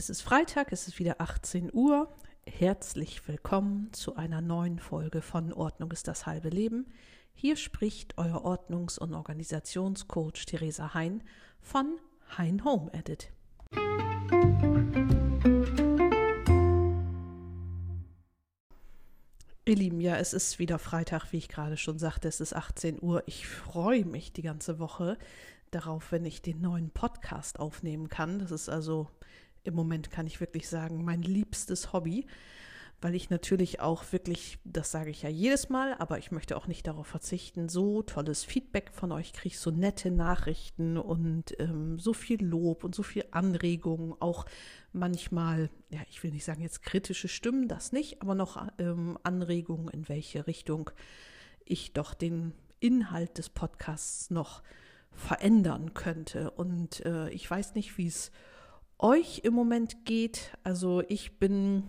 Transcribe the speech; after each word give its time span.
Es 0.00 0.08
ist 0.08 0.22
Freitag, 0.22 0.72
es 0.72 0.88
ist 0.88 0.98
wieder 0.98 1.20
18 1.20 1.74
Uhr. 1.74 2.08
Herzlich 2.46 3.28
willkommen 3.28 3.92
zu 3.92 4.16
einer 4.16 4.40
neuen 4.40 4.78
Folge 4.78 5.20
von 5.20 5.52
Ordnung 5.52 5.92
ist 5.92 6.08
das 6.08 6.24
halbe 6.24 6.48
Leben. 6.48 6.86
Hier 7.34 7.54
spricht 7.56 8.16
euer 8.16 8.42
Ordnungs- 8.42 8.98
und 8.98 9.12
Organisationscoach 9.12 10.46
Theresa 10.46 10.94
Hein 10.94 11.22
von 11.60 11.98
Hein 12.38 12.64
Home 12.64 12.90
Edit. 12.94 13.30
Ihr 19.66 19.76
Lieben, 19.76 20.00
ja, 20.00 20.16
es 20.16 20.32
ist 20.32 20.58
wieder 20.58 20.78
Freitag, 20.78 21.30
wie 21.32 21.36
ich 21.36 21.50
gerade 21.50 21.76
schon 21.76 21.98
sagte, 21.98 22.26
es 22.26 22.40
ist 22.40 22.56
18 22.56 23.02
Uhr. 23.02 23.22
Ich 23.26 23.46
freue 23.46 24.06
mich 24.06 24.32
die 24.32 24.40
ganze 24.40 24.78
Woche 24.78 25.18
darauf, 25.70 26.10
wenn 26.10 26.24
ich 26.24 26.40
den 26.40 26.62
neuen 26.62 26.88
Podcast 26.88 27.60
aufnehmen 27.60 28.08
kann. 28.08 28.38
Das 28.38 28.50
ist 28.50 28.70
also 28.70 29.10
im 29.64 29.74
Moment, 29.74 30.10
kann 30.10 30.26
ich 30.26 30.40
wirklich 30.40 30.68
sagen, 30.68 31.04
mein 31.04 31.22
liebstes 31.22 31.92
Hobby, 31.92 32.26
weil 33.00 33.14
ich 33.14 33.30
natürlich 33.30 33.80
auch 33.80 34.04
wirklich, 34.12 34.58
das 34.64 34.90
sage 34.90 35.10
ich 35.10 35.22
ja 35.22 35.30
jedes 35.30 35.70
Mal, 35.70 35.94
aber 35.98 36.18
ich 36.18 36.32
möchte 36.32 36.56
auch 36.56 36.66
nicht 36.66 36.86
darauf 36.86 37.06
verzichten, 37.06 37.68
so 37.68 38.02
tolles 38.02 38.44
Feedback 38.44 38.90
von 38.92 39.10
euch 39.10 39.32
kriege, 39.32 39.56
so 39.56 39.70
nette 39.70 40.10
Nachrichten 40.10 40.98
und 40.98 41.58
ähm, 41.58 41.98
so 41.98 42.12
viel 42.12 42.44
Lob 42.44 42.84
und 42.84 42.94
so 42.94 43.02
viel 43.02 43.24
Anregungen, 43.30 44.14
auch 44.20 44.44
manchmal, 44.92 45.70
ja, 45.88 46.00
ich 46.10 46.22
will 46.22 46.30
nicht 46.30 46.44
sagen 46.44 46.62
jetzt 46.62 46.82
kritische 46.82 47.28
Stimmen, 47.28 47.68
das 47.68 47.92
nicht, 47.92 48.20
aber 48.20 48.34
noch 48.34 48.68
ähm, 48.78 49.18
Anregungen, 49.22 49.88
in 49.88 50.08
welche 50.08 50.46
Richtung 50.46 50.90
ich 51.64 51.94
doch 51.94 52.12
den 52.12 52.52
Inhalt 52.80 53.38
des 53.38 53.48
Podcasts 53.48 54.30
noch 54.30 54.62
verändern 55.12 55.94
könnte. 55.94 56.50
Und 56.50 57.04
äh, 57.04 57.30
ich 57.30 57.48
weiß 57.50 57.74
nicht, 57.74 57.96
wie 57.98 58.06
es 58.06 58.30
euch 59.00 59.40
im 59.44 59.54
Moment 59.54 60.04
geht. 60.04 60.56
Also 60.62 61.02
ich 61.08 61.38
bin 61.38 61.84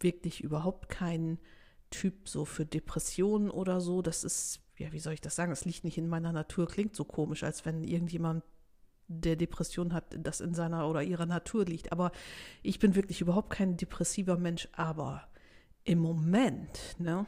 wirklich 0.00 0.42
überhaupt 0.42 0.88
kein 0.88 1.38
Typ 1.90 2.28
so 2.28 2.44
für 2.44 2.66
Depressionen 2.66 3.50
oder 3.50 3.80
so. 3.80 4.02
Das 4.02 4.24
ist, 4.24 4.60
ja, 4.76 4.92
wie 4.92 4.98
soll 4.98 5.14
ich 5.14 5.20
das 5.20 5.36
sagen? 5.36 5.50
Das 5.50 5.64
liegt 5.64 5.84
nicht 5.84 5.98
in 5.98 6.08
meiner 6.08 6.32
Natur. 6.32 6.66
Klingt 6.66 6.94
so 6.94 7.04
komisch, 7.04 7.42
als 7.42 7.64
wenn 7.64 7.84
irgendjemand, 7.84 8.44
der 9.08 9.36
Depression 9.36 9.92
hat, 9.92 10.16
das 10.18 10.40
in 10.40 10.52
seiner 10.52 10.88
oder 10.88 11.02
ihrer 11.02 11.26
Natur 11.26 11.64
liegt. 11.64 11.92
Aber 11.92 12.10
ich 12.62 12.80
bin 12.80 12.96
wirklich 12.96 13.20
überhaupt 13.20 13.50
kein 13.50 13.76
depressiver 13.76 14.36
Mensch. 14.36 14.68
Aber 14.72 15.28
im 15.84 16.00
Moment, 16.00 16.96
ne? 16.98 17.26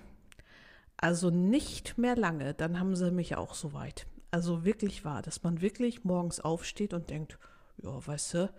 Also 0.96 1.30
nicht 1.30 1.96
mehr 1.96 2.16
lange, 2.16 2.54
dann 2.54 2.80
haben 2.80 2.96
sie 2.96 3.12
mich 3.12 3.36
auch 3.36 3.54
so 3.54 3.72
weit. 3.72 4.08
Also 4.32 4.64
wirklich 4.64 5.04
wahr, 5.04 5.22
dass 5.22 5.44
man 5.44 5.60
wirklich 5.60 6.02
morgens 6.02 6.40
aufsteht 6.40 6.92
und 6.92 7.08
denkt, 7.08 7.38
ja, 7.80 8.04
weißt 8.04 8.34
du, 8.34 8.52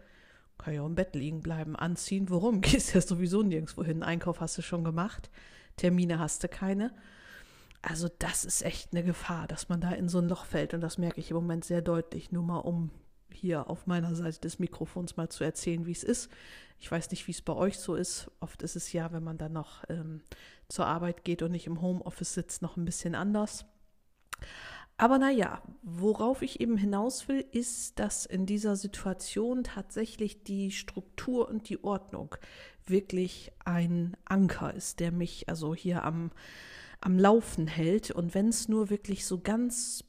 kann 0.60 0.74
ja 0.74 0.86
im 0.86 0.96
Bett 0.96 1.16
liegen 1.16 1.42
bleiben, 1.42 1.76
anziehen. 1.76 2.30
Warum? 2.30 2.62
Gehst 2.62 2.94
ja 2.94 3.02
sowieso 3.02 3.42
nirgendwo 3.42 3.84
hin. 3.84 4.04
Einkauf 4.04 4.40
hast 4.42 4.58
du 4.58 4.62
schon 4.62 4.84
gemacht. 4.84 5.32
Termine 5.78 6.20
hast 6.20 6.44
du 6.44 6.48
keine. 6.48 6.94
Also 7.82 8.10
das 8.20 8.44
ist 8.44 8.64
echt 8.64 8.92
eine 8.92 9.04
Gefahr, 9.04 9.48
dass 9.48 9.70
man 9.70 9.80
da 9.80 9.92
in 9.92 10.10
so 10.10 10.20
ein 10.20 10.28
Loch 10.28 10.46
fällt. 10.46 10.74
Und 10.74 10.82
das 10.82 10.98
merke 10.98 11.20
ich 11.20 11.32
im 11.32 11.38
Moment 11.38 11.66
sehr 11.66 11.82
deutlich. 11.82 12.32
Nur 12.32 12.44
mal 12.44 12.60
um 12.60 12.92
hier 13.32 13.70
auf 13.70 13.88
meiner 13.88 14.16
Seite 14.16 14.42
des 14.42 14.60
Mikrofons 14.60 15.16
mal 15.16 15.30
zu 15.30 15.44
erzählen, 15.44 15.86
wie 15.86 15.92
es 15.92 16.04
ist. 16.04 16.30
Ich 16.80 16.92
weiß 16.92 17.12
nicht, 17.12 17.28
wie 17.28 17.32
es 17.32 17.42
bei 17.42 17.54
euch 17.54 17.80
so 17.80 17.96
ist. 17.96 18.30
Oft 18.40 18.62
ist 18.62 18.76
es 18.76 18.92
ja, 18.92 19.12
wenn 19.12 19.24
man 19.24 19.38
dann 19.38 19.54
noch 19.54 19.84
ähm, 19.90 20.22
zur 20.68 20.88
Arbeit 20.88 21.24
geht 21.24 21.42
und 21.42 21.52
nicht 21.52 21.68
im 21.68 21.82
Homeoffice 21.82 22.34
sitzt, 22.34 22.62
noch 22.62 22.78
ein 22.78 22.86
bisschen 22.86 23.16
anders. 23.16 23.66
Aber 25.00 25.18
naja, 25.18 25.62
worauf 25.82 26.42
ich 26.42 26.60
eben 26.60 26.76
hinaus 26.76 27.30
will, 27.30 27.46
ist, 27.54 28.00
dass 28.00 28.26
in 28.26 28.46
dieser 28.46 28.76
Situation 28.76 29.64
tatsächlich 29.64 30.44
die 30.44 30.72
Struktur 30.72 31.48
und 31.48 31.70
die 31.70 31.82
Ordnung 31.86 32.36
wirklich 32.86 33.54
ein 33.64 34.18
Anker 34.26 34.74
ist, 34.74 35.00
der 35.00 35.14
mich 35.14 35.48
also 35.48 35.74
hier 35.74 36.04
am, 36.04 36.32
am 37.00 37.18
Laufen 37.18 37.66
hält. 37.66 38.12
Und 38.12 38.34
wenn 38.34 38.50
es 38.50 38.68
nur 38.68 38.90
wirklich 38.90 39.26
so 39.26 39.40
ganz 39.40 40.04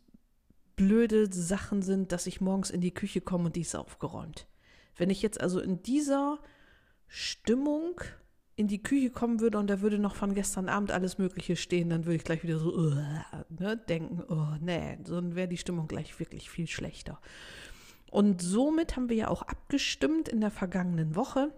blöde 0.75 1.33
Sachen 1.33 1.83
sind, 1.83 2.11
dass 2.11 2.27
ich 2.27 2.41
morgens 2.41 2.71
in 2.71 2.81
die 2.81 2.93
Küche 2.93 3.21
komme 3.21 3.45
und 3.45 3.55
die 3.55 3.61
ist 3.61 3.77
aufgeräumt. 3.77 4.49
Wenn 4.97 5.09
ich 5.09 5.23
jetzt 5.23 5.41
also 5.41 5.61
in 5.61 5.85
dieser 5.85 6.41
Stimmung 7.07 8.01
in 8.61 8.69
die 8.69 8.83
Küche 8.83 9.09
kommen 9.09 9.41
würde 9.41 9.59
und 9.59 9.69
da 9.71 9.81
würde 9.81 9.99
noch 9.99 10.15
von 10.15 10.35
gestern 10.35 10.69
Abend 10.69 10.93
alles 10.93 11.17
Mögliche 11.17 11.57
stehen, 11.57 11.89
dann 11.89 12.05
würde 12.05 12.17
ich 12.17 12.25
gleich 12.25 12.43
wieder 12.43 12.59
so 12.59 12.75
uh, 12.77 12.95
ne, 13.49 13.77
denken, 13.89 14.23
oh 14.29 14.55
nee, 14.61 14.99
dann 15.03 15.35
wäre 15.35 15.49
die 15.49 15.57
Stimmung 15.57 15.89
gleich 15.89 16.21
wirklich 16.21 16.51
viel 16.51 16.67
schlechter. 16.67 17.19
Und 18.11 18.43
somit 18.43 18.97
haben 18.97 19.09
wir 19.09 19.17
ja 19.17 19.29
auch 19.29 19.41
abgestimmt 19.41 20.29
in 20.29 20.43
der 20.43 20.51
vergangenen 20.51 21.17
Woche 21.17 21.55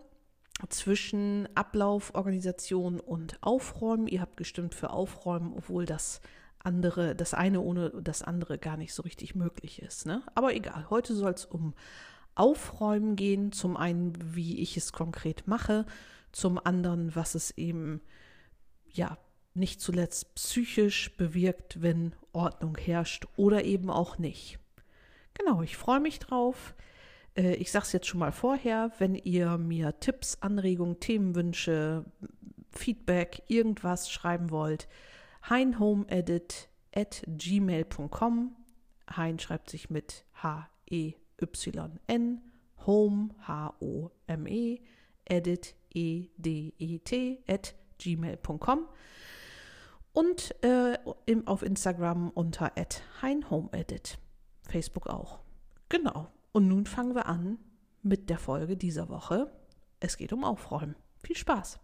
zwischen 0.68 1.48
Ablauf, 1.56 2.14
Organisation 2.14 3.00
und 3.00 3.36
Aufräumen. 3.40 4.06
Ihr 4.06 4.20
habt 4.20 4.36
gestimmt 4.36 4.72
für 4.72 4.90
Aufräumen, 4.90 5.54
obwohl 5.56 5.86
das 5.86 6.20
andere, 6.60 7.16
das 7.16 7.34
eine 7.34 7.62
ohne 7.62 7.90
das 7.90 8.22
andere 8.22 8.58
gar 8.58 8.76
nicht 8.76 8.94
so 8.94 9.02
richtig 9.02 9.34
möglich 9.34 9.82
ist. 9.82 10.06
Ne? 10.06 10.22
Aber 10.36 10.54
egal, 10.54 10.86
heute 10.88 11.16
soll 11.16 11.32
es 11.32 11.46
um 11.46 11.74
Aufräumen 12.36 13.16
gehen. 13.16 13.50
Zum 13.50 13.76
einen, 13.76 14.12
wie 14.36 14.60
ich 14.60 14.76
es 14.76 14.92
konkret 14.92 15.48
mache, 15.48 15.84
zum 16.32 16.58
anderen, 16.58 17.14
was 17.14 17.34
es 17.34 17.50
eben 17.52 18.00
ja 18.86 19.18
nicht 19.54 19.80
zuletzt 19.80 20.34
psychisch 20.34 21.16
bewirkt, 21.16 21.82
wenn 21.82 22.14
Ordnung 22.32 22.76
herrscht 22.76 23.26
oder 23.36 23.64
eben 23.64 23.90
auch 23.90 24.18
nicht. 24.18 24.58
Genau, 25.34 25.62
ich 25.62 25.76
freue 25.76 26.00
mich 26.00 26.18
drauf. 26.18 26.74
Äh, 27.36 27.54
ich 27.54 27.70
sage 27.70 27.84
es 27.84 27.92
jetzt 27.92 28.06
schon 28.06 28.20
mal 28.20 28.32
vorher, 28.32 28.92
wenn 28.98 29.14
ihr 29.14 29.58
mir 29.58 30.00
Tipps, 30.00 30.38
Anregungen, 30.40 31.00
Themenwünsche, 31.00 32.04
Feedback, 32.70 33.42
irgendwas 33.48 34.10
schreiben 34.10 34.50
wollt, 34.50 34.88
heinhomeedit 35.48 36.68
at 36.94 37.22
gmail.com. 37.26 38.56
Hein 39.14 39.38
schreibt 39.38 39.68
sich 39.70 39.90
mit 39.90 40.24
H-E-Y-N, 40.42 41.20
home, 42.86 43.28
H-O-M-E, 43.46 44.80
edit, 45.24 45.74
edet 45.94 47.42
at 47.48 47.74
gmail.com 47.98 48.88
und 50.12 50.54
äh, 50.64 50.98
im, 51.26 51.46
auf 51.46 51.62
Instagram 51.62 52.30
unter 52.30 52.76
at 52.76 53.02
heinhomeedit. 53.22 54.18
Facebook 54.68 55.06
auch. 55.08 55.40
Genau. 55.88 56.28
Und 56.52 56.68
nun 56.68 56.86
fangen 56.86 57.14
wir 57.14 57.26
an 57.26 57.58
mit 58.02 58.30
der 58.30 58.38
Folge 58.38 58.76
dieser 58.76 59.08
Woche. 59.08 59.50
Es 60.00 60.16
geht 60.16 60.32
um 60.32 60.44
Aufräumen. 60.44 60.96
Viel 61.22 61.36
Spaß! 61.36 61.78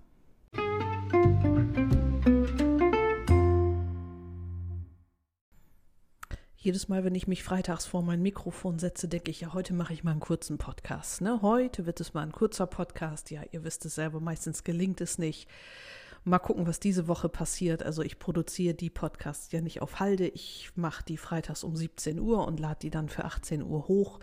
Jedes 6.61 6.89
Mal, 6.89 7.05
wenn 7.05 7.15
ich 7.15 7.29
mich 7.29 7.45
freitags 7.45 7.87
vor 7.87 8.03
mein 8.03 8.21
Mikrofon 8.21 8.81
setze, 8.81 9.07
denke 9.07 9.31
ich, 9.31 9.43
ja, 9.43 9.53
heute 9.53 9.73
mache 9.73 9.93
ich 9.93 10.03
mal 10.03 10.11
einen 10.11 10.19
kurzen 10.19 10.59
Podcast. 10.59 11.21
Ne? 11.21 11.41
Heute 11.41 11.87
wird 11.87 12.01
es 12.01 12.15
mal 12.15 12.23
ein 12.23 12.33
kurzer 12.33 12.67
Podcast. 12.67 13.31
Ja, 13.31 13.43
ihr 13.53 13.63
wisst 13.63 13.85
es 13.85 13.95
selber, 13.95 14.19
meistens 14.19 14.65
gelingt 14.65 15.01
es 15.01 15.19
nicht. 15.19 15.49
Mal 16.25 16.41
gucken, 16.41 16.67
was 16.67 16.81
diese 16.81 17.07
Woche 17.07 17.29
passiert. 17.29 17.85
Also 17.85 18.03
ich 18.03 18.19
produziere 18.19 18.75
die 18.75 18.91
Podcasts 18.91 19.53
ja 19.53 19.61
nicht 19.61 19.83
auf 19.83 20.01
Halde. 20.01 20.27
Ich 20.27 20.73
mache 20.75 21.05
die 21.05 21.17
freitags 21.17 21.63
um 21.63 21.77
17 21.77 22.19
Uhr 22.19 22.45
und 22.45 22.59
lade 22.59 22.81
die 22.83 22.91
dann 22.91 23.09
für 23.09 23.25
18 23.25 23.63
Uhr 23.63 23.87
hoch. 23.87 24.19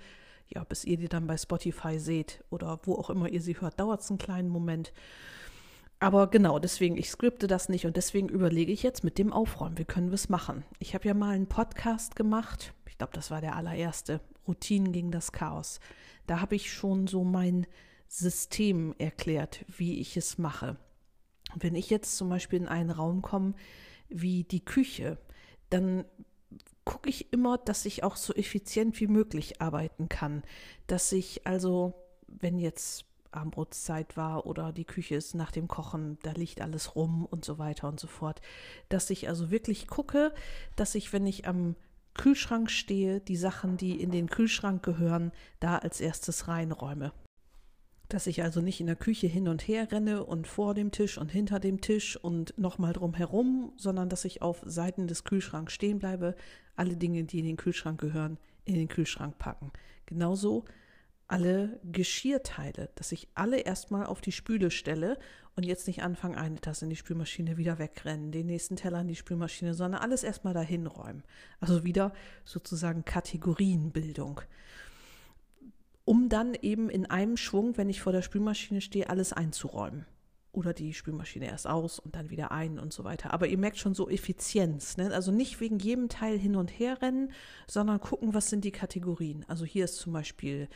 Ja, 0.50 0.66
bis 0.66 0.84
ihr 0.84 0.97
die 0.97 1.07
dann 1.07 1.28
bei 1.28 1.38
Spotify 1.38 2.00
seht 2.00 2.44
oder 2.50 2.81
wo 2.84 2.96
auch 2.96 3.09
immer 3.09 3.29
ihr 3.29 3.41
sie 3.41 3.62
hört, 3.62 3.79
dauert 3.79 4.02
es 4.02 4.09
einen 4.09 4.19
kleinen 4.19 4.50
Moment. 4.50 4.91
Aber 6.00 6.29
genau, 6.29 6.59
deswegen, 6.59 6.97
ich 6.97 7.09
skripte 7.09 7.47
das 7.47 7.69
nicht 7.69 7.85
und 7.85 7.95
deswegen 7.95 8.29
überlege 8.29 8.72
ich 8.72 8.83
jetzt 8.83 9.03
mit 9.03 9.17
dem 9.17 9.31
Aufräumen, 9.31 9.78
wie 9.78 9.85
können 9.85 10.09
wir 10.09 10.16
es 10.16 10.29
machen. 10.29 10.63
Ich 10.79 10.94
habe 10.94 11.07
ja 11.07 11.13
mal 11.13 11.33
einen 11.33 11.47
Podcast 11.47 12.16
gemacht, 12.16 12.73
ich 12.88 12.97
glaube, 12.97 13.13
das 13.13 13.31
war 13.31 13.41
der 13.41 13.55
allererste, 13.55 14.22
Routinen 14.47 14.91
gegen 14.91 15.11
das 15.11 15.31
Chaos. 15.31 15.79
Da 16.28 16.41
habe 16.41 16.55
ich 16.55 16.72
schon 16.72 17.08
so 17.08 17.23
mein 17.23 17.66
System 18.08 18.93
erklärt, 18.97 19.66
wie 19.67 19.99
ich 19.99 20.17
es 20.17 20.37
mache. 20.37 20.78
Wenn 21.55 21.75
ich 21.75 21.90
jetzt 21.90 22.17
zum 22.17 22.29
Beispiel 22.29 22.59
in 22.59 22.67
einen 22.67 22.91
Raum 22.91 23.22
komme 23.22 23.53
wie 24.09 24.43
die 24.43 24.64
Küche, 24.64 25.17
dann 25.69 26.05
gucke 26.84 27.09
ich 27.09 27.34
immer, 27.34 27.58
dass 27.58 27.85
ich 27.85 28.03
auch 28.03 28.16
so 28.16 28.34
effizient 28.34 28.99
wie 28.99 29.08
möglich 29.08 29.61
arbeiten 29.61 30.08
kann. 30.08 30.43
Dass 30.87 31.11
ich 31.11 31.47
also, 31.47 31.93
wenn 32.28 32.59
jetzt 32.59 33.05
Abendbrotszeit 33.35 34.17
war 34.17 34.46
oder 34.46 34.72
die 34.72 34.85
Küche 34.85 35.16
ist 35.16 35.35
nach 35.35 35.52
dem 35.52 35.67
Kochen, 35.67 36.17
da 36.23 36.32
liegt 36.32 36.61
alles 36.61 36.96
rum 36.96 37.26
und 37.26 37.46
so 37.46 37.58
weiter 37.58 37.87
und 37.87 37.99
so 37.99 38.08
fort. 38.08 38.41
Dass 38.90 39.09
ich 39.09 39.28
also 39.28 39.52
wirklich 39.52 39.87
gucke, 39.87 40.34
dass 40.76 40.96
ich, 40.96 41.14
wenn 41.14 41.26
ich 41.28 41.47
am 41.47 41.76
Kühlschrank 42.16 42.72
stehe, 42.72 43.20
die 43.20 43.35
Sachen, 43.35 43.78
die 43.78 44.02
in 44.02 44.11
den 44.11 44.29
Kühlschrank 44.29 44.82
gehören, 44.84 45.32
da 45.59 45.78
als 45.78 45.99
erstes 45.99 46.47
reinräume. 46.47 47.11
Dass 48.08 48.28
ich 48.28 48.43
also 48.43 48.61
nicht 48.61 48.79
in 48.79 48.87
der 48.87 48.96
Küche 48.96 49.28
hin 49.28 49.47
und 49.47 49.67
her 49.67 49.91
renne 49.91 50.23
und 50.23 50.47
vor 50.47 50.73
dem 50.73 50.91
Tisch 50.91 51.17
und 51.17 51.31
hinter 51.31 51.59
dem 51.59 51.81
Tisch 51.81 52.16
und 52.17 52.58
nochmal 52.58 52.93
drum 52.93 53.14
herum, 53.14 53.73
sondern 53.78 54.09
dass 54.09 54.26
ich 54.26 54.41
auf 54.41 54.61
Seiten 54.66 55.08
des 55.08 55.23
Kühlschranks 55.23 55.73
stehen 55.73 55.99
bleibe, 55.99 56.35
alle 56.76 56.96
Dinge, 56.96 57.23
die 57.23 57.40
in 57.40 57.46
den 57.46 57.58
Kühlschrank 57.58 57.99
gehören, 57.99 58.38
in 58.64 58.76
den 58.76 58.88
Kühlschrank 58.88 59.38
packen. 59.38 59.72
Genauso 60.05 60.66
alle 61.27 61.79
Geschirrteile, 61.83 62.89
dass 62.95 63.11
ich 63.11 63.27
alle 63.33 63.59
erstmal 63.59 64.05
auf 64.05 64.22
die 64.22 64.31
Spüle 64.31 64.69
stelle 64.69 65.17
und 65.55 65.66
jetzt 65.66 65.87
nicht 65.87 66.03
anfangen, 66.03 66.35
eine 66.35 66.59
Tasse 66.59 66.85
in 66.85 66.89
die 66.89 66.95
Spülmaschine 66.95 67.57
wieder 67.57 67.79
wegrennen, 67.79 68.31
den 68.31 68.45
nächsten 68.45 68.75
Teller 68.75 69.01
in 69.01 69.07
die 69.07 69.16
Spülmaschine, 69.16 69.73
sondern 69.73 70.01
alles 70.01 70.23
erstmal 70.23 70.53
dahin 70.53 70.85
räumen. 70.85 71.23
Also 71.59 71.83
wieder 71.83 72.13
sozusagen 72.43 73.05
Kategorienbildung. 73.05 74.41
Um 76.03 76.29
dann 76.29 76.53
eben 76.61 76.89
in 76.89 77.07
einem 77.07 77.37
Schwung, 77.37 77.78
wenn 77.78 77.89
ich 77.89 78.01
vor 78.01 78.11
der 78.11 78.21
Spülmaschine 78.21 78.81
stehe, 78.81 79.09
alles 79.09 79.33
einzuräumen. 79.33 80.05
Oder 80.51 80.73
die 80.73 80.93
Spülmaschine 80.93 81.47
erst 81.47 81.67
aus 81.67 81.99
und 81.99 82.16
dann 82.16 82.29
wieder 82.29 82.51
ein 82.51 82.78
und 82.79 82.93
so 82.93 83.03
weiter. 83.03 83.33
Aber 83.33 83.47
ihr 83.47 83.57
merkt 83.57 83.78
schon 83.78 83.93
so 83.93 84.09
Effizienz. 84.09 84.95
Ne? 84.95 85.11
Also 85.13 85.31
nicht 85.31 85.59
wegen 85.59 85.79
jedem 85.79 86.07
Teil 86.07 86.37
hin 86.37 86.55
und 86.55 86.69
her 86.69 87.01
rennen, 87.01 87.31
sondern 87.67 87.99
gucken, 87.99 88.33
was 88.33 88.49
sind 88.49 88.63
die 88.63 88.71
Kategorien. 88.71 89.43
Also 89.49 89.66
hier 89.66 89.83
ist 89.83 89.97
zum 89.97 90.13
Beispiel 90.13 90.69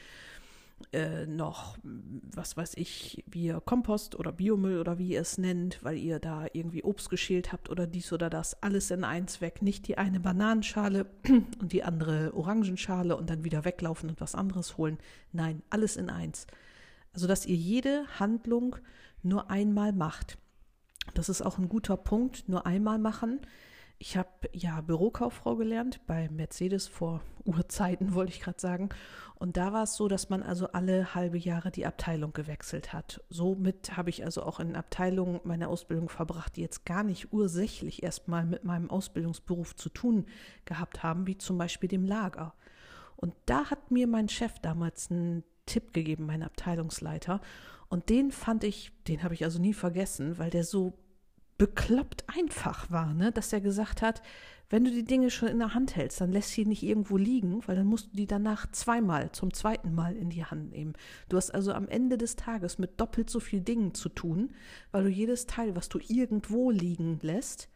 äh, 0.91 1.25
noch, 1.25 1.77
was 1.83 2.57
weiß 2.57 2.73
ich, 2.75 3.23
wie 3.27 3.45
ihr 3.45 3.61
Kompost 3.61 4.17
oder 4.17 4.31
Biomüll 4.31 4.79
oder 4.79 4.97
wie 4.97 5.09
ihr 5.09 5.21
es 5.21 5.37
nennt, 5.37 5.83
weil 5.83 5.97
ihr 5.97 6.19
da 6.19 6.47
irgendwie 6.53 6.83
Obst 6.83 7.09
geschält 7.09 7.51
habt 7.51 7.69
oder 7.69 7.87
dies 7.87 8.11
oder 8.11 8.29
das, 8.29 8.61
alles 8.63 8.91
in 8.91 9.03
eins 9.03 9.41
weg. 9.41 9.61
Nicht 9.61 9.87
die 9.87 9.97
eine 9.97 10.19
Bananenschale 10.19 11.05
und 11.27 11.71
die 11.71 11.83
andere 11.83 12.33
Orangenschale 12.33 13.15
und 13.15 13.29
dann 13.29 13.43
wieder 13.43 13.65
weglaufen 13.65 14.09
und 14.09 14.21
was 14.21 14.35
anderes 14.35 14.77
holen. 14.77 14.97
Nein, 15.31 15.61
alles 15.69 15.95
in 15.95 16.09
eins. 16.09 16.47
Also, 17.13 17.27
dass 17.27 17.45
ihr 17.45 17.55
jede 17.55 18.05
Handlung 18.19 18.75
nur 19.21 19.49
einmal 19.49 19.93
macht. 19.93 20.37
Das 21.13 21.29
ist 21.29 21.41
auch 21.41 21.57
ein 21.57 21.69
guter 21.69 21.97
Punkt, 21.97 22.47
nur 22.47 22.65
einmal 22.65 22.99
machen 22.99 23.39
ich 23.99 24.15
habe 24.15 24.49
ja 24.53 24.79
Bürokauffrau 24.79 25.57
gelernt 25.57 25.99
bei 26.07 26.29
Mercedes 26.29 26.87
vor 26.87 27.21
Urzeiten, 27.43 28.13
wollte 28.15 28.31
ich 28.31 28.39
gerade 28.39 28.59
sagen. 28.59 28.89
Und 29.35 29.55
da 29.55 29.71
war 29.71 29.83
es 29.83 29.95
so, 29.95 30.07
dass 30.07 30.29
man 30.29 30.41
also 30.41 30.67
alle 30.67 31.13
halbe 31.15 31.37
Jahre 31.37 31.71
die 31.71 31.85
Abteilung 31.85 32.33
gewechselt 32.33 32.91
hat. 32.91 33.21
Somit 33.29 33.95
habe 33.95 34.09
ich 34.09 34.25
also 34.25 34.43
auch 34.43 34.59
in 34.59 34.75
Abteilungen 34.75 35.39
meine 35.43 35.67
Ausbildung 35.67 36.09
verbracht, 36.09 36.55
die 36.55 36.61
jetzt 36.61 36.85
gar 36.85 37.03
nicht 37.03 37.31
ursächlich 37.31 38.03
erstmal 38.03 38.45
mit 38.45 38.63
meinem 38.63 38.89
Ausbildungsberuf 38.89 39.75
zu 39.75 39.89
tun 39.89 40.25
gehabt 40.65 41.03
haben, 41.03 41.27
wie 41.27 41.37
zum 41.37 41.57
Beispiel 41.57 41.89
dem 41.89 42.05
Lager. 42.05 42.53
Und 43.15 43.33
da 43.45 43.69
hat 43.69 43.91
mir 43.91 44.07
mein 44.07 44.29
Chef 44.29 44.59
damals 44.59 45.11
einen 45.11 45.43
Tipp 45.65 45.93
gegeben, 45.93 46.25
mein 46.25 46.43
Abteilungsleiter. 46.43 47.41
Und 47.89 48.09
den 48.09 48.31
fand 48.31 48.63
ich, 48.63 48.91
den 49.07 49.23
habe 49.23 49.33
ich 49.33 49.43
also 49.43 49.59
nie 49.59 49.73
vergessen, 49.73 50.37
weil 50.37 50.49
der 50.49 50.63
so 50.63 50.93
bekloppt 51.59 52.23
einfach 52.27 52.89
war, 52.89 53.13
ne? 53.13 53.31
dass 53.31 53.53
er 53.53 53.61
gesagt 53.61 54.01
hat, 54.01 54.23
wenn 54.69 54.85
du 54.85 54.91
die 54.91 55.03
Dinge 55.03 55.29
schon 55.29 55.49
in 55.49 55.59
der 55.59 55.73
Hand 55.73 55.95
hältst, 55.95 56.21
dann 56.21 56.31
lässt 56.31 56.51
sie 56.51 56.65
nicht 56.65 56.83
irgendwo 56.83 57.17
liegen, 57.17 57.67
weil 57.67 57.75
dann 57.75 57.87
musst 57.87 58.11
du 58.11 58.17
die 58.17 58.27
danach 58.27 58.71
zweimal, 58.71 59.31
zum 59.31 59.53
zweiten 59.53 59.93
Mal 59.93 60.15
in 60.15 60.29
die 60.29 60.45
Hand 60.45 60.71
nehmen. 60.71 60.93
Du 61.27 61.37
hast 61.37 61.51
also 61.51 61.73
am 61.73 61.87
Ende 61.89 62.17
des 62.17 62.35
Tages 62.35 62.77
mit 62.77 63.01
doppelt 63.01 63.29
so 63.29 63.39
viel 63.39 63.61
Dingen 63.61 63.93
zu 63.93 64.09
tun, 64.09 64.53
weil 64.91 65.03
du 65.03 65.09
jedes 65.09 65.47
Teil, 65.47 65.75
was 65.75 65.89
du 65.89 65.99
irgendwo 66.07 66.71
liegen 66.71 67.19
lässt, 67.21 67.67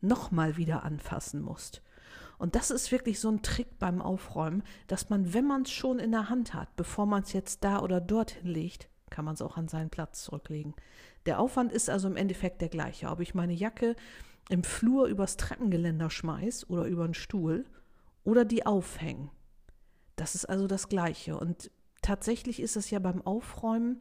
nochmal 0.00 0.56
wieder 0.56 0.82
anfassen 0.82 1.40
musst. 1.40 1.82
Und 2.36 2.56
das 2.56 2.70
ist 2.70 2.92
wirklich 2.92 3.20
so 3.20 3.30
ein 3.30 3.42
Trick 3.42 3.78
beim 3.78 4.02
Aufräumen, 4.02 4.64
dass 4.86 5.08
man, 5.08 5.32
wenn 5.32 5.46
man 5.46 5.62
es 5.62 5.70
schon 5.70 5.98
in 5.98 6.10
der 6.10 6.28
Hand 6.28 6.52
hat, 6.52 6.76
bevor 6.76 7.06
man 7.06 7.22
es 7.22 7.32
jetzt 7.32 7.64
da 7.64 7.80
oder 7.80 8.00
dorthin 8.00 8.48
legt, 8.48 8.88
kann 9.14 9.24
man 9.24 9.34
es 9.34 9.42
auch 9.42 9.56
an 9.56 9.68
seinen 9.68 9.90
Platz 9.90 10.24
zurücklegen. 10.24 10.74
Der 11.24 11.38
Aufwand 11.38 11.70
ist 11.70 11.88
also 11.88 12.08
im 12.08 12.16
Endeffekt 12.16 12.60
der 12.60 12.68
gleiche. 12.68 13.08
Ob 13.08 13.20
ich 13.20 13.32
meine 13.32 13.52
Jacke 13.52 13.94
im 14.48 14.64
Flur 14.64 15.06
übers 15.06 15.36
Treppengeländer 15.36 16.10
schmeiß 16.10 16.68
oder 16.68 16.86
über 16.86 17.04
einen 17.04 17.14
Stuhl 17.14 17.64
oder 18.24 18.44
die 18.44 18.66
aufhängen. 18.66 19.30
Das 20.16 20.34
ist 20.34 20.46
also 20.46 20.66
das 20.66 20.88
Gleiche. 20.88 21.38
Und 21.38 21.70
tatsächlich 22.02 22.58
ist 22.58 22.74
es 22.74 22.90
ja 22.90 22.98
beim 22.98 23.22
Aufräumen 23.22 24.00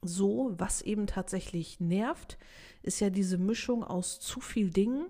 so, 0.00 0.54
was 0.56 0.80
eben 0.80 1.06
tatsächlich 1.06 1.78
nervt, 1.78 2.38
ist 2.82 3.00
ja 3.00 3.10
diese 3.10 3.36
Mischung 3.36 3.84
aus 3.84 4.20
zu 4.20 4.40
viel 4.40 4.70
Dingen. 4.70 5.04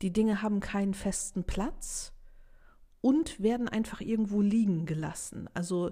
Die 0.00 0.12
Dinge 0.12 0.42
haben 0.42 0.60
keinen 0.60 0.94
festen 0.94 1.42
Platz 1.42 2.12
und 3.00 3.42
werden 3.42 3.68
einfach 3.68 4.00
irgendwo 4.00 4.40
liegen 4.40 4.86
gelassen. 4.86 5.50
Also 5.54 5.90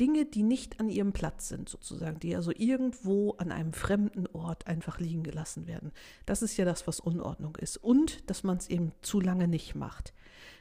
Dinge, 0.00 0.24
die 0.24 0.42
nicht 0.42 0.80
an 0.80 0.88
ihrem 0.88 1.12
Platz 1.12 1.48
sind, 1.48 1.68
sozusagen, 1.68 2.18
die 2.18 2.34
also 2.34 2.50
irgendwo 2.50 3.32
an 3.32 3.52
einem 3.52 3.72
fremden 3.72 4.26
Ort 4.28 4.66
einfach 4.66 4.98
liegen 4.98 5.22
gelassen 5.22 5.66
werden. 5.66 5.92
Das 6.24 6.42
ist 6.42 6.56
ja 6.56 6.64
das, 6.64 6.86
was 6.86 6.98
Unordnung 6.98 7.56
ist. 7.56 7.76
Und 7.76 8.28
dass 8.30 8.42
man 8.42 8.56
es 8.56 8.68
eben 8.68 8.92
zu 9.02 9.20
lange 9.20 9.48
nicht 9.48 9.74
macht. 9.74 10.14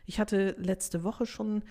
Ich 0.05 0.19
hatte 0.19 0.55
letzte 0.57 1.03
Woche 1.03 1.25
schon 1.25 1.63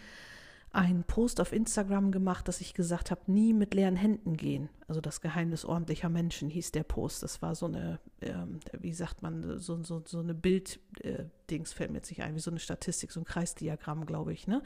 einen 0.73 1.03
Post 1.03 1.41
auf 1.41 1.53
Instagram 1.53 2.13
gemacht, 2.13 2.47
dass 2.47 2.61
ich 2.61 2.75
gesagt 2.75 3.11
habe, 3.11 3.21
nie 3.27 3.53
mit 3.53 3.75
leeren 3.75 3.97
Händen 3.97 4.37
gehen. 4.37 4.69
Also 4.87 5.01
das 5.01 5.21
Geheimnis 5.21 5.65
ordentlicher 5.65 6.09
Menschen 6.09 6.49
hieß 6.49 6.71
der 6.71 6.85
Post. 6.85 7.25
Das 7.25 7.43
war 7.43 7.57
so 7.57 7.67
eine, 7.67 7.99
ähm, 8.21 8.61
wie 8.79 8.93
sagt 8.93 9.21
man, 9.23 9.59
so, 9.59 9.83
so, 9.83 10.03
so 10.07 10.21
eine 10.21 10.35
Bild-Dings 10.35 11.73
äh, 11.73 11.75
fällt 11.75 11.91
mir 11.91 11.99
jetzt 11.99 12.11
nicht 12.11 12.23
ein, 12.23 12.37
wie 12.37 12.41
so 12.41 12.53
eine 12.53 12.61
Statistik, 12.61 13.11
so 13.11 13.21
ein 13.21 13.25
Kreisdiagramm, 13.25 14.07
glaube 14.07 14.33
ich. 14.33 14.47
Ne? 14.47 14.63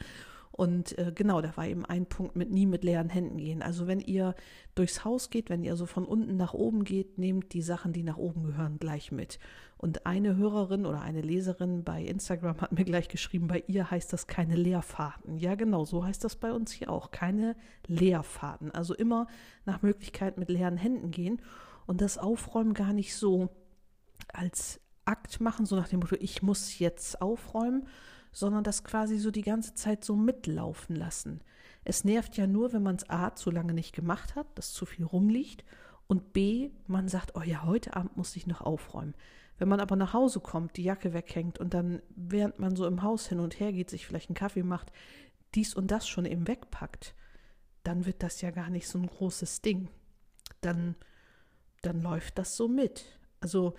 Und 0.55 0.97
äh, 0.97 1.11
genau, 1.13 1.41
da 1.41 1.57
war 1.57 1.67
eben 1.67 1.85
ein 1.85 2.05
Punkt 2.05 2.37
mit 2.37 2.49
nie 2.49 2.65
mit 2.65 2.85
leeren 2.85 3.09
Händen 3.09 3.37
gehen. 3.37 3.61
Also 3.61 3.87
wenn 3.87 3.99
ihr 3.99 4.35
durchs 4.73 5.03
Haus 5.03 5.29
geht, 5.29 5.49
wenn 5.49 5.65
ihr 5.65 5.75
so 5.75 5.85
von 5.85 6.05
unten 6.05 6.37
nach 6.37 6.53
oben 6.53 6.85
geht, 6.85 7.17
nehmt 7.17 7.51
die 7.51 7.61
Sachen, 7.61 7.91
die 7.91 8.03
nach 8.03 8.15
oben 8.15 8.43
gehören, 8.43 8.79
gleich 8.79 9.11
mit. 9.11 9.37
Und 9.77 10.05
eine 10.05 10.37
Hörerin 10.37 10.85
oder 10.85 11.01
eine 11.01 11.19
Leserin 11.19 11.83
bei 11.83 12.01
Instagram 12.01 12.61
hat 12.61 12.71
mir 12.71 12.85
gleich 12.85 13.09
geschrieben, 13.09 13.47
bei 13.47 13.65
ihr 13.67 13.91
heißt 13.91 14.13
das 14.13 14.27
keine 14.27 14.55
Leerfahrten. 14.55 15.37
Ja, 15.37 15.55
genau, 15.55 15.83
so 15.83 16.05
heißt 16.05 16.23
das 16.23 16.37
bei 16.37 16.53
uns 16.53 16.71
hier 16.71 16.89
auch. 16.89 17.11
Keine 17.11 17.57
Leerfahrten. 17.87 18.71
Also 18.71 18.93
immer 18.93 19.27
nach 19.65 19.81
Möglichkeit 19.81 20.37
mit 20.37 20.47
leeren 20.47 20.77
Händen 20.77 21.11
gehen 21.11 21.41
und 21.85 21.99
das 21.99 22.17
Aufräumen 22.17 22.73
gar 22.73 22.93
nicht 22.93 23.17
so 23.17 23.49
als 24.31 24.79
Akt 25.03 25.41
machen, 25.41 25.65
so 25.65 25.75
nach 25.75 25.89
dem 25.89 25.99
Motto, 25.99 26.15
ich 26.17 26.41
muss 26.41 26.79
jetzt 26.79 27.21
aufräumen, 27.21 27.87
sondern 28.35 28.65
das 28.65 28.83
quasi 28.83 29.17
so 29.17 29.31
die 29.31 29.43
ganze 29.43 29.75
Zeit 29.75 30.03
so 30.03 30.13
mitlaufen 30.13 30.93
lassen. 30.93 31.39
Es 31.85 32.03
nervt 32.03 32.35
ja 32.35 32.47
nur, 32.47 32.73
wenn 32.73 32.83
man 32.83 32.97
es 32.97 33.09
A 33.09 33.33
zu 33.33 33.49
lange 33.49 33.73
nicht 33.73 33.95
gemacht 33.95 34.35
hat, 34.35 34.45
dass 34.55 34.73
zu 34.73 34.85
viel 34.85 35.05
rumliegt 35.05 35.63
und 36.07 36.33
B, 36.33 36.71
man 36.85 37.07
sagt, 37.07 37.37
oh 37.37 37.41
ja, 37.43 37.63
heute 37.63 37.95
Abend 37.95 38.17
muss 38.17 38.35
ich 38.35 38.45
noch 38.45 38.59
aufräumen. 38.59 39.15
Wenn 39.57 39.69
man 39.69 39.79
aber 39.79 39.95
nach 39.95 40.11
Hause 40.11 40.41
kommt, 40.41 40.75
die 40.75 40.83
Jacke 40.83 41.13
weghängt 41.13 41.59
und 41.59 41.73
dann, 41.73 42.01
während 42.09 42.59
man 42.59 42.75
so 42.75 42.85
im 42.85 43.03
Haus 43.03 43.27
hin 43.27 43.39
und 43.39 43.61
her 43.61 43.71
geht, 43.71 43.89
sich 43.89 44.05
vielleicht 44.05 44.29
einen 44.29 44.35
Kaffee 44.35 44.63
macht, 44.63 44.91
dies 45.55 45.73
und 45.73 45.89
das 45.89 46.05
schon 46.05 46.25
eben 46.25 46.45
wegpackt, 46.45 47.15
dann 47.83 48.05
wird 48.05 48.21
das 48.21 48.41
ja 48.41 48.51
gar 48.51 48.69
nicht 48.69 48.89
so 48.89 48.99
ein 48.99 49.07
großes 49.07 49.61
Ding. 49.61 49.87
Dann, 50.59 50.95
dann 51.83 52.01
läuft 52.01 52.37
das 52.37 52.57
so 52.57 52.67
mit. 52.67 53.05
Also 53.39 53.75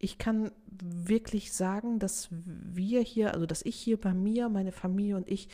ich 0.00 0.16
kann 0.16 0.50
wirklich 0.66 1.52
sagen, 1.52 1.98
dass 1.98 2.28
wir 2.30 3.02
hier, 3.02 3.34
also 3.34 3.44
dass 3.44 3.62
ich 3.62 3.76
hier 3.76 4.00
bei 4.00 4.14
mir, 4.14 4.48
meine 4.48 4.72
Familie 4.72 5.16
und 5.16 5.30
ich, 5.30 5.48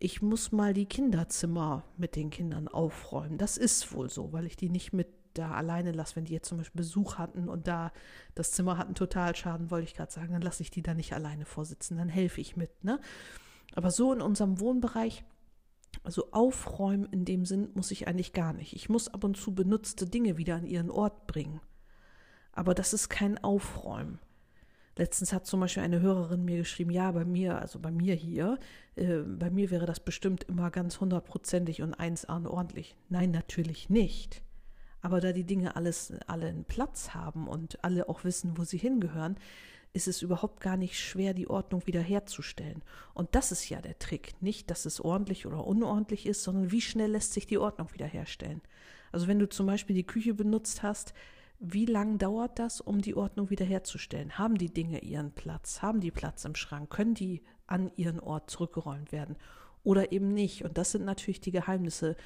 ich 0.00 0.20
muss 0.20 0.50
mal 0.50 0.74
die 0.74 0.86
Kinderzimmer 0.86 1.84
mit 1.96 2.16
den 2.16 2.30
Kindern 2.30 2.66
aufräumen. 2.66 3.38
Das 3.38 3.56
ist 3.56 3.92
wohl 3.92 4.10
so, 4.10 4.32
weil 4.32 4.44
ich 4.44 4.56
die 4.56 4.68
nicht 4.68 4.92
mit 4.92 5.06
da 5.34 5.52
alleine 5.52 5.92
lasse, 5.92 6.16
wenn 6.16 6.24
die 6.24 6.32
jetzt 6.32 6.48
zum 6.48 6.58
Beispiel 6.58 6.80
Besuch 6.80 7.16
hatten 7.16 7.48
und 7.48 7.68
da 7.68 7.92
das 8.34 8.50
Zimmer 8.50 8.76
hat 8.76 8.86
einen 8.86 8.96
Totalschaden, 8.96 9.70
wollte 9.70 9.86
ich 9.86 9.94
gerade 9.94 10.10
sagen, 10.10 10.32
dann 10.32 10.42
lasse 10.42 10.64
ich 10.64 10.72
die 10.72 10.82
da 10.82 10.94
nicht 10.94 11.12
alleine 11.12 11.44
vorsitzen, 11.44 11.96
dann 11.96 12.08
helfe 12.08 12.40
ich 12.40 12.56
mit, 12.56 12.82
ne? 12.82 13.00
Aber 13.74 13.92
so 13.92 14.12
in 14.12 14.20
unserem 14.20 14.58
Wohnbereich, 14.58 15.24
also 16.02 16.32
aufräumen 16.32 17.06
in 17.12 17.24
dem 17.24 17.44
Sinn 17.44 17.68
muss 17.74 17.92
ich 17.92 18.08
eigentlich 18.08 18.32
gar 18.32 18.52
nicht. 18.52 18.74
Ich 18.74 18.88
muss 18.88 19.08
ab 19.08 19.22
und 19.22 19.36
zu 19.36 19.54
benutzte 19.54 20.06
Dinge 20.06 20.38
wieder 20.38 20.56
an 20.56 20.66
ihren 20.66 20.90
Ort 20.90 21.28
bringen. 21.28 21.60
Aber 22.58 22.74
das 22.74 22.92
ist 22.92 23.08
kein 23.08 23.38
Aufräumen. 23.38 24.18
Letztens 24.96 25.32
hat 25.32 25.46
zum 25.46 25.60
Beispiel 25.60 25.84
eine 25.84 26.00
Hörerin 26.00 26.44
mir 26.44 26.56
geschrieben, 26.56 26.90
ja, 26.90 27.12
bei 27.12 27.24
mir, 27.24 27.56
also 27.56 27.78
bei 27.78 27.92
mir 27.92 28.16
hier, 28.16 28.58
äh, 28.96 29.18
bei 29.18 29.48
mir 29.48 29.70
wäre 29.70 29.86
das 29.86 30.00
bestimmt 30.00 30.42
immer 30.42 30.72
ganz 30.72 30.98
hundertprozentig 30.98 31.82
und 31.82 31.94
eins 31.94 32.24
an 32.24 32.48
ordentlich. 32.48 32.96
Nein, 33.10 33.30
natürlich 33.30 33.90
nicht. 33.90 34.42
Aber 35.02 35.20
da 35.20 35.30
die 35.30 35.44
Dinge 35.44 35.76
alles, 35.76 36.12
alle 36.26 36.48
einen 36.48 36.64
Platz 36.64 37.14
haben 37.14 37.46
und 37.46 37.84
alle 37.84 38.08
auch 38.08 38.24
wissen, 38.24 38.58
wo 38.58 38.64
sie 38.64 38.78
hingehören, 38.78 39.36
ist 39.92 40.08
es 40.08 40.20
überhaupt 40.20 40.60
gar 40.60 40.76
nicht 40.76 40.98
schwer, 40.98 41.34
die 41.34 41.48
Ordnung 41.48 41.86
wiederherzustellen. 41.86 42.82
Und 43.14 43.36
das 43.36 43.52
ist 43.52 43.68
ja 43.68 43.80
der 43.80 44.00
Trick. 44.00 44.34
Nicht, 44.40 44.68
dass 44.68 44.84
es 44.84 45.00
ordentlich 45.00 45.46
oder 45.46 45.64
unordentlich 45.64 46.26
ist, 46.26 46.42
sondern 46.42 46.72
wie 46.72 46.80
schnell 46.80 47.12
lässt 47.12 47.34
sich 47.34 47.46
die 47.46 47.58
Ordnung 47.58 47.94
wiederherstellen. 47.94 48.62
Also 49.12 49.28
wenn 49.28 49.38
du 49.38 49.48
zum 49.48 49.66
Beispiel 49.66 49.94
die 49.94 50.06
Küche 50.06 50.34
benutzt 50.34 50.82
hast, 50.82 51.14
wie 51.60 51.86
lange 51.86 52.18
dauert 52.18 52.58
das, 52.58 52.80
um 52.80 53.00
die 53.00 53.16
Ordnung 53.16 53.50
wiederherzustellen? 53.50 54.38
Haben 54.38 54.56
die 54.58 54.72
Dinge 54.72 55.00
ihren 55.00 55.32
Platz? 55.32 55.82
Haben 55.82 56.00
die 56.00 56.12
Platz 56.12 56.44
im 56.44 56.54
Schrank? 56.54 56.90
Können 56.90 57.14
die 57.14 57.42
an 57.66 57.90
ihren 57.96 58.20
Ort 58.20 58.50
zurückgeräumt 58.50 59.10
werden? 59.10 59.36
Oder 59.82 60.12
eben 60.12 60.32
nicht? 60.32 60.64
Und 60.64 60.78
das 60.78 60.92
sind 60.92 61.04
natürlich 61.04 61.40
die 61.40 61.50
Geheimnisse 61.50 62.16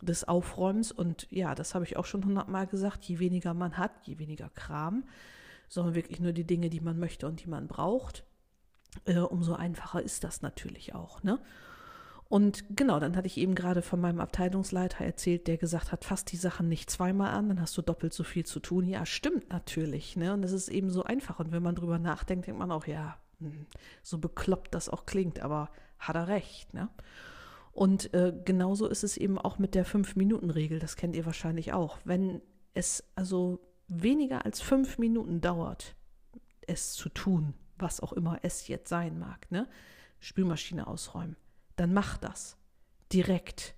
des 0.00 0.24
Aufräumens. 0.24 0.92
Und 0.92 1.26
ja, 1.30 1.54
das 1.54 1.74
habe 1.74 1.84
ich 1.84 1.96
auch 1.96 2.04
schon 2.04 2.24
hundertmal 2.24 2.66
gesagt, 2.66 3.04
je 3.04 3.18
weniger 3.18 3.52
man 3.52 3.76
hat, 3.78 4.06
je 4.06 4.18
weniger 4.18 4.48
Kram, 4.50 5.04
sondern 5.68 5.94
wirklich 5.94 6.20
nur 6.20 6.32
die 6.32 6.46
Dinge, 6.46 6.70
die 6.70 6.80
man 6.80 6.98
möchte 6.98 7.26
und 7.26 7.42
die 7.42 7.48
man 7.48 7.66
braucht, 7.66 8.24
äh, 9.04 9.18
umso 9.18 9.54
einfacher 9.54 10.02
ist 10.02 10.22
das 10.22 10.40
natürlich 10.40 10.94
auch. 10.94 11.22
Ne? 11.22 11.40
Und 12.28 12.76
genau, 12.76 13.00
dann 13.00 13.16
hatte 13.16 13.26
ich 13.26 13.38
eben 13.38 13.54
gerade 13.54 13.80
von 13.80 14.00
meinem 14.00 14.20
Abteilungsleiter 14.20 15.02
erzählt, 15.02 15.46
der 15.46 15.56
gesagt 15.56 15.92
hat, 15.92 16.04
fass 16.04 16.26
die 16.26 16.36
Sachen 16.36 16.68
nicht 16.68 16.90
zweimal 16.90 17.30
an, 17.30 17.48
dann 17.48 17.60
hast 17.60 17.76
du 17.78 17.82
doppelt 17.82 18.12
so 18.12 18.22
viel 18.22 18.44
zu 18.44 18.60
tun. 18.60 18.86
Ja, 18.86 19.06
stimmt 19.06 19.48
natürlich. 19.48 20.14
Ne? 20.14 20.34
Und 20.34 20.42
das 20.42 20.52
ist 20.52 20.68
eben 20.68 20.90
so 20.90 21.04
einfach. 21.04 21.38
Und 21.38 21.52
wenn 21.52 21.62
man 21.62 21.74
drüber 21.74 21.98
nachdenkt, 21.98 22.46
denkt 22.46 22.58
man 22.58 22.70
auch, 22.70 22.86
ja, 22.86 23.16
hm, 23.38 23.66
so 24.02 24.18
bekloppt 24.18 24.74
das 24.74 24.90
auch 24.90 25.06
klingt, 25.06 25.40
aber 25.40 25.70
hat 25.98 26.16
er 26.16 26.28
recht. 26.28 26.74
Ne? 26.74 26.90
Und 27.72 28.12
äh, 28.12 28.34
genauso 28.44 28.88
ist 28.88 29.04
es 29.04 29.16
eben 29.16 29.38
auch 29.38 29.58
mit 29.58 29.74
der 29.74 29.86
Fünf-Minuten-Regel. 29.86 30.80
Das 30.80 30.96
kennt 30.96 31.16
ihr 31.16 31.24
wahrscheinlich 31.24 31.72
auch. 31.72 31.98
Wenn 32.04 32.42
es 32.74 33.04
also 33.14 33.58
weniger 33.86 34.44
als 34.44 34.60
fünf 34.60 34.98
Minuten 34.98 35.40
dauert, 35.40 35.96
es 36.66 36.92
zu 36.92 37.08
tun, 37.08 37.54
was 37.78 38.00
auch 38.00 38.12
immer 38.12 38.40
es 38.42 38.68
jetzt 38.68 38.90
sein 38.90 39.18
mag, 39.18 39.50
ne? 39.50 39.66
Spülmaschine 40.20 40.86
ausräumen 40.86 41.36
dann 41.80 41.92
mach 41.92 42.18
das. 42.18 42.56
Direkt. 43.12 43.74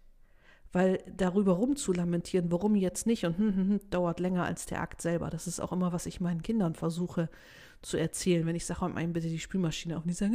Weil 0.73 1.03
darüber 1.17 1.53
rumzulamentieren, 1.53 2.53
warum 2.53 2.77
jetzt 2.77 3.07
nicht 3.07 3.25
und 3.25 3.39
hm, 3.39 3.57
hm, 3.57 3.69
hm, 3.69 3.81
dauert 3.91 4.21
länger 4.21 4.45
als 4.45 4.67
der 4.67 4.81
Akt 4.81 5.03
selber. 5.03 5.31
Das 5.31 5.47
ist 5.47 5.61
auch 5.61 5.73
immer, 5.73 5.93
was 5.93 6.07
ich 6.07 6.21
meinen 6.21 6.43
Kindern 6.43 6.75
versuche 6.75 7.29
zu 7.83 7.97
erzählen. 7.97 8.47
Wenn 8.47 8.55
ich 8.57 8.67
sage, 8.67 8.81
räum 8.81 8.97
ein 8.97 9.13
bitte 9.13 9.29
die 9.29 9.39
Spülmaschine 9.39 9.97
auf 9.97 10.05
und 10.05 10.09
die 10.09 10.15
sagen, 10.15 10.35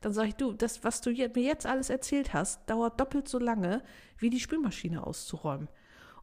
dann 0.00 0.12
sage 0.12 0.28
ich, 0.28 0.34
du, 0.34 0.52
das, 0.52 0.82
was 0.82 1.00
du 1.00 1.10
mir 1.10 1.42
jetzt 1.42 1.66
alles 1.66 1.90
erzählt 1.90 2.32
hast, 2.32 2.68
dauert 2.68 2.98
doppelt 2.98 3.28
so 3.28 3.38
lange, 3.38 3.82
wie 4.18 4.30
die 4.30 4.40
Spülmaschine 4.40 5.06
auszuräumen. 5.06 5.68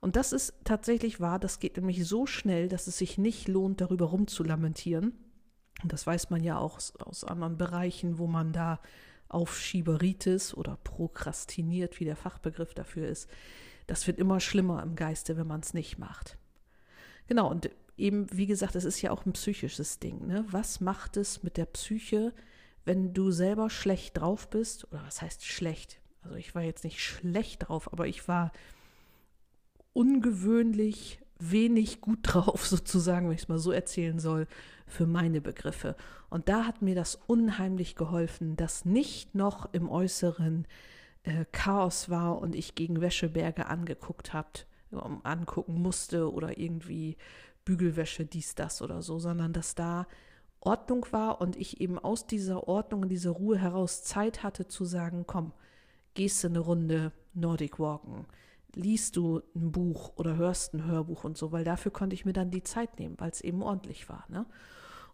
Und 0.02 0.16
das 0.18 0.34
ist 0.34 0.54
tatsächlich 0.66 1.20
wahr, 1.20 1.40
das 1.40 1.60
geht 1.60 1.78
nämlich 1.78 2.06
so 2.06 2.26
schnell, 2.26 2.68
dass 2.68 2.88
es 2.88 2.98
sich 2.98 3.18
nicht 3.18 3.48
lohnt, 3.48 3.82
darüber 3.82 4.06
rumzulamentieren. 4.06 5.14
Und 5.82 5.94
das 5.94 6.06
weiß 6.06 6.30
man 6.30 6.44
ja 6.44 6.58
auch 6.58 6.76
aus, 6.76 6.96
aus 6.98 7.24
anderen 7.24 7.58
Bereichen, 7.58 8.18
wo 8.18 8.28
man 8.28 8.54
da 8.54 8.80
Aufschieberitis 9.30 10.54
oder 10.54 10.78
prokrastiniert, 10.84 12.00
wie 12.00 12.06
der 12.06 12.16
Fachbegriff 12.16 12.74
dafür 12.74 13.08
ist. 13.08 13.30
Das 13.88 14.08
wird 14.08 14.20
immer 14.20 14.40
schlimmer 14.40 14.82
im 14.84 14.96
Geiste, 14.96 15.38
wenn 15.38 15.48
man 15.48 15.62
es 15.62 15.74
nicht 15.74 15.98
macht. 15.98 16.38
Genau, 17.28 17.50
und 17.50 17.70
eben, 17.98 18.28
wie 18.32 18.46
gesagt, 18.46 18.76
es 18.76 18.84
ist 18.84 19.02
ja 19.02 19.12
auch 19.12 19.26
ein 19.26 19.34
psychisches 19.34 20.00
Ding. 20.00 20.26
Ne? 20.28 20.46
Was 20.50 20.80
macht 20.80 21.18
es 21.18 21.44
mit 21.44 21.58
der 21.58 21.66
Psyche, 21.66 22.34
wenn 22.84 23.14
du 23.14 23.32
selber 23.32 23.70
schlecht 23.70 24.18
drauf 24.18 24.50
bist? 24.50 24.92
Oder 24.92 25.04
was 25.06 25.22
heißt 25.22 25.46
schlecht? 25.46 26.00
Also 26.22 26.36
ich 26.38 26.56
war 26.56 26.64
jetzt 26.64 26.84
nicht 26.84 27.02
schlecht 27.02 27.68
drauf, 27.68 27.92
aber 27.92 28.08
ich 28.08 28.28
war 28.28 28.52
ungewöhnlich 29.94 31.20
wenig 31.40 32.02
gut 32.02 32.20
drauf, 32.24 32.66
sozusagen, 32.66 33.28
wenn 33.28 33.36
ich 33.36 33.44
es 33.44 33.48
mal 33.48 33.58
so 33.58 33.72
erzählen 33.72 34.20
soll, 34.20 34.48
für 34.88 35.06
meine 35.06 35.42
Begriffe. 35.42 35.96
Und 36.30 36.50
da 36.50 36.66
hat 36.66 36.82
mir 36.82 36.96
das 36.96 37.20
unheimlich 37.28 37.96
geholfen, 37.96 38.56
dass 38.56 38.86
nicht 38.86 39.36
noch 39.36 39.74
im 39.74 39.90
Äußeren 39.90 40.68
äh, 41.24 41.46
Chaos 41.52 42.10
war 42.10 42.40
und 42.40 42.56
ich 42.56 42.76
gegen 42.76 43.02
Wäscheberge 43.02 43.68
angeguckt 43.68 44.34
habt, 44.34 44.68
angucken 45.24 45.82
musste 45.82 46.32
oder 46.32 46.58
irgendwie 46.58 47.18
Bügelwäsche, 47.66 48.26
dies, 48.26 48.56
das 48.56 48.82
oder 48.82 49.02
so, 49.02 49.20
sondern 49.20 49.52
dass 49.52 49.76
da 49.76 50.08
Ordnung 50.60 51.06
war 51.12 51.42
und 51.42 51.56
ich 51.56 51.82
eben 51.82 52.00
aus 52.00 52.28
dieser 52.28 52.68
Ordnung 52.68 53.04
und 53.04 53.10
dieser 53.10 53.32
Ruhe 53.32 53.58
heraus 53.58 54.04
Zeit 54.04 54.44
hatte 54.44 54.68
zu 54.68 54.86
sagen, 54.86 55.26
komm, 55.28 55.52
gehst 56.14 56.44
du 56.44 56.48
eine 56.48 56.60
Runde 56.60 57.12
Nordic 57.34 57.80
Walken, 57.80 58.26
liest 58.76 59.16
du 59.16 59.42
ein 59.56 59.72
Buch 59.72 60.14
oder 60.18 60.36
hörst 60.36 60.74
ein 60.74 60.86
Hörbuch 60.86 61.24
und 61.24 61.38
so, 61.38 61.52
weil 61.52 61.64
dafür 61.64 61.92
konnte 61.92 62.14
ich 62.14 62.26
mir 62.26 62.34
dann 62.34 62.52
die 62.52 62.64
Zeit 62.64 63.00
nehmen, 63.00 63.16
weil 63.18 63.32
es 63.32 63.42
eben 63.42 63.64
ordentlich 63.64 64.08
war. 64.10 64.26
Ne? 64.30 64.46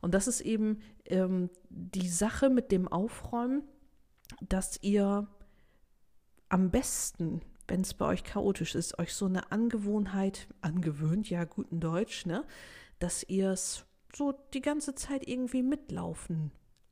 Und 0.02 0.14
das 0.14 0.28
ist 0.28 0.42
eben 0.42 0.82
ähm, 1.06 1.50
die 1.70 2.08
Sache 2.08 2.50
mit 2.50 2.72
dem 2.72 2.88
Aufräumen, 2.88 3.64
dass 4.42 4.82
ihr 4.82 5.28
am 6.50 6.72
besten, 6.72 7.42
wenn 7.68 7.82
es 7.82 7.94
bei 7.94 8.06
euch 8.06 8.24
chaotisch 8.24 8.76
ist, 8.76 9.00
euch 9.00 9.14
so 9.14 9.26
eine 9.26 9.52
Angewohnheit 9.52 10.48
angewöhnt, 10.62 11.30
ja, 11.30 11.46
guten 11.46 11.80
Deutsch, 11.80 12.26
ne, 12.26 12.44
dass 13.00 13.24
ihr 13.24 13.52
es 13.52 13.86
so 14.14 14.34
die 14.54 14.62
ganze 14.62 14.96
Zeit 14.96 15.28
irgendwie 15.28 15.64
mitlaufen 15.64 16.52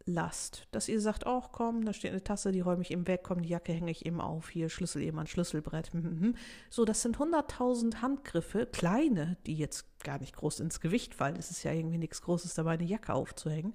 lasst. 0.10 0.68
Dass 0.72 0.90
ihr 0.90 1.00
sagt, 1.00 1.26
ach 1.26 1.50
komm, 1.52 1.86
da 1.86 1.94
steht 1.94 2.12
eine 2.12 2.24
Tasse, 2.24 2.52
die 2.52 2.62
räume 2.62 2.82
ich 2.82 2.92
eben 2.92 3.08
weg, 3.08 3.22
komm, 3.24 3.42
die 3.42 3.50
Jacke 3.50 3.72
hänge 3.74 3.92
ich 3.92 4.06
eben 4.06 4.20
auf, 4.22 4.50
hier 4.50 4.70
Schlüssel 4.70 5.02
eben 5.02 5.20
an 5.20 5.28
Schlüsselbrett. 5.28 5.94
Hm, 5.94 6.04
hm, 6.04 6.22
hm. 6.22 6.36
So, 6.70 6.86
das 6.86 7.02
sind 7.02 7.20
hunderttausend 7.20 8.02
Handgriffe, 8.02 8.66
kleine, 8.66 9.38
die 9.46 9.56
jetzt 9.56 9.86
gar 10.04 10.20
nicht 10.20 10.36
groß 10.36 10.60
ins 10.60 10.82
Gewicht 10.82 11.16
fallen. 11.16 11.36
Es 11.36 11.52
ist 11.52 11.64
ja 11.64 11.72
irgendwie 11.72 11.98
nichts 11.98 12.22
Großes 12.22 12.54
dabei, 12.54 12.74
eine 12.74 12.86
Jacke 12.86 13.14
aufzuhängen. 13.14 13.74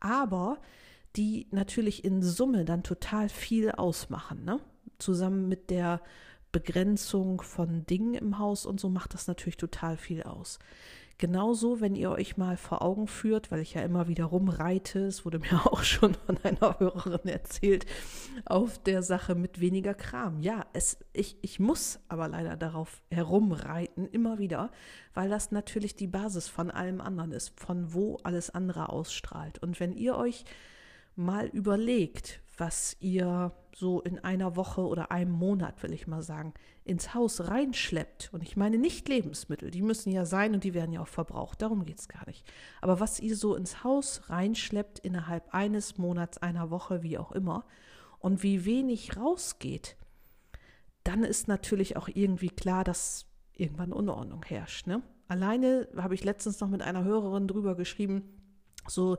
Aber 0.00 0.58
die 1.16 1.48
natürlich 1.50 2.04
in 2.04 2.22
Summe 2.22 2.64
dann 2.64 2.82
total 2.82 3.28
viel 3.28 3.72
ausmachen. 3.72 4.44
Ne? 4.44 4.60
Zusammen 4.98 5.48
mit 5.48 5.70
der 5.70 6.00
Begrenzung 6.52 7.40
von 7.42 7.86
Dingen 7.86 8.14
im 8.14 8.38
Haus 8.38 8.66
und 8.66 8.80
so 8.80 8.88
macht 8.88 9.14
das 9.14 9.26
natürlich 9.26 9.56
total 9.56 9.96
viel 9.96 10.22
aus. 10.22 10.58
Genauso, 11.20 11.82
wenn 11.82 11.96
ihr 11.96 12.10
euch 12.12 12.38
mal 12.38 12.56
vor 12.56 12.80
Augen 12.80 13.06
führt, 13.06 13.50
weil 13.50 13.60
ich 13.60 13.74
ja 13.74 13.82
immer 13.82 14.08
wieder 14.08 14.24
rumreite, 14.24 15.00
es 15.00 15.26
wurde 15.26 15.38
mir 15.38 15.52
auch 15.66 15.82
schon 15.82 16.14
von 16.14 16.38
einer 16.42 16.80
Hörerin 16.80 17.28
erzählt, 17.28 17.84
auf 18.46 18.78
der 18.78 19.02
Sache 19.02 19.34
mit 19.34 19.60
weniger 19.60 19.92
Kram. 19.92 20.40
Ja, 20.40 20.64
es, 20.72 20.96
ich, 21.12 21.36
ich 21.42 21.60
muss 21.60 22.00
aber 22.08 22.26
leider 22.28 22.56
darauf 22.56 23.02
herumreiten, 23.10 24.08
immer 24.08 24.38
wieder, 24.38 24.70
weil 25.12 25.28
das 25.28 25.52
natürlich 25.52 25.94
die 25.94 26.06
Basis 26.06 26.48
von 26.48 26.70
allem 26.70 27.02
anderen 27.02 27.32
ist, 27.32 27.52
von 27.60 27.92
wo 27.92 28.16
alles 28.22 28.48
andere 28.48 28.88
ausstrahlt. 28.88 29.62
Und 29.62 29.78
wenn 29.78 29.92
ihr 29.92 30.16
euch 30.16 30.46
mal 31.16 31.48
überlegt, 31.48 32.40
was 32.60 32.96
ihr 33.00 33.52
so 33.74 34.00
in 34.02 34.18
einer 34.18 34.54
Woche 34.54 34.82
oder 34.82 35.10
einem 35.10 35.32
Monat, 35.32 35.82
will 35.82 35.92
ich 35.92 36.06
mal 36.06 36.22
sagen, 36.22 36.52
ins 36.84 37.14
Haus 37.14 37.48
reinschleppt. 37.48 38.28
Und 38.32 38.42
ich 38.42 38.56
meine 38.56 38.76
nicht 38.76 39.08
Lebensmittel, 39.08 39.70
die 39.70 39.82
müssen 39.82 40.12
ja 40.12 40.26
sein 40.26 40.54
und 40.54 40.62
die 40.62 40.74
werden 40.74 40.92
ja 40.92 41.00
auch 41.00 41.08
verbraucht, 41.08 41.62
darum 41.62 41.86
geht 41.86 41.98
es 41.98 42.08
gar 42.08 42.26
nicht. 42.26 42.46
Aber 42.82 43.00
was 43.00 43.18
ihr 43.18 43.36
so 43.36 43.56
ins 43.56 43.82
Haus 43.82 44.28
reinschleppt 44.28 44.98
innerhalb 44.98 45.54
eines 45.54 45.96
Monats, 45.96 46.38
einer 46.38 46.70
Woche, 46.70 47.02
wie 47.02 47.18
auch 47.18 47.32
immer, 47.32 47.64
und 48.18 48.42
wie 48.42 48.66
wenig 48.66 49.16
rausgeht, 49.16 49.96
dann 51.02 51.24
ist 51.24 51.48
natürlich 51.48 51.96
auch 51.96 52.08
irgendwie 52.08 52.50
klar, 52.50 52.84
dass 52.84 53.26
irgendwann 53.54 53.92
Unordnung 53.92 54.44
herrscht. 54.44 54.86
Ne? 54.86 55.02
Alleine 55.28 55.88
habe 55.96 56.14
ich 56.14 56.24
letztens 56.24 56.60
noch 56.60 56.68
mit 56.68 56.82
einer 56.82 57.04
Hörerin 57.04 57.48
drüber 57.48 57.74
geschrieben, 57.74 58.22
so 58.86 59.16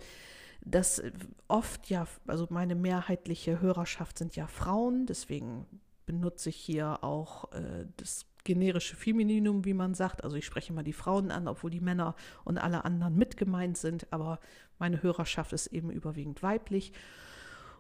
dass 0.62 1.01
oft 1.48 1.89
ja, 1.89 2.08
also 2.27 2.48
meine 2.50 2.75
mehrheitliche 2.75 3.62
Hörerschaft 3.62 4.18
sind 4.18 4.36
ja 4.36 4.48
Frauen, 4.48 5.06
deswegen 5.06 5.65
benutze 6.06 6.50
ich 6.50 6.56
hier 6.56 7.03
auch 7.03 7.51
äh, 7.51 7.86
das 7.98 8.25
generische 8.44 8.96
Femininum, 8.96 9.65
wie 9.65 9.74
man 9.74 9.94
sagt. 9.94 10.24
Also 10.24 10.36
ich 10.36 10.46
spreche 10.46 10.74
mal 10.74 10.84
die 10.84 10.94
Frauen 10.94 11.32
an, 11.32 11.48
obwohl 11.48 11.70
die 11.70 11.80
Männer 11.80 12.15
und 12.44 12.58
alle 12.58 12.86
anderen 12.86 13.15
mit 13.15 13.38
gemeint 13.38 13.77
sind, 13.77 14.12
aber 14.12 14.39
meine 14.80 15.03
Hörerschaft 15.03 15.53
ist 15.53 15.68
eben 15.68 15.91
überwiegend 15.91 16.41
weiblich. 16.41 16.94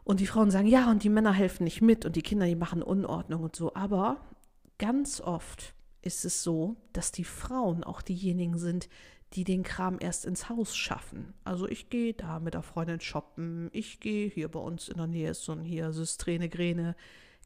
Und 0.03 0.19
die 0.19 0.27
Frauen 0.27 0.51
sagen, 0.51 0.67
ja, 0.67 0.89
und 0.89 1.03
die 1.03 1.09
Männer 1.09 1.33
helfen 1.33 1.63
nicht 1.63 1.81
mit 1.81 2.05
und 2.05 2.15
die 2.15 2.21
Kinder, 2.21 2.45
die 2.45 2.55
machen 2.55 2.81
Unordnung 2.81 3.43
und 3.43 3.55
so. 3.55 3.73
Aber 3.75 4.17
ganz 4.77 5.21
oft 5.21 5.73
ist 6.01 6.25
es 6.25 6.43
so, 6.43 6.75
dass 6.93 7.11
die 7.11 7.23
Frauen 7.23 7.83
auch 7.83 8.01
diejenigen 8.01 8.57
sind, 8.57 8.89
die 9.33 9.43
den 9.43 9.63
Kram 9.63 9.97
erst 9.99 10.25
ins 10.25 10.49
Haus 10.49 10.75
schaffen. 10.75 11.33
Also 11.43 11.67
ich 11.67 11.89
gehe 11.89 12.13
da 12.13 12.39
mit 12.39 12.53
der 12.53 12.63
Freundin 12.63 12.99
shoppen, 12.99 13.69
ich 13.71 13.99
gehe 13.99 14.29
hier 14.29 14.49
bei 14.49 14.59
uns 14.59 14.89
in 14.89 14.97
der 14.97 15.07
Nähe 15.07 15.31
ist 15.31 15.43
so 15.43 15.53
ein 15.53 15.63
hier 15.63 15.93
Systrene 15.93 16.49
Gräne, 16.49 16.95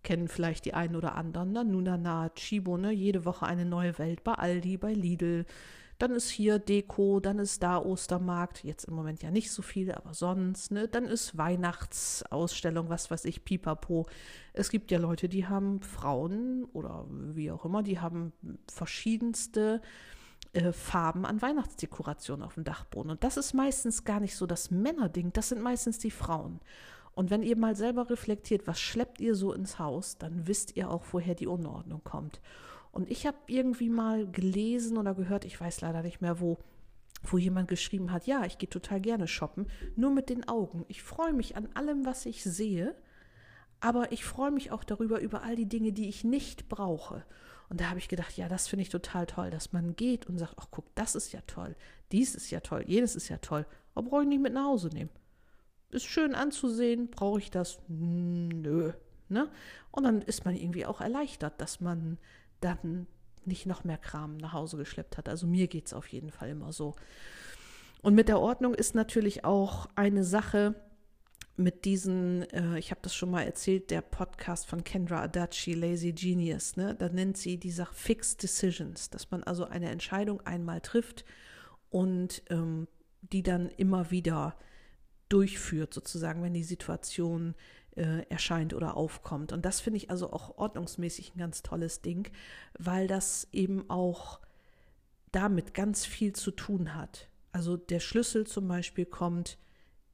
kennen 0.04 0.28
vielleicht 0.28 0.66
die 0.66 0.74
einen 0.74 0.96
oder 0.96 1.16
anderen, 1.16 1.52
Nanunana, 1.52 2.30
Chibo, 2.30 2.78
ne, 2.78 2.92
jede 2.92 3.26
Woche 3.26 3.46
eine 3.46 3.66
neue 3.66 3.98
Welt 4.00 4.24
bei 4.24 4.34
Aldi, 4.34 4.78
bei 4.78 4.94
Lidl. 4.94 5.46
Dann 5.98 6.12
ist 6.12 6.30
hier 6.30 6.60
Deko, 6.60 7.22
dann 7.22 7.40
ist 7.40 7.64
da 7.64 7.78
Ostermarkt, 7.78 8.66
jetzt 8.66 8.84
im 8.84 8.96
Moment 8.96 9.24
ja 9.24 9.32
nicht 9.32 9.50
so 9.50 9.62
viel, 9.62 9.94
aber 9.94 10.14
sonst, 10.14 10.72
ne? 10.72 10.90
Dann 10.90 11.06
ist 11.06 11.38
Weihnachtsausstellung, 11.38 12.90
was 12.90 13.10
weiß 13.10 13.24
ich, 13.24 13.46
pipapo. 13.46 14.06
Es 14.52 14.70
gibt 14.70 14.92
ja 14.92 15.00
Leute, 15.00 15.30
die 15.30 15.48
haben 15.48 15.82
Frauen 15.82 16.66
oder 16.74 17.06
wie 17.10 17.50
auch 17.50 17.64
immer, 17.64 17.82
die 17.82 18.00
haben 18.00 18.34
verschiedenste 18.70 19.82
äh, 20.56 20.72
Farben 20.72 21.26
an 21.26 21.42
Weihnachtsdekorationen 21.42 22.46
auf 22.46 22.56
dem 22.56 22.64
Dachboden. 22.64 23.12
Und 23.12 23.24
das 23.24 23.38
ist 23.38 23.54
meistens 23.54 24.04
gar 24.04 24.20
nicht 24.20 24.36
so 24.36 24.46
das 24.46 24.72
Männerding, 24.72 25.34
das 25.34 25.50
sind 25.50 25.62
meistens 25.62 26.00
die 26.00 26.12
Frauen. 26.12 26.60
Und 27.14 27.30
wenn 27.30 27.44
ihr 27.44 27.58
mal 27.58 27.76
selber 27.76 28.10
reflektiert, 28.10 28.68
was 28.68 28.80
schleppt 28.80 29.22
ihr 29.22 29.36
so 29.36 29.54
ins 29.54 29.80
Haus, 29.80 30.18
dann 30.18 30.48
wisst 30.48 30.76
ihr 30.76 30.90
auch, 30.90 31.04
woher 31.12 31.36
die 31.36 31.48
Unordnung 31.48 32.04
kommt. 32.04 32.42
Und 32.92 33.10
ich 33.10 33.26
habe 33.26 33.38
irgendwie 33.48 33.90
mal 33.90 34.28
gelesen 34.30 34.98
oder 34.98 35.14
gehört, 35.14 35.46
ich 35.46 35.60
weiß 35.60 35.82
leider 35.82 36.02
nicht 36.02 36.22
mehr 36.22 36.40
wo, 36.40 36.58
wo 37.24 37.38
jemand 37.38 37.68
geschrieben 37.68 38.12
hat, 38.12 38.28
ja, 38.28 38.46
ich 38.46 38.58
gehe 38.58 38.70
total 38.70 39.02
gerne 39.02 39.28
shoppen, 39.28 39.68
nur 39.96 40.12
mit 40.12 40.30
den 40.30 40.48
Augen. 40.48 40.86
Ich 40.88 41.04
freue 41.04 41.34
mich 41.34 41.56
an 41.56 41.68
allem, 41.74 42.06
was 42.06 42.26
ich 42.26 42.44
sehe, 42.44 42.96
aber 43.80 44.12
ich 44.12 44.24
freue 44.24 44.52
mich 44.52 44.72
auch 44.72 44.84
darüber, 44.84 45.20
über 45.20 45.44
all 45.44 45.56
die 45.56 45.68
Dinge, 45.68 45.92
die 45.92 46.08
ich 46.08 46.24
nicht 46.24 46.70
brauche. 46.70 47.26
Und 47.76 47.82
da 47.82 47.90
habe 47.90 48.00
ich 48.00 48.08
gedacht, 48.08 48.38
ja, 48.38 48.48
das 48.48 48.70
finde 48.70 48.84
ich 48.84 48.90
total 48.90 49.26
toll, 49.26 49.50
dass 49.50 49.74
man 49.74 49.98
geht 49.98 50.28
und 50.28 50.38
sagt, 50.38 50.54
ach 50.56 50.68
guck, 50.72 50.86
das 50.96 51.14
ist 51.14 51.34
ja 51.34 51.42
toll, 51.46 51.76
dies 52.14 52.34
ist 52.34 52.50
ja 52.50 52.62
toll, 52.62 52.86
jenes 52.88 53.18
ist 53.18 53.28
ja 53.28 53.36
toll, 53.40 53.66
aber 53.94 54.08
brauche 54.08 54.22
ich 54.22 54.30
nicht 54.30 54.42
mit 54.42 54.54
nach 54.54 54.64
Hause 54.64 54.88
nehmen. 54.88 55.10
ist 55.90 56.06
schön 56.06 56.36
anzusehen, 56.36 57.12
brauche 57.12 57.40
ich 57.40 57.52
das? 57.52 57.80
Nö. 57.90 58.94
Ne? 59.28 59.52
Und 59.92 60.06
dann 60.06 60.22
ist 60.22 60.46
man 60.46 60.56
irgendwie 60.56 60.86
auch 60.86 61.02
erleichtert, 61.02 61.60
dass 61.60 61.82
man 61.82 62.18
dann 62.62 63.08
nicht 63.44 63.66
noch 63.66 63.84
mehr 63.84 63.98
Kram 63.98 64.38
nach 64.38 64.54
Hause 64.54 64.78
geschleppt 64.78 65.18
hat. 65.18 65.28
Also 65.28 65.46
mir 65.46 65.68
geht 65.68 65.88
es 65.88 65.94
auf 65.94 66.08
jeden 66.08 66.32
Fall 66.32 66.48
immer 66.48 66.72
so. 66.72 66.96
Und 68.02 68.16
mit 68.16 68.30
der 68.30 68.40
Ordnung 68.40 68.74
ist 68.74 68.96
natürlich 68.96 69.44
auch 69.44 69.88
eine 69.96 70.24
Sache 70.24 70.76
mit 71.58 71.86
diesen, 71.86 72.44
äh, 72.52 72.78
ich 72.78 72.92
habe 72.92 73.02
das 73.02 73.16
schon 73.16 73.32
mal 73.32 73.44
erzählt, 73.44 73.92
der 73.92 74.02
Podcast 74.02 74.68
von 74.68 74.84
Kendra 74.84 75.22
Adachi, 75.22 75.74
Lazy 75.74 76.12
Genius, 76.12 76.76
ne? 76.76 76.96
da 76.96 77.10
nennt 77.10 77.38
sie 77.38 77.58
die 77.58 77.72
Sache 77.72 77.94
Fixed 77.94 78.44
Decisions, 78.44 79.10
dass 79.10 79.32
man 79.32 79.44
also 79.44 79.66
eine 79.66 79.90
Entscheidung 79.90 80.42
einmal 80.42 80.82
trifft 80.82 81.24
und 81.90 82.44
ähm, 82.50 82.88
die 83.22 83.44
dann 83.44 83.70
immer 83.70 84.12
wieder 84.12 84.58
durchführt, 85.30 85.94
sozusagen, 85.94 86.44
wenn 86.44 86.54
die 86.54 86.64
Situation 86.64 87.56
äh, 87.96 88.26
erscheint 88.30 88.74
oder 88.74 88.98
aufkommt. 88.98 89.52
Und 89.52 89.66
das 89.66 89.80
finde 89.80 89.98
ich 89.98 90.10
also 90.10 90.32
auch 90.32 90.58
ordnungsmäßig 90.58 91.36
ein 91.36 91.40
ganz 91.40 91.64
tolles 91.64 92.02
Ding, 92.02 92.30
weil 92.78 93.08
das 93.08 93.48
eben 93.52 93.90
auch 93.90 94.40
damit 95.32 95.74
ganz 95.74 96.06
viel 96.06 96.34
zu 96.34 96.52
tun 96.52 96.94
hat. 96.94 97.30
Also 97.52 97.78
der 97.78 98.00
Schlüssel 98.00 98.46
zum 98.46 98.68
Beispiel 98.68 99.06
kommt 99.06 99.58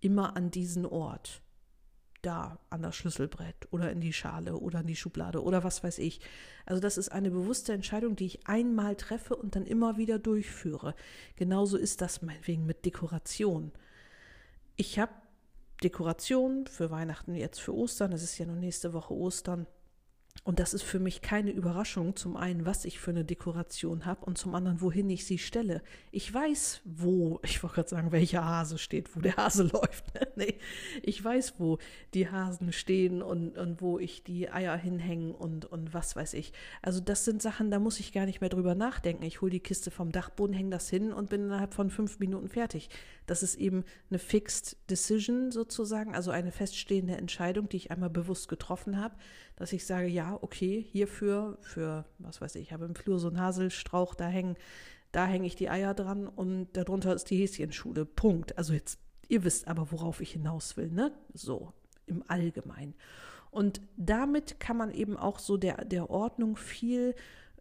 immer 0.01 0.36
an 0.36 0.51
diesen 0.51 0.86
Ort. 0.86 1.41
Da, 2.22 2.60
an 2.70 2.84
das 2.84 2.96
Schlüsselbrett 2.96 3.67
oder 3.72 3.91
in 3.91 4.00
die 4.00 4.13
Schale 4.13 4.55
oder 4.58 4.81
in 4.81 4.88
die 4.88 4.96
Schublade 4.96 5.41
oder 5.41 5.63
was 5.63 5.84
weiß 5.84 5.98
ich. 5.98 6.22
Also 6.67 6.79
das 6.79 7.00
ist 7.00 7.10
eine 7.10 7.31
bewusste 7.31 7.74
Entscheidung, 7.74 8.15
die 8.15 8.27
ich 8.27 8.48
einmal 8.48 8.96
treffe 8.96 9.36
und 9.36 9.55
dann 9.55 9.65
immer 9.65 9.98
wieder 9.98 10.20
durchführe. 10.20 10.93
Genauso 11.36 11.77
ist 11.77 12.00
das 12.00 12.22
meinetwegen 12.22 12.67
mit 12.67 12.86
Dekoration. 12.86 13.72
Ich 14.75 15.00
habe 15.00 15.13
Dekoration 15.84 16.67
für 16.67 16.91
Weihnachten, 16.91 17.34
jetzt 17.34 17.60
für 17.60 17.74
Ostern, 17.75 18.12
es 18.12 18.22
ist 18.22 18.38
ja 18.38 18.46
noch 18.46 18.55
nächste 18.55 18.93
Woche 18.93 19.15
Ostern 19.15 19.65
und 20.43 20.59
das 20.59 20.73
ist 20.73 20.81
für 20.81 21.00
mich 21.00 21.21
keine 21.21 21.51
Überraschung, 21.51 22.15
zum 22.15 22.35
einen, 22.35 22.65
was 22.65 22.85
ich 22.85 23.00
für 23.00 23.11
eine 23.11 23.23
Dekoration 23.23 24.05
habe 24.05 24.25
und 24.25 24.39
zum 24.39 24.55
anderen, 24.55 24.81
wohin 24.81 25.07
ich 25.09 25.25
sie 25.25 25.38
stelle. 25.38 25.83
Ich 26.11 26.33
weiß, 26.33 26.81
wo, 26.83 27.39
ich 27.43 27.61
wollte 27.61 27.75
gerade 27.75 27.89
sagen, 27.89 28.11
welcher 28.11 28.43
Hase 28.43 28.79
steht, 28.79 29.15
wo 29.15 29.19
der 29.19 29.38
Hase 29.38 29.63
läuft. 29.73 30.05
nee, 30.35 30.55
ich 31.03 31.23
weiß, 31.23 31.55
wo 31.59 31.77
die 32.15 32.29
Hasen 32.29 32.73
stehen 32.73 33.21
und, 33.21 33.57
und 33.57 33.81
wo 33.81 34.00
ich 34.00 34.23
die 34.23 34.50
Eier 34.50 34.75
hinhängen 34.75 35.35
und, 35.35 35.65
und 35.65 35.93
was 35.93 36.15
weiß 36.15 36.33
ich. 36.33 36.53
Also 36.81 37.01
das 37.01 37.23
sind 37.23 37.41
Sachen, 37.41 37.69
da 37.69 37.77
muss 37.77 38.00
ich 38.00 38.11
gar 38.11 38.25
nicht 38.25 38.41
mehr 38.41 38.50
drüber 38.50 38.73
nachdenken. 38.73 39.23
Ich 39.23 39.41
hole 39.41 39.51
die 39.51 39.59
Kiste 39.59 39.91
vom 39.91 40.11
Dachboden, 40.11 40.55
hänge 40.55 40.71
das 40.71 40.89
hin 40.89 41.13
und 41.13 41.29
bin 41.29 41.45
innerhalb 41.45 41.75
von 41.75 41.91
fünf 41.91 42.19
Minuten 42.19 42.50
fertig. 42.50 42.89
Das 43.27 43.43
ist 43.43 43.55
eben 43.55 43.83
eine 44.09 44.17
Fixed 44.19 44.77
Decision 44.89 45.51
sozusagen, 45.51 46.15
also 46.15 46.31
eine 46.31 46.51
feststehende 46.51 47.15
Entscheidung, 47.15 47.69
die 47.69 47.77
ich 47.77 47.91
einmal 47.91 48.09
bewusst 48.09 48.50
getroffen 48.50 49.00
habe, 49.00 49.15
dass 49.61 49.73
ich 49.73 49.85
sage, 49.85 50.07
ja, 50.07 50.39
okay, 50.41 50.83
hierfür, 50.91 51.59
für, 51.61 52.05
was 52.17 52.41
weiß 52.41 52.55
ich, 52.55 52.63
ich 52.63 52.73
habe 52.73 52.85
im 52.85 52.95
Flur 52.95 53.19
so 53.19 53.27
einen 53.27 53.39
Haselstrauch, 53.39 54.15
da 54.15 54.25
hängen, 54.25 54.55
da 55.11 55.27
hänge 55.27 55.45
ich 55.45 55.55
die 55.55 55.69
Eier 55.69 55.93
dran 55.93 56.27
und 56.27 56.69
darunter 56.73 57.13
ist 57.13 57.29
die 57.29 57.37
Häschenschule. 57.37 58.05
Punkt. 58.05 58.57
Also 58.57 58.73
jetzt, 58.73 58.97
ihr 59.27 59.43
wisst 59.43 59.67
aber, 59.67 59.91
worauf 59.91 60.19
ich 60.19 60.31
hinaus 60.31 60.77
will, 60.77 60.89
ne? 60.89 61.11
So, 61.33 61.73
im 62.07 62.23
Allgemeinen. 62.27 62.95
Und 63.51 63.81
damit 63.97 64.59
kann 64.59 64.77
man 64.77 64.89
eben 64.89 65.15
auch 65.15 65.37
so 65.37 65.57
der, 65.57 65.85
der 65.85 66.09
Ordnung 66.09 66.55
viel 66.55 67.13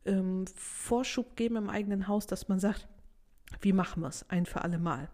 ähm, 0.07 0.47
Vorschub 0.57 1.37
geben 1.37 1.57
im 1.57 1.69
eigenen 1.69 2.09
Haus, 2.09 2.26
dass 2.26 2.49
man 2.49 2.61
sagt, 2.61 2.88
wie 3.61 3.75
machen 3.75 4.02
wir 4.02 4.09
es 4.09 4.25
ein 4.30 4.47
für 4.47 4.62
alle 4.62 4.78
Mal? 4.78 5.11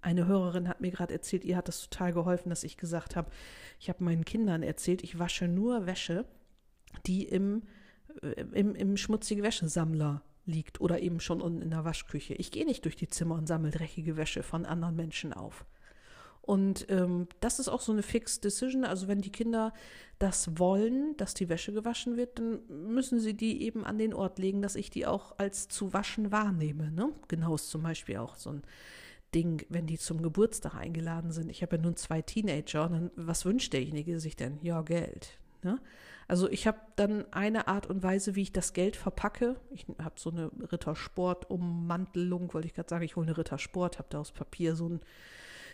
Eine 0.00 0.26
Hörerin 0.26 0.68
hat 0.68 0.80
mir 0.80 0.90
gerade 0.90 1.12
erzählt, 1.12 1.44
ihr 1.44 1.56
hat 1.56 1.68
das 1.68 1.88
total 1.88 2.12
geholfen, 2.12 2.50
dass 2.50 2.64
ich 2.64 2.76
gesagt 2.76 3.16
habe, 3.16 3.30
ich 3.80 3.88
habe 3.88 4.04
meinen 4.04 4.24
Kindern 4.24 4.62
erzählt, 4.62 5.02
ich 5.02 5.18
wasche 5.18 5.48
nur 5.48 5.86
Wäsche, 5.86 6.24
die 7.06 7.24
im, 7.24 7.62
äh, 8.22 8.44
im, 8.52 8.74
im 8.74 8.96
schmutzigen 8.96 9.42
Wäschesammler 9.42 10.22
liegt 10.44 10.80
oder 10.80 11.00
eben 11.00 11.20
schon 11.20 11.40
unten 11.40 11.62
in 11.62 11.70
der 11.70 11.84
Waschküche. 11.84 12.34
Ich 12.34 12.50
gehe 12.50 12.64
nicht 12.64 12.84
durch 12.84 12.96
die 12.96 13.08
Zimmer 13.08 13.34
und 13.34 13.46
sammle 13.46 13.70
dreckige 13.70 14.16
Wäsche 14.16 14.42
von 14.42 14.64
anderen 14.64 14.96
Menschen 14.96 15.32
auf. 15.32 15.66
Und 16.46 16.86
ähm, 16.90 17.26
das 17.40 17.58
ist 17.58 17.68
auch 17.68 17.80
so 17.80 17.90
eine 17.90 18.04
Fixed 18.04 18.44
Decision. 18.44 18.84
Also 18.84 19.08
wenn 19.08 19.20
die 19.20 19.32
Kinder 19.32 19.72
das 20.20 20.58
wollen, 20.58 21.16
dass 21.16 21.34
die 21.34 21.48
Wäsche 21.48 21.72
gewaschen 21.72 22.16
wird, 22.16 22.38
dann 22.38 22.60
müssen 22.68 23.18
sie 23.18 23.34
die 23.34 23.62
eben 23.62 23.84
an 23.84 23.98
den 23.98 24.14
Ort 24.14 24.38
legen, 24.38 24.62
dass 24.62 24.76
ich 24.76 24.88
die 24.88 25.06
auch 25.06 25.36
als 25.38 25.66
zu 25.66 25.92
waschen 25.92 26.30
wahrnehme. 26.30 26.92
Ne? 26.92 27.12
Genau 27.26 27.56
ist 27.56 27.68
zum 27.68 27.82
Beispiel 27.82 28.18
auch 28.18 28.36
so 28.36 28.50
ein 28.50 28.62
Ding, 29.36 29.66
wenn 29.68 29.86
die 29.86 29.98
zum 29.98 30.22
Geburtstag 30.22 30.74
eingeladen 30.74 31.30
sind. 31.30 31.50
Ich 31.50 31.60
habe 31.60 31.76
ja 31.76 31.82
nun 31.82 31.94
zwei 31.96 32.22
Teenager. 32.22 32.86
Und 32.86 32.92
dann, 32.92 33.10
was 33.16 33.44
wünscht 33.44 33.74
derjenige 33.74 34.18
sich 34.18 34.34
denn? 34.34 34.58
Ja, 34.62 34.80
Geld. 34.80 35.38
Ne? 35.62 35.78
Also 36.26 36.48
ich 36.48 36.66
habe 36.66 36.78
dann 36.96 37.30
eine 37.32 37.68
Art 37.68 37.86
und 37.86 38.02
Weise, 38.02 38.34
wie 38.34 38.42
ich 38.42 38.52
das 38.52 38.72
Geld 38.72 38.96
verpacke. 38.96 39.56
Ich 39.70 39.84
habe 40.02 40.14
so 40.16 40.30
eine 40.30 40.50
Rittersport-Ummantelung, 40.72 42.54
wollte 42.54 42.66
ich 42.66 42.74
gerade 42.74 42.88
sagen, 42.88 43.04
ich 43.04 43.14
hole 43.14 43.26
eine 43.26 43.36
Rittersport, 43.36 43.98
habe 43.98 44.08
da 44.08 44.20
aus 44.20 44.32
Papier 44.32 44.74
so 44.74 44.88
ein, 44.88 45.00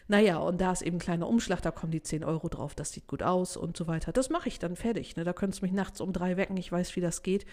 naja, 0.09 0.39
und 0.39 0.61
da 0.61 0.73
ist 0.73 0.83
eben 0.83 0.97
ein 0.97 1.01
kleiner 1.01 1.29
Umschlag, 1.29 1.63
da 1.63 1.71
kommen 1.71 1.93
die 1.93 2.03
10 2.03 2.25
Euro 2.25 2.49
drauf, 2.49 2.75
das 2.75 2.91
sieht 2.91 3.07
gut 3.07 3.23
aus 3.23 3.57
und 3.57 3.77
so 3.77 3.87
weiter. 3.87 4.13
Das 4.13 4.29
mache 4.29 4.49
ich 4.49 4.59
dann 4.59 4.75
fertig. 4.75 5.15
Ne? 5.15 5.23
Da 5.23 5.33
könntest 5.33 5.63
du 5.63 5.67
mich 5.67 5.73
nachts 5.73 6.01
um 6.01 6.13
drei 6.13 6.37
wecken, 6.37 6.57
ich 6.57 6.73
weiß, 6.73 6.97
wie 6.97 7.01
das 7.01 7.23
geht. 7.23 7.47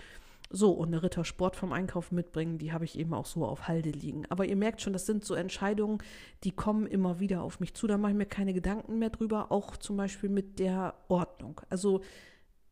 So, 0.51 0.71
und 0.71 0.87
eine 0.87 1.03
Rittersport 1.03 1.55
vom 1.55 1.71
Einkaufen 1.73 2.15
mitbringen, 2.15 2.57
die 2.57 2.73
habe 2.73 2.83
ich 2.83 2.97
eben 2.97 3.13
auch 3.13 3.27
so 3.27 3.45
auf 3.45 3.67
Halde 3.67 3.91
liegen. 3.91 4.25
Aber 4.29 4.45
ihr 4.45 4.55
merkt 4.55 4.81
schon, 4.81 4.93
das 4.93 5.05
sind 5.05 5.23
so 5.23 5.35
Entscheidungen, 5.35 5.99
die 6.43 6.51
kommen 6.51 6.87
immer 6.87 7.19
wieder 7.19 7.43
auf 7.43 7.59
mich 7.59 7.75
zu. 7.75 7.85
Da 7.85 7.97
mache 7.99 8.11
ich 8.11 8.17
mir 8.17 8.25
keine 8.25 8.53
Gedanken 8.53 8.97
mehr 8.97 9.11
drüber, 9.11 9.51
auch 9.51 9.77
zum 9.77 9.97
Beispiel 9.97 10.29
mit 10.29 10.57
der 10.57 10.95
Ordnung. 11.07 11.61
Also 11.69 12.01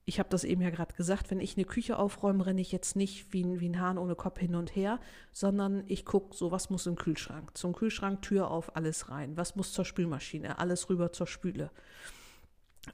ich 0.05 0.19
habe 0.19 0.29
das 0.29 0.45
eben 0.45 0.61
ja 0.61 0.69
gerade 0.69 0.95
gesagt, 0.95 1.29
wenn 1.29 1.41
ich 1.41 1.57
eine 1.57 1.65
Küche 1.65 1.99
aufräume, 1.99 2.45
renne 2.45 2.61
ich 2.61 2.71
jetzt 2.71 2.95
nicht 2.95 3.33
wie 3.33 3.43
ein, 3.43 3.59
wie 3.59 3.67
ein 3.67 3.81
Hahn 3.81 3.97
ohne 3.97 4.15
Kopf 4.15 4.39
hin 4.39 4.55
und 4.55 4.73
her, 4.73 5.01
sondern 5.33 5.83
ich 5.87 6.05
gucke 6.05 6.33
so, 6.33 6.49
was 6.49 6.69
muss 6.69 6.87
im 6.87 6.95
Kühlschrank. 6.95 7.57
Zum 7.57 7.73
Kühlschrank, 7.73 8.21
Tür 8.21 8.49
auf, 8.49 8.75
alles 8.77 9.09
rein. 9.09 9.35
Was 9.35 9.57
muss 9.57 9.73
zur 9.73 9.83
Spülmaschine, 9.83 10.59
alles 10.59 10.89
rüber 10.89 11.11
zur 11.11 11.27
Spüle. 11.27 11.69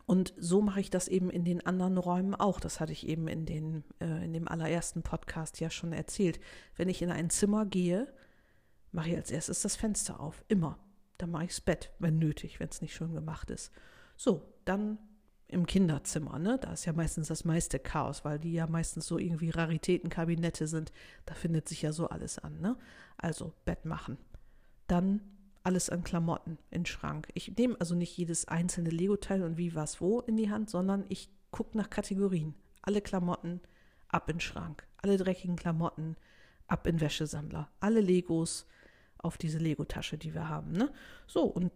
Und 0.05 0.33
so 0.37 0.61
mache 0.61 0.79
ich 0.79 0.89
das 0.89 1.07
eben 1.07 1.29
in 1.29 1.43
den 1.43 1.65
anderen 1.65 1.97
Räumen 1.97 2.35
auch. 2.35 2.59
Das 2.59 2.79
hatte 2.79 2.91
ich 2.91 3.07
eben 3.07 3.27
in, 3.27 3.45
den, 3.45 3.83
äh, 3.99 4.25
in 4.25 4.33
dem 4.33 4.47
allerersten 4.47 5.03
Podcast 5.03 5.59
ja 5.59 5.69
schon 5.69 5.93
erzählt. 5.93 6.39
Wenn 6.75 6.89
ich 6.89 7.01
in 7.01 7.11
ein 7.11 7.29
Zimmer 7.29 7.65
gehe, 7.65 8.13
mache 8.91 9.09
ich 9.09 9.15
als 9.15 9.31
erstes 9.31 9.61
das 9.61 9.75
Fenster 9.75 10.19
auf. 10.19 10.43
Immer. 10.47 10.77
Dann 11.17 11.31
mache 11.31 11.45
ich 11.45 11.51
das 11.51 11.61
Bett, 11.61 11.91
wenn 11.99 12.19
nötig, 12.19 12.59
wenn 12.59 12.69
es 12.69 12.81
nicht 12.81 12.95
schon 12.95 13.13
gemacht 13.13 13.49
ist. 13.49 13.71
So, 14.15 14.53
dann 14.65 14.97
im 15.47 15.65
Kinderzimmer, 15.67 16.39
ne? 16.39 16.57
Da 16.59 16.73
ist 16.73 16.85
ja 16.85 16.93
meistens 16.93 17.27
das 17.27 17.45
meiste 17.45 17.79
Chaos, 17.79 18.25
weil 18.25 18.39
die 18.39 18.53
ja 18.53 18.67
meistens 18.67 19.05
so 19.05 19.19
irgendwie 19.19 19.51
Raritätenkabinette 19.51 20.67
sind. 20.67 20.91
Da 21.25 21.35
findet 21.35 21.69
sich 21.69 21.81
ja 21.81 21.91
so 21.91 22.07
alles 22.07 22.39
an, 22.39 22.59
ne? 22.59 22.75
Also 23.17 23.53
Bett 23.65 23.85
machen. 23.85 24.17
Dann 24.87 25.21
alles 25.63 25.89
an 25.89 26.03
Klamotten 26.03 26.57
in 26.71 26.81
den 26.81 26.85
Schrank. 26.85 27.29
Ich 27.33 27.55
nehme 27.57 27.79
also 27.79 27.95
nicht 27.95 28.15
jedes 28.17 28.47
einzelne 28.47 28.89
Lego-Teil 28.89 29.43
und 29.43 29.57
wie 29.57 29.75
was 29.75 30.01
wo 30.01 30.19
in 30.19 30.35
die 30.35 30.49
Hand, 30.49 30.69
sondern 30.69 31.05
ich 31.09 31.29
gucke 31.51 31.77
nach 31.77 31.89
Kategorien. 31.89 32.53
Alle 32.81 33.01
Klamotten 33.01 33.61
ab 34.09 34.29
in 34.29 34.35
den 34.35 34.41
Schrank. 34.41 34.85
Alle 34.97 35.17
dreckigen 35.17 35.55
Klamotten 35.55 36.17
ab 36.67 36.85
in 36.85 36.97
den 36.97 37.01
Wäschesammler. 37.01 37.69
Alle 37.79 38.01
Legos 38.01 38.67
auf 39.17 39.37
diese 39.37 39.57
Lego-Tasche, 39.57 40.17
die 40.17 40.33
wir 40.33 40.49
haben. 40.49 40.73
Ne? 40.73 40.91
So, 41.27 41.43
und 41.43 41.71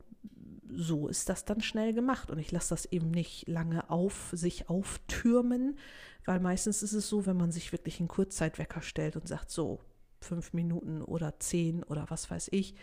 so 0.69 1.07
ist 1.07 1.29
das 1.29 1.45
dann 1.45 1.61
schnell 1.61 1.93
gemacht. 1.93 2.29
Und 2.29 2.39
ich 2.39 2.51
lasse 2.51 2.69
das 2.69 2.85
eben 2.85 3.11
nicht 3.11 3.47
lange 3.47 3.89
auf 3.89 4.29
sich 4.33 4.69
auftürmen, 4.69 5.77
weil 6.25 6.41
meistens 6.41 6.83
ist 6.83 6.93
es 6.93 7.07
so, 7.07 7.25
wenn 7.25 7.37
man 7.37 7.51
sich 7.51 7.71
wirklich 7.71 7.99
einen 7.99 8.09
Kurzzeitwecker 8.09 8.81
stellt 8.81 9.15
und 9.15 9.27
sagt, 9.27 9.49
so 9.49 9.79
fünf 10.19 10.51
Minuten 10.51 11.01
oder 11.01 11.39
zehn 11.39 11.83
oder 11.83 12.05
was 12.09 12.29
weiß 12.29 12.49
ich, 12.51 12.75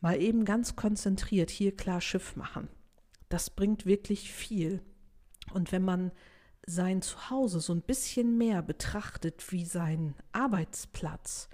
mal 0.00 0.20
eben 0.20 0.44
ganz 0.44 0.76
konzentriert 0.76 1.50
hier 1.50 1.76
klar 1.76 2.00
Schiff 2.00 2.36
machen. 2.36 2.68
Das 3.28 3.50
bringt 3.50 3.86
wirklich 3.86 4.32
viel. 4.32 4.82
Und 5.52 5.72
wenn 5.72 5.82
man 5.82 6.12
sein 6.66 7.02
Zuhause 7.02 7.60
so 7.60 7.72
ein 7.72 7.82
bisschen 7.82 8.38
mehr 8.38 8.62
betrachtet 8.62 9.50
wie 9.52 9.64
sein 9.64 10.14
Arbeitsplatz, 10.32 11.48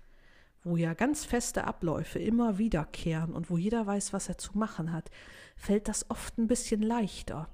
wo 0.63 0.77
ja 0.77 0.95
ganz 0.95 1.25
feste 1.25 1.65
Abläufe 1.65 2.19
immer 2.19 2.59
wiederkehren 2.59 3.33
und 3.33 3.51
wo 3.51 3.59
jeder 3.59 3.87
weiß, 3.87 4.13
was 4.13 4.29
er 4.29 4.39
zu 4.39 4.59
machen 4.59 4.93
hat, 4.93 5.11
fällt 5.57 5.89
das 5.89 6.11
oft 6.11 6.39
ein 6.39 6.47
bisschen 6.47 6.83
leichter 6.83 7.49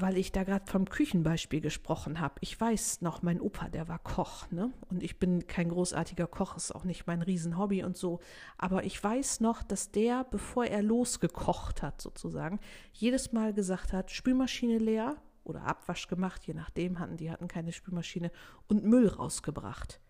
weil 0.00 0.16
ich 0.16 0.30
da 0.30 0.44
gerade 0.44 0.70
vom 0.70 0.88
Küchenbeispiel 0.88 1.60
gesprochen 1.60 2.20
habe. 2.20 2.36
Ich 2.40 2.60
weiß 2.60 3.00
noch, 3.00 3.22
mein 3.22 3.40
Opa, 3.40 3.68
der 3.68 3.88
war 3.88 3.98
Koch, 3.98 4.48
ne? 4.52 4.72
Und 4.90 5.02
ich 5.02 5.18
bin 5.18 5.46
kein 5.48 5.68
großartiger 5.70 6.28
Koch, 6.28 6.56
ist 6.56 6.72
auch 6.72 6.84
nicht 6.84 7.06
mein 7.08 7.20
Riesenhobby 7.20 7.82
und 7.82 7.96
so. 7.96 8.20
Aber 8.58 8.84
ich 8.84 9.02
weiß 9.02 9.40
noch, 9.40 9.62
dass 9.62 9.90
der, 9.90 10.24
bevor 10.24 10.66
er 10.66 10.82
losgekocht 10.82 11.82
hat, 11.82 12.00
sozusagen, 12.00 12.60
jedes 12.92 13.32
Mal 13.32 13.52
gesagt 13.52 13.92
hat: 13.92 14.10
Spülmaschine 14.12 14.78
leer 14.78 15.16
oder 15.42 15.62
Abwasch 15.62 16.06
gemacht, 16.06 16.46
je 16.46 16.54
nachdem 16.54 17.00
hatten 17.00 17.16
die 17.16 17.30
hatten 17.30 17.48
keine 17.48 17.72
Spülmaschine 17.72 18.30
und 18.68 18.84
Müll 18.84 19.08
rausgebracht. 19.08 20.00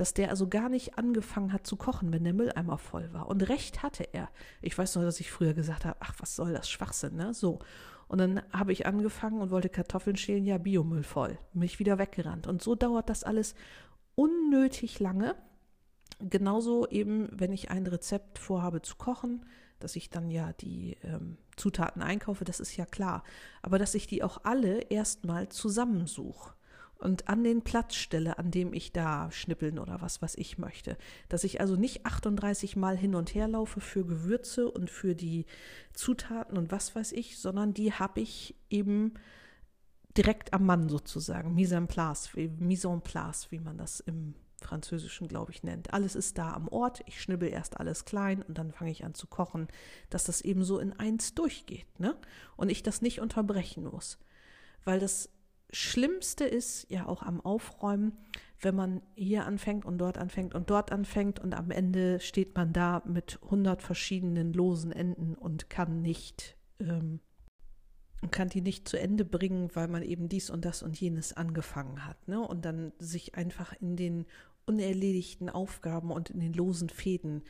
dass 0.00 0.14
der 0.14 0.30
also 0.30 0.48
gar 0.48 0.70
nicht 0.70 0.96
angefangen 0.96 1.52
hat 1.52 1.66
zu 1.66 1.76
kochen, 1.76 2.10
wenn 2.12 2.24
der 2.24 2.32
Mülleimer 2.32 2.78
voll 2.78 3.12
war. 3.12 3.28
Und 3.28 3.48
recht 3.50 3.82
hatte 3.82 4.04
er. 4.14 4.30
Ich 4.62 4.76
weiß 4.76 4.94
noch, 4.96 5.02
dass 5.02 5.20
ich 5.20 5.30
früher 5.30 5.52
gesagt 5.52 5.84
habe, 5.84 5.98
ach, 6.00 6.14
was 6.18 6.36
soll 6.36 6.54
das 6.54 6.70
Schwachsinn, 6.70 7.16
ne? 7.16 7.34
So. 7.34 7.58
Und 8.10 8.18
dann 8.18 8.42
habe 8.52 8.72
ich 8.72 8.86
angefangen 8.86 9.40
und 9.40 9.52
wollte 9.52 9.68
Kartoffeln 9.68 10.16
schälen, 10.16 10.44
ja, 10.44 10.58
Biomüll 10.58 11.04
voll. 11.04 11.38
Mich 11.52 11.78
wieder 11.78 11.96
weggerannt. 11.96 12.48
Und 12.48 12.60
so 12.60 12.74
dauert 12.74 13.08
das 13.08 13.22
alles 13.22 13.54
unnötig 14.16 14.98
lange. 14.98 15.36
Genauso 16.18 16.88
eben, 16.88 17.28
wenn 17.30 17.52
ich 17.52 17.70
ein 17.70 17.86
Rezept 17.86 18.40
vorhabe 18.40 18.82
zu 18.82 18.96
kochen, 18.96 19.46
dass 19.78 19.94
ich 19.94 20.10
dann 20.10 20.28
ja 20.28 20.52
die 20.54 20.96
ähm, 21.04 21.38
Zutaten 21.54 22.02
einkaufe, 22.02 22.44
das 22.44 22.58
ist 22.58 22.76
ja 22.76 22.84
klar. 22.84 23.22
Aber 23.62 23.78
dass 23.78 23.94
ich 23.94 24.08
die 24.08 24.24
auch 24.24 24.40
alle 24.42 24.80
erstmal 24.90 25.48
zusammensuche 25.48 26.54
und 27.00 27.28
an 27.28 27.42
den 27.44 27.62
Platz 27.62 27.94
stelle, 27.94 28.38
an 28.38 28.50
dem 28.50 28.72
ich 28.72 28.92
da 28.92 29.30
schnippeln 29.32 29.78
oder 29.78 30.00
was, 30.00 30.22
was 30.22 30.34
ich 30.34 30.58
möchte. 30.58 30.96
Dass 31.28 31.44
ich 31.44 31.60
also 31.60 31.76
nicht 31.76 32.06
38 32.06 32.76
Mal 32.76 32.96
hin 32.96 33.14
und 33.14 33.34
her 33.34 33.48
laufe 33.48 33.80
für 33.80 34.04
Gewürze 34.04 34.70
und 34.70 34.90
für 34.90 35.14
die 35.14 35.46
Zutaten 35.92 36.56
und 36.56 36.70
was 36.70 36.94
weiß 36.94 37.12
ich, 37.12 37.38
sondern 37.38 37.74
die 37.74 37.92
habe 37.92 38.20
ich 38.20 38.54
eben 38.68 39.14
direkt 40.16 40.52
am 40.52 40.66
Mann 40.66 40.88
sozusagen. 40.88 41.54
Mise 41.54 41.76
en 41.76 41.88
place, 41.88 42.30
mise 42.34 42.88
en 42.88 43.00
place, 43.00 43.50
wie 43.50 43.60
man 43.60 43.78
das 43.78 44.00
im 44.00 44.34
Französischen, 44.60 45.28
glaube 45.28 45.52
ich, 45.52 45.62
nennt. 45.62 45.92
Alles 45.94 46.14
ist 46.14 46.38
da 46.38 46.52
am 46.52 46.68
Ort. 46.68 47.02
Ich 47.06 47.20
schnibbel 47.20 47.48
erst 47.48 47.80
alles 47.80 48.04
klein 48.04 48.42
und 48.42 48.58
dann 48.58 48.72
fange 48.72 48.90
ich 48.90 49.04
an 49.04 49.14
zu 49.14 49.26
kochen, 49.26 49.68
dass 50.10 50.24
das 50.24 50.42
eben 50.42 50.64
so 50.64 50.78
in 50.78 50.92
eins 50.92 51.34
durchgeht, 51.34 51.98
ne? 51.98 52.16
Und 52.56 52.70
ich 52.70 52.82
das 52.82 53.00
nicht 53.02 53.20
unterbrechen 53.20 53.84
muss. 53.84 54.18
Weil 54.84 55.00
das 55.00 55.30
Schlimmste 55.72 56.44
ist 56.44 56.90
ja 56.90 57.06
auch 57.06 57.22
am 57.22 57.40
Aufräumen, 57.40 58.16
wenn 58.60 58.74
man 58.74 59.02
hier 59.14 59.46
anfängt 59.46 59.84
und 59.84 59.98
dort 59.98 60.18
anfängt 60.18 60.54
und 60.54 60.70
dort 60.70 60.92
anfängt 60.92 61.38
und 61.38 61.54
am 61.54 61.70
Ende 61.70 62.20
steht 62.20 62.54
man 62.56 62.72
da 62.72 63.02
mit 63.06 63.38
hundert 63.50 63.82
verschiedenen 63.82 64.52
losen 64.52 64.92
Enden 64.92 65.34
und 65.34 65.70
kann 65.70 66.02
nicht 66.02 66.56
ähm, 66.78 67.20
kann 68.30 68.50
die 68.50 68.60
nicht 68.60 68.86
zu 68.86 69.00
Ende 69.00 69.24
bringen, 69.24 69.70
weil 69.74 69.88
man 69.88 70.02
eben 70.02 70.28
dies 70.28 70.50
und 70.50 70.64
das 70.64 70.82
und 70.82 71.00
jenes 71.00 71.32
angefangen 71.32 72.04
hat, 72.04 72.28
ne? 72.28 72.40
Und 72.40 72.66
dann 72.66 72.92
sich 72.98 73.34
einfach 73.34 73.72
in 73.80 73.96
den 73.96 74.26
unerledigten 74.66 75.48
Aufgaben 75.48 76.10
und 76.10 76.28
in 76.28 76.40
den 76.40 76.52
losen 76.52 76.90
Fäden 76.90 77.42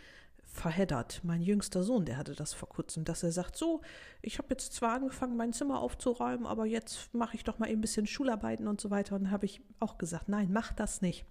verheddert. 0.53 1.21
Mein 1.23 1.43
jüngster 1.43 1.83
Sohn, 1.83 2.05
der 2.05 2.17
hatte 2.17 2.35
das 2.35 2.53
vor 2.53 2.69
kurzem, 2.69 3.05
dass 3.05 3.23
er 3.23 3.33
sagt, 3.33 3.57
so, 3.57 3.81
ich 4.21 4.39
habe 4.39 4.49
jetzt 4.51 4.73
zwar 4.75 4.95
angefangen, 4.95 5.37
mein 5.37 5.53
Zimmer 5.53 5.81
aufzuräumen, 5.81 6.47
aber 6.47 6.67
jetzt 6.67 7.15
mache 7.15 7.37
ich 7.37 7.45
doch 7.45 7.59
mal 7.59 7.69
ein 7.69 7.81
bisschen 7.81 8.07
Schularbeiten 8.07 8.67
und 8.67 8.81
so 8.81 8.91
weiter. 8.91 9.15
Und 9.15 9.25
dann 9.25 9.33
habe 9.33 9.47
ich 9.47 9.61
auch 9.79 9.99
gesagt, 9.99 10.29
nein, 10.29 10.51
mach 10.53 10.73
das 10.73 11.03
nicht. 11.03 11.25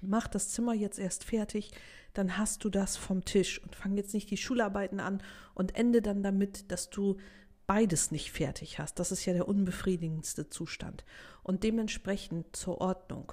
Mach 0.00 0.26
das 0.26 0.48
Zimmer 0.50 0.74
jetzt 0.74 0.98
erst 0.98 1.22
fertig, 1.24 1.70
dann 2.12 2.36
hast 2.36 2.64
du 2.64 2.70
das 2.70 2.96
vom 2.96 3.24
Tisch 3.24 3.62
und 3.62 3.76
fang 3.76 3.96
jetzt 3.96 4.14
nicht 4.14 4.30
die 4.30 4.36
Schularbeiten 4.36 4.98
an 4.98 5.22
und 5.54 5.76
ende 5.76 6.02
dann 6.02 6.22
damit, 6.22 6.72
dass 6.72 6.90
du 6.90 7.18
beides 7.66 8.10
nicht 8.10 8.32
fertig 8.32 8.78
hast. 8.78 8.98
Das 8.98 9.12
ist 9.12 9.24
ja 9.24 9.32
der 9.32 9.46
unbefriedigendste 9.46 10.48
Zustand. 10.48 11.04
Und 11.42 11.62
dementsprechend 11.62 12.56
zur 12.56 12.80
Ordnung. 12.80 13.32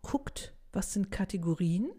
Guckt, 0.00 0.54
was 0.72 0.92
sind 0.92 1.10
Kategorien 1.10 1.90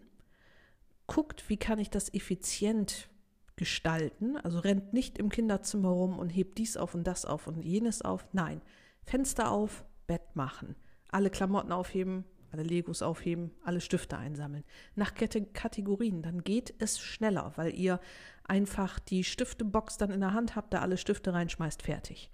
guckt, 1.06 1.48
wie 1.48 1.56
kann 1.56 1.78
ich 1.78 1.90
das 1.90 2.12
effizient 2.12 3.08
gestalten. 3.56 4.36
Also 4.36 4.58
rennt 4.58 4.92
nicht 4.92 5.18
im 5.18 5.30
Kinderzimmer 5.30 5.88
rum 5.88 6.18
und 6.18 6.30
hebt 6.30 6.58
dies 6.58 6.76
auf 6.76 6.94
und 6.94 7.04
das 7.04 7.24
auf 7.24 7.46
und 7.46 7.64
jenes 7.64 8.02
auf. 8.02 8.26
Nein, 8.32 8.60
Fenster 9.02 9.50
auf, 9.50 9.84
Bett 10.06 10.34
machen, 10.34 10.76
alle 11.08 11.30
Klamotten 11.30 11.72
aufheben, 11.72 12.24
alle 12.52 12.62
Legos 12.62 13.02
aufheben, 13.02 13.50
alle 13.64 13.80
Stifte 13.80 14.18
einsammeln. 14.18 14.64
Nach 14.94 15.14
Kategorien, 15.14 16.22
dann 16.22 16.44
geht 16.44 16.74
es 16.78 16.98
schneller, 17.00 17.52
weil 17.56 17.74
ihr 17.74 18.00
einfach 18.44 18.98
die 18.98 19.24
Stiftebox 19.24 19.96
dann 19.98 20.10
in 20.10 20.20
der 20.20 20.32
Hand 20.32 20.54
habt, 20.54 20.72
da 20.72 20.80
alle 20.80 20.96
Stifte 20.96 21.32
reinschmeißt, 21.32 21.82
fertig. 21.82 22.30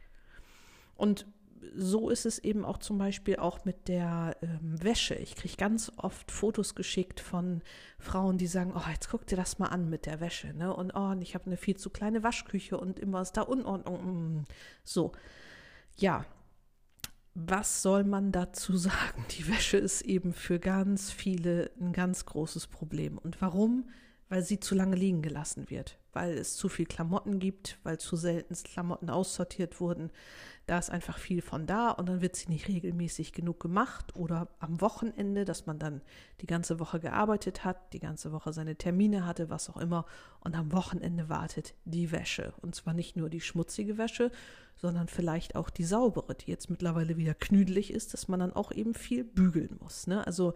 Und 0.94 1.26
so 1.74 2.10
ist 2.10 2.26
es 2.26 2.38
eben 2.38 2.64
auch 2.64 2.78
zum 2.78 2.98
Beispiel 2.98 3.36
auch 3.36 3.64
mit 3.64 3.88
der 3.88 4.36
ähm, 4.42 4.82
Wäsche. 4.82 5.14
Ich 5.14 5.36
kriege 5.36 5.56
ganz 5.56 5.92
oft 5.96 6.30
Fotos 6.30 6.74
geschickt 6.74 7.20
von 7.20 7.62
Frauen, 7.98 8.38
die 8.38 8.46
sagen, 8.46 8.72
oh, 8.76 8.90
jetzt 8.90 9.08
guck 9.10 9.26
dir 9.26 9.36
das 9.36 9.58
mal 9.58 9.68
an 9.68 9.88
mit 9.88 10.06
der 10.06 10.20
Wäsche. 10.20 10.52
Ne? 10.54 10.74
Und 10.74 10.92
oh, 10.94 11.14
ich 11.20 11.34
habe 11.34 11.46
eine 11.46 11.56
viel 11.56 11.76
zu 11.76 11.90
kleine 11.90 12.22
Waschküche 12.22 12.78
und 12.78 12.98
immer 12.98 13.22
ist 13.22 13.36
da 13.36 13.42
Unordnung. 13.42 14.40
Mm. 14.40 14.44
So, 14.84 15.12
ja, 15.96 16.24
was 17.34 17.82
soll 17.82 18.04
man 18.04 18.32
dazu 18.32 18.76
sagen? 18.76 19.24
Die 19.30 19.48
Wäsche 19.48 19.78
ist 19.78 20.02
eben 20.02 20.32
für 20.32 20.58
ganz 20.58 21.10
viele 21.10 21.70
ein 21.80 21.92
ganz 21.92 22.26
großes 22.26 22.66
Problem. 22.66 23.18
Und 23.18 23.40
warum? 23.40 23.88
Weil 24.28 24.42
sie 24.42 24.60
zu 24.60 24.74
lange 24.74 24.96
liegen 24.96 25.20
gelassen 25.20 25.68
wird, 25.68 25.98
weil 26.12 26.32
es 26.38 26.56
zu 26.56 26.70
viel 26.70 26.86
Klamotten 26.86 27.38
gibt, 27.38 27.78
weil 27.82 27.98
zu 27.98 28.16
selten 28.16 28.54
Klamotten 28.54 29.10
aussortiert 29.10 29.78
wurden, 29.78 30.10
da 30.66 30.78
ist 30.78 30.90
einfach 30.90 31.18
viel 31.18 31.42
von 31.42 31.66
da 31.66 31.90
und 31.90 32.08
dann 32.08 32.20
wird 32.20 32.36
sie 32.36 32.48
nicht 32.48 32.68
regelmäßig 32.68 33.32
genug 33.32 33.60
gemacht 33.60 34.14
oder 34.14 34.48
am 34.60 34.80
Wochenende, 34.80 35.44
dass 35.44 35.66
man 35.66 35.78
dann 35.78 36.02
die 36.40 36.46
ganze 36.46 36.78
Woche 36.78 37.00
gearbeitet 37.00 37.64
hat, 37.64 37.92
die 37.92 37.98
ganze 37.98 38.32
Woche 38.32 38.52
seine 38.52 38.76
Termine 38.76 39.26
hatte, 39.26 39.50
was 39.50 39.68
auch 39.68 39.76
immer 39.76 40.06
und 40.40 40.54
am 40.54 40.72
Wochenende 40.72 41.28
wartet 41.28 41.74
die 41.84 42.12
Wäsche 42.12 42.52
und 42.62 42.74
zwar 42.74 42.94
nicht 42.94 43.16
nur 43.16 43.28
die 43.28 43.40
schmutzige 43.40 43.98
Wäsche, 43.98 44.30
sondern 44.76 45.08
vielleicht 45.08 45.56
auch 45.56 45.70
die 45.70 45.84
saubere, 45.84 46.34
die 46.34 46.50
jetzt 46.50 46.70
mittlerweile 46.70 47.16
wieder 47.16 47.34
knüdelig 47.34 47.92
ist, 47.92 48.14
dass 48.14 48.28
man 48.28 48.40
dann 48.40 48.52
auch 48.52 48.72
eben 48.72 48.94
viel 48.94 49.24
bügeln 49.24 49.76
muss. 49.80 50.06
Ne? 50.06 50.26
Also 50.26 50.54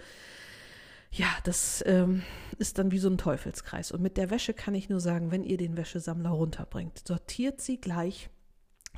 ja, 1.12 1.29
das 1.45 1.83
ähm, 1.87 2.23
ist 2.59 2.79
dann 2.79 2.90
wie 2.90 2.99
so 2.99 3.09
ein 3.09 3.19
Teufelskreis. 3.19 3.92
Und 3.92 4.03
mit 4.03 4.16
der 4.16 4.31
Wäsche 4.31 4.53
kann 4.53 4.75
ich 4.75 4.88
nur 4.88 5.01
sagen, 5.01 5.31
wenn 5.31 5.45
ihr 5.45 5.57
den 5.57 5.77
Wäschesammler 5.77 6.31
runterbringt, 6.31 7.07
sortiert 7.07 7.61
sie 7.61 7.81
gleich 7.81 8.29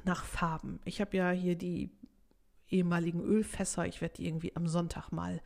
nach 0.05 0.25
Farben. 0.25 0.81
Ich 0.85 1.01
habe 1.01 1.17
ja 1.17 1.31
hier 1.31 1.57
die 1.57 1.91
ehemaligen 2.71 3.21
Ölfässer. 3.21 3.87
Ich 3.87 4.01
werde 4.01 4.17
die 4.17 4.27
irgendwie 4.27 4.55
am 4.57 4.67
Sonntag 4.67 5.11
mal 5.11 5.41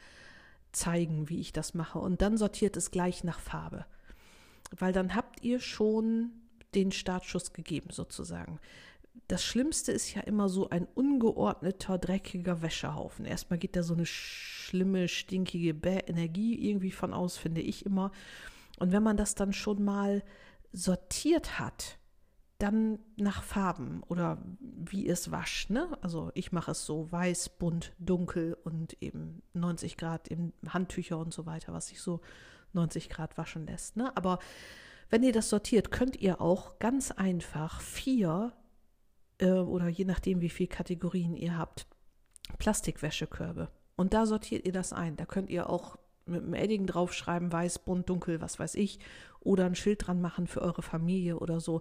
zeigen, 0.73 1.29
wie 1.29 1.41
ich 1.41 1.53
das 1.53 1.75
mache. 1.75 1.99
Und 1.99 2.23
dann 2.23 2.37
sortiert 2.37 2.77
es 2.77 2.91
gleich 2.91 3.25
nach 3.25 3.41
Farbe. 3.41 3.87
Weil 4.77 4.93
dann 4.93 5.15
habt 5.15 5.43
ihr 5.43 5.61
schon 5.61 6.31
den 6.75 6.93
Startschuss 6.93 7.53
gegeben, 7.53 7.91
sozusagen. 7.91 8.59
Das 9.29 9.45
Schlimmste 9.45 9.93
ist 9.93 10.15
ja 10.15 10.23
immer 10.23 10.49
so 10.49 10.71
ein 10.71 10.87
ungeordneter, 10.95 11.99
dreckiger 11.99 12.63
Wäschehaufen. 12.63 13.27
Erstmal 13.27 13.59
geht 13.59 13.77
da 13.77 13.83
so 13.83 13.95
eine 13.95 14.07
schlimme, 14.07 15.09
stinkige 15.09 15.75
Bäh-Energie 15.75 16.69
irgendwie 16.69 16.91
von 16.91 17.13
aus, 17.13 17.37
finde 17.37 17.61
ich 17.61 17.85
immer. 17.85 18.11
Und 18.79 18.93
wenn 18.93 19.03
man 19.03 19.19
das 19.19 19.35
dann 19.35 19.53
schon 19.53 19.85
mal 19.85 20.23
sortiert 20.73 21.59
hat, 21.59 21.99
dann 22.63 23.01
nach 23.17 23.43
Farben 23.43 24.03
oder 24.09 24.39
wie 24.61 25.09
es 25.09 25.31
wascht. 25.31 25.71
Ne? 25.71 25.89
Also 26.01 26.31
ich 26.35 26.53
mache 26.53 26.71
es 26.71 26.87
so 26.87 27.11
weiß, 27.11 27.59
bunt, 27.59 27.93
dunkel 27.99 28.57
und 28.63 28.97
eben 29.03 29.43
90 29.55 29.97
Grad 29.97 30.29
in 30.29 30.53
Handtücher 30.69 31.19
und 31.19 31.35
so 31.35 31.45
weiter, 31.45 31.73
was 31.73 31.89
sich 31.89 32.01
so 32.01 32.21
90 32.73 33.09
Grad 33.09 33.37
waschen 33.37 33.67
lässt. 33.67 33.97
Ne? 33.97 34.17
Aber 34.17 34.39
wenn 35.11 35.25
ihr 35.25 35.33
das 35.33 35.51
sortiert, 35.51 35.91
könnt 35.91 36.17
ihr 36.17 36.41
auch 36.41 36.79
ganz 36.79 37.11
einfach 37.11 37.81
vier 37.81 38.53
äh, 39.39 39.51
oder 39.51 39.89
je 39.89 40.05
nachdem, 40.05 40.41
wie 40.41 40.49
viele 40.49 40.69
Kategorien 40.69 41.37
ihr 41.37 41.59
habt, 41.59 41.87
Plastikwäschekörbe. 42.59 43.71
Und 43.97 44.15
da 44.15 44.25
sortiert 44.25 44.65
ihr 44.65 44.73
das 44.73 44.93
ein. 44.93 45.17
Da 45.17 45.27
könnt 45.27 45.51
ihr 45.51 45.69
auch 45.69 45.99
mit 46.27 46.43
einem 46.43 46.55
Edding 46.55 46.87
draufschreiben, 46.87 47.53
weiß, 47.53 47.81
bunt, 47.81 48.09
dunkel, 48.09 48.41
was 48.41 48.59
weiß 48.59 48.77
ich, 48.77 49.01
oder 49.41 49.67
ein 49.67 49.75
Schild 49.75 50.07
dran 50.07 50.21
machen 50.21 50.47
für 50.47 50.63
eure 50.63 50.83
Familie 50.83 51.39
oder 51.39 51.61
so. 51.61 51.81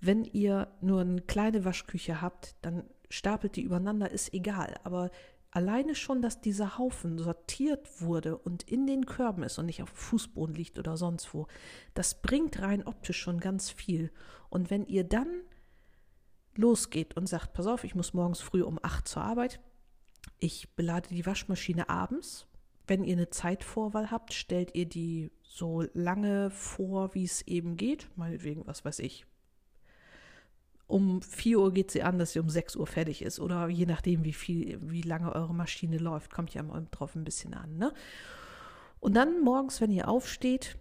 Wenn 0.00 0.24
ihr 0.24 0.68
nur 0.80 1.00
eine 1.00 1.20
kleine 1.20 1.64
Waschküche 1.64 2.20
habt, 2.20 2.56
dann 2.62 2.84
stapelt 3.10 3.56
die 3.56 3.62
übereinander, 3.62 4.10
ist 4.10 4.32
egal. 4.32 4.78
Aber 4.84 5.10
alleine 5.50 5.94
schon, 5.94 6.22
dass 6.22 6.40
dieser 6.40 6.78
Haufen 6.78 7.18
sortiert 7.18 8.00
wurde 8.00 8.36
und 8.36 8.62
in 8.64 8.86
den 8.86 9.06
Körben 9.06 9.42
ist 9.42 9.58
und 9.58 9.66
nicht 9.66 9.82
auf 9.82 9.90
dem 9.90 9.96
Fußboden 9.96 10.54
liegt 10.54 10.78
oder 10.78 10.96
sonst 10.96 11.32
wo, 11.34 11.46
das 11.94 12.22
bringt 12.22 12.60
rein 12.60 12.86
optisch 12.86 13.18
schon 13.18 13.40
ganz 13.40 13.70
viel. 13.70 14.12
Und 14.50 14.70
wenn 14.70 14.86
ihr 14.86 15.04
dann 15.04 15.28
losgeht 16.54 17.16
und 17.16 17.28
sagt, 17.28 17.52
pass 17.52 17.66
auf, 17.66 17.84
ich 17.84 17.94
muss 17.94 18.14
morgens 18.14 18.40
früh 18.40 18.62
um 18.62 18.78
acht 18.82 19.08
zur 19.08 19.22
Arbeit, 19.22 19.60
ich 20.38 20.74
belade 20.76 21.08
die 21.08 21.26
Waschmaschine 21.26 21.88
abends. 21.88 22.46
Wenn 22.86 23.04
ihr 23.04 23.16
eine 23.16 23.30
Zeitvorwahl 23.30 24.10
habt, 24.10 24.32
stellt 24.32 24.74
ihr 24.74 24.86
die 24.86 25.30
so 25.42 25.84
lange 25.92 26.50
vor, 26.50 27.14
wie 27.14 27.24
es 27.24 27.42
eben 27.42 27.76
geht. 27.76 28.08
Meinetwegen, 28.16 28.66
was 28.66 28.84
weiß 28.84 29.00
ich, 29.00 29.26
um 30.88 31.22
4 31.22 31.60
Uhr 31.60 31.72
geht 31.72 31.90
sie 31.90 32.02
an, 32.02 32.18
dass 32.18 32.32
sie 32.32 32.40
um 32.40 32.48
6 32.48 32.74
Uhr 32.76 32.86
fertig 32.86 33.22
ist. 33.22 33.38
Oder 33.38 33.68
je 33.68 33.86
nachdem, 33.86 34.24
wie 34.24 34.32
viel, 34.32 34.78
wie 34.80 35.02
lange 35.02 35.32
eure 35.34 35.54
Maschine 35.54 35.98
läuft, 35.98 36.32
kommt 36.32 36.54
ja 36.54 36.62
drauf 36.90 37.14
ein 37.14 37.24
bisschen 37.24 37.54
an. 37.54 37.76
Ne? 37.76 37.92
Und 38.98 39.14
dann 39.14 39.42
morgens, 39.42 39.80
wenn 39.80 39.90
ihr 39.90 40.08
aufsteht, 40.08 40.76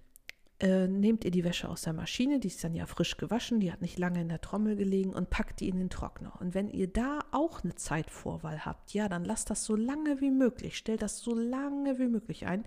äh, 0.59 0.87
nehmt 0.87 1.23
ihr 1.25 1.31
die 1.31 1.43
Wäsche 1.43 1.69
aus 1.69 1.83
der 1.83 1.93
Maschine, 1.93 2.39
die 2.39 2.47
ist 2.47 2.63
dann 2.63 2.73
ja 2.73 2.87
frisch 2.87 3.17
gewaschen, 3.17 3.59
die 3.59 3.71
hat 3.71 3.81
nicht 3.81 3.99
lange 3.99 4.21
in 4.21 4.29
der 4.29 4.41
Trommel 4.41 4.75
gelegen 4.75 5.13
und 5.13 5.29
packt 5.29 5.59
die 5.59 5.69
in 5.69 5.77
den 5.77 5.89
Trockner. 5.89 6.33
Und 6.39 6.55
wenn 6.55 6.69
ihr 6.69 6.87
da 6.87 7.19
auch 7.31 7.63
eine 7.63 7.75
Zeitvorwahl 7.75 8.65
habt, 8.65 8.93
ja, 8.93 9.07
dann 9.09 9.23
lasst 9.23 9.49
das 9.49 9.65
so 9.65 9.75
lange 9.75 10.19
wie 10.19 10.31
möglich, 10.31 10.77
stellt 10.77 11.03
das 11.03 11.19
so 11.19 11.35
lange 11.35 11.99
wie 11.99 12.07
möglich 12.07 12.47
ein 12.47 12.63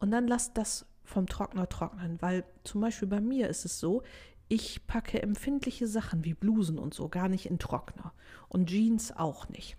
Und 0.00 0.10
dann 0.10 0.26
lasst 0.26 0.56
das 0.56 0.86
vom 1.04 1.26
Trockner 1.26 1.68
trocknen, 1.68 2.20
weil 2.20 2.44
zum 2.64 2.80
Beispiel 2.80 3.08
bei 3.08 3.20
mir 3.20 3.48
ist 3.48 3.64
es 3.64 3.78
so, 3.78 4.02
ich 4.50 4.84
packe 4.88 5.22
empfindliche 5.22 5.86
Sachen 5.86 6.24
wie 6.24 6.34
Blusen 6.34 6.78
und 6.78 6.92
so 6.92 7.08
gar 7.08 7.28
nicht 7.28 7.46
in 7.46 7.60
Trockner 7.60 8.12
und 8.48 8.68
Jeans 8.68 9.16
auch 9.16 9.48
nicht. 9.48 9.76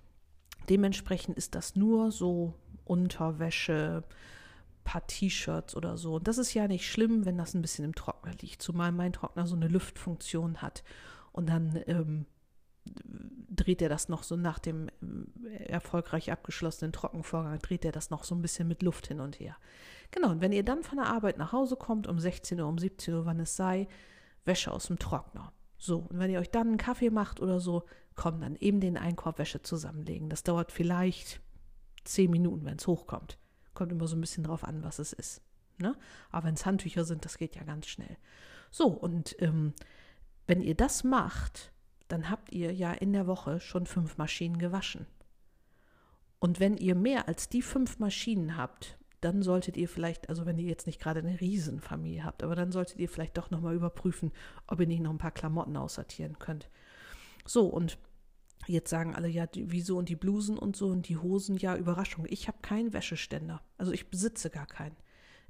Dementsprechend 0.69 1.37
ist 1.37 1.55
das 1.55 1.75
nur 1.75 2.09
so 2.09 2.53
Unterwäsche, 2.85 4.05
paar 4.85 5.05
T-Shirts 5.05 5.75
oder 5.75 5.97
so. 5.97 6.15
Und 6.15 6.27
das 6.27 6.37
ist 6.37 6.53
ja 6.53 6.69
nicht 6.69 6.89
schlimm, 6.89 7.25
wenn 7.25 7.37
das 7.37 7.53
ein 7.53 7.61
bisschen 7.61 7.83
im 7.83 7.95
Trockner 7.95 8.31
liegt, 8.39 8.61
zumal 8.61 8.93
mein 8.93 9.11
Trockner 9.11 9.45
so 9.45 9.57
eine 9.57 9.67
Lüftfunktion 9.67 10.61
hat. 10.61 10.85
Und 11.33 11.49
dann 11.49 11.83
ähm, 11.87 12.25
dreht 13.49 13.81
er 13.81 13.89
das 13.89 14.07
noch 14.07 14.23
so 14.23 14.37
nach 14.37 14.57
dem 14.57 14.87
äh, 14.87 15.65
erfolgreich 15.65 16.31
abgeschlossenen 16.31 16.93
Trockenvorgang, 16.93 17.59
dreht 17.59 17.83
er 17.83 17.91
das 17.91 18.09
noch 18.09 18.23
so 18.23 18.35
ein 18.35 18.41
bisschen 18.41 18.69
mit 18.69 18.83
Luft 18.83 19.07
hin 19.07 19.19
und 19.19 19.37
her. 19.37 19.57
Genau, 20.11 20.29
und 20.29 20.39
wenn 20.39 20.53
ihr 20.53 20.63
dann 20.63 20.83
von 20.83 20.97
der 20.97 21.07
Arbeit 21.07 21.37
nach 21.37 21.51
Hause 21.51 21.75
kommt, 21.75 22.07
um 22.07 22.19
16 22.19 22.61
Uhr, 22.61 22.67
um 22.69 22.77
17 22.77 23.13
Uhr, 23.13 23.25
wann 23.25 23.41
es 23.41 23.57
sei, 23.57 23.89
Wäsche 24.45 24.71
aus 24.71 24.87
dem 24.87 24.99
Trockner. 24.99 25.53
So, 25.77 25.99
und 26.09 26.19
wenn 26.19 26.29
ihr 26.31 26.39
euch 26.39 26.51
dann 26.51 26.67
einen 26.67 26.77
Kaffee 26.77 27.09
macht 27.09 27.39
oder 27.39 27.59
so, 27.59 27.83
kommt 28.15 28.43
dann 28.43 28.55
eben 28.55 28.79
den 28.79 28.97
Einkorb 28.97 29.39
Wäsche 29.39 29.61
zusammenlegen. 29.61 30.29
Das 30.29 30.43
dauert 30.43 30.71
vielleicht 30.71 31.41
10 32.03 32.29
Minuten, 32.29 32.65
wenn 32.65 32.77
es 32.77 32.87
hochkommt. 32.87 33.37
Kommt 33.73 33.91
immer 33.91 34.07
so 34.07 34.15
ein 34.15 34.21
bisschen 34.21 34.43
drauf 34.43 34.63
an, 34.63 34.83
was 34.83 34.99
es 34.99 35.13
ist. 35.13 35.41
Ne? 35.77 35.95
Aber 36.29 36.47
wenn 36.47 36.53
es 36.53 36.65
Handtücher 36.65 37.03
sind, 37.03 37.25
das 37.25 37.37
geht 37.37 37.55
ja 37.55 37.63
ganz 37.63 37.87
schnell. 37.87 38.17
So, 38.69 38.87
und 38.87 39.35
ähm, 39.39 39.73
wenn 40.47 40.61
ihr 40.61 40.75
das 40.75 41.03
macht, 41.03 41.71
dann 42.07 42.29
habt 42.29 42.51
ihr 42.51 42.73
ja 42.73 42.91
in 42.91 43.13
der 43.13 43.27
Woche 43.27 43.59
schon 43.59 43.85
fünf 43.85 44.17
Maschinen 44.17 44.57
gewaschen. 44.57 45.07
Und 46.39 46.59
wenn 46.59 46.77
ihr 46.77 46.95
mehr 46.95 47.27
als 47.27 47.49
die 47.49 47.61
fünf 47.61 47.99
Maschinen 47.99 48.57
habt, 48.57 48.97
dann 49.21 49.43
solltet 49.43 49.77
ihr 49.77 49.87
vielleicht, 49.87 50.29
also 50.29 50.45
wenn 50.45 50.57
ihr 50.57 50.67
jetzt 50.67 50.87
nicht 50.87 50.99
gerade 50.99 51.19
eine 51.19 51.39
Riesenfamilie 51.39 52.23
habt, 52.23 52.43
aber 52.43 52.55
dann 52.55 52.71
solltet 52.71 52.97
ihr 52.99 53.07
vielleicht 53.07 53.37
doch 53.37 53.51
nochmal 53.51 53.75
überprüfen, 53.75 54.31
ob 54.67 54.79
ihr 54.79 54.87
nicht 54.87 55.01
noch 55.01 55.11
ein 55.11 55.19
paar 55.19 55.31
Klamotten 55.31 55.77
aussortieren 55.77 56.39
könnt. 56.39 56.69
So, 57.45 57.67
und 57.67 57.97
jetzt 58.67 58.89
sagen 58.89 59.15
alle, 59.15 59.27
ja, 59.27 59.47
die, 59.47 59.71
wieso 59.71 59.97
und 59.97 60.09
die 60.09 60.15
Blusen 60.15 60.57
und 60.57 60.75
so 60.75 60.87
und 60.87 61.07
die 61.07 61.17
Hosen, 61.17 61.57
ja, 61.57 61.75
Überraschung. 61.75 62.25
Ich 62.29 62.47
habe 62.47 62.57
keinen 62.61 62.93
Wäscheständer. 62.93 63.61
Also 63.77 63.91
ich 63.91 64.09
besitze 64.09 64.49
gar 64.49 64.67
keinen. 64.67 64.95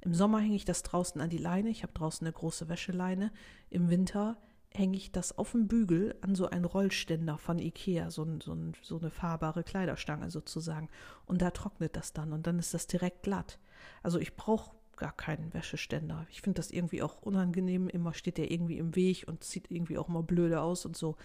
Im 0.02 0.14
Sommer 0.14 0.40
hänge 0.40 0.56
ich 0.56 0.64
das 0.64 0.82
draußen 0.82 1.20
an 1.20 1.30
die 1.30 1.38
Leine. 1.38 1.70
Ich 1.70 1.82
habe 1.82 1.92
draußen 1.92 2.26
eine 2.26 2.32
große 2.32 2.68
Wäscheleine. 2.68 3.32
Im 3.70 3.88
Winter 3.88 4.36
hänge 4.74 4.96
ich 4.96 5.12
das 5.12 5.36
auf 5.36 5.52
dem 5.52 5.68
Bügel 5.68 6.14
an 6.20 6.34
so 6.34 6.48
einen 6.48 6.64
Rollständer 6.64 7.38
von 7.38 7.58
Ikea, 7.58 8.10
so, 8.10 8.26
so, 8.42 8.56
so 8.82 8.98
eine 8.98 9.10
fahrbare 9.10 9.64
Kleiderstange 9.64 10.30
sozusagen. 10.30 10.88
Und 11.26 11.42
da 11.42 11.50
trocknet 11.50 11.96
das 11.96 12.12
dann 12.12 12.32
und 12.32 12.46
dann 12.46 12.58
ist 12.58 12.74
das 12.74 12.86
direkt 12.86 13.22
glatt. 13.22 13.58
Also 14.02 14.18
ich 14.18 14.36
brauche 14.36 14.74
gar 14.96 15.12
keinen 15.12 15.52
Wäscheständer. 15.52 16.26
Ich 16.30 16.42
finde 16.42 16.56
das 16.56 16.70
irgendwie 16.70 17.02
auch 17.02 17.22
unangenehm. 17.22 17.88
Immer 17.88 18.14
steht 18.14 18.38
der 18.38 18.50
irgendwie 18.50 18.78
im 18.78 18.94
Weg 18.94 19.24
und 19.26 19.44
sieht 19.44 19.70
irgendwie 19.70 19.98
auch 19.98 20.08
mal 20.08 20.22
blöde 20.22 20.60
aus 20.60 20.86
und 20.86 20.96
so. 20.96 21.16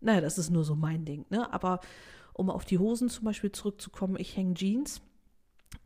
Naja, 0.00 0.20
das 0.20 0.38
ist 0.38 0.50
nur 0.50 0.64
so 0.64 0.74
mein 0.74 1.04
Ding. 1.04 1.26
Ne? 1.30 1.52
Aber 1.52 1.80
um 2.32 2.50
auf 2.50 2.64
die 2.64 2.78
Hosen 2.78 3.08
zum 3.08 3.24
Beispiel 3.24 3.52
zurückzukommen, 3.52 4.16
ich 4.18 4.36
hänge 4.36 4.54
Jeans. 4.54 5.02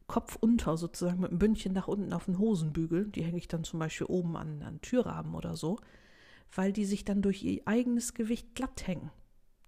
Kopf 0.06 0.36
unter 0.38 0.76
sozusagen 0.76 1.20
mit 1.20 1.30
einem 1.30 1.38
Bündchen 1.38 1.72
nach 1.72 1.88
unten 1.88 2.12
auf 2.12 2.26
den 2.26 2.38
Hosenbügel. 2.38 3.06
Die 3.08 3.24
hänge 3.24 3.38
ich 3.38 3.48
dann 3.48 3.64
zum 3.64 3.78
Beispiel 3.78 4.06
oben 4.06 4.36
an, 4.36 4.62
an 4.62 4.80
Türrahmen 4.80 5.34
oder 5.34 5.56
so 5.56 5.78
weil 6.54 6.72
die 6.72 6.84
sich 6.84 7.04
dann 7.04 7.22
durch 7.22 7.42
ihr 7.42 7.62
eigenes 7.66 8.14
Gewicht 8.14 8.54
glatt 8.54 8.86
hängen. 8.86 9.10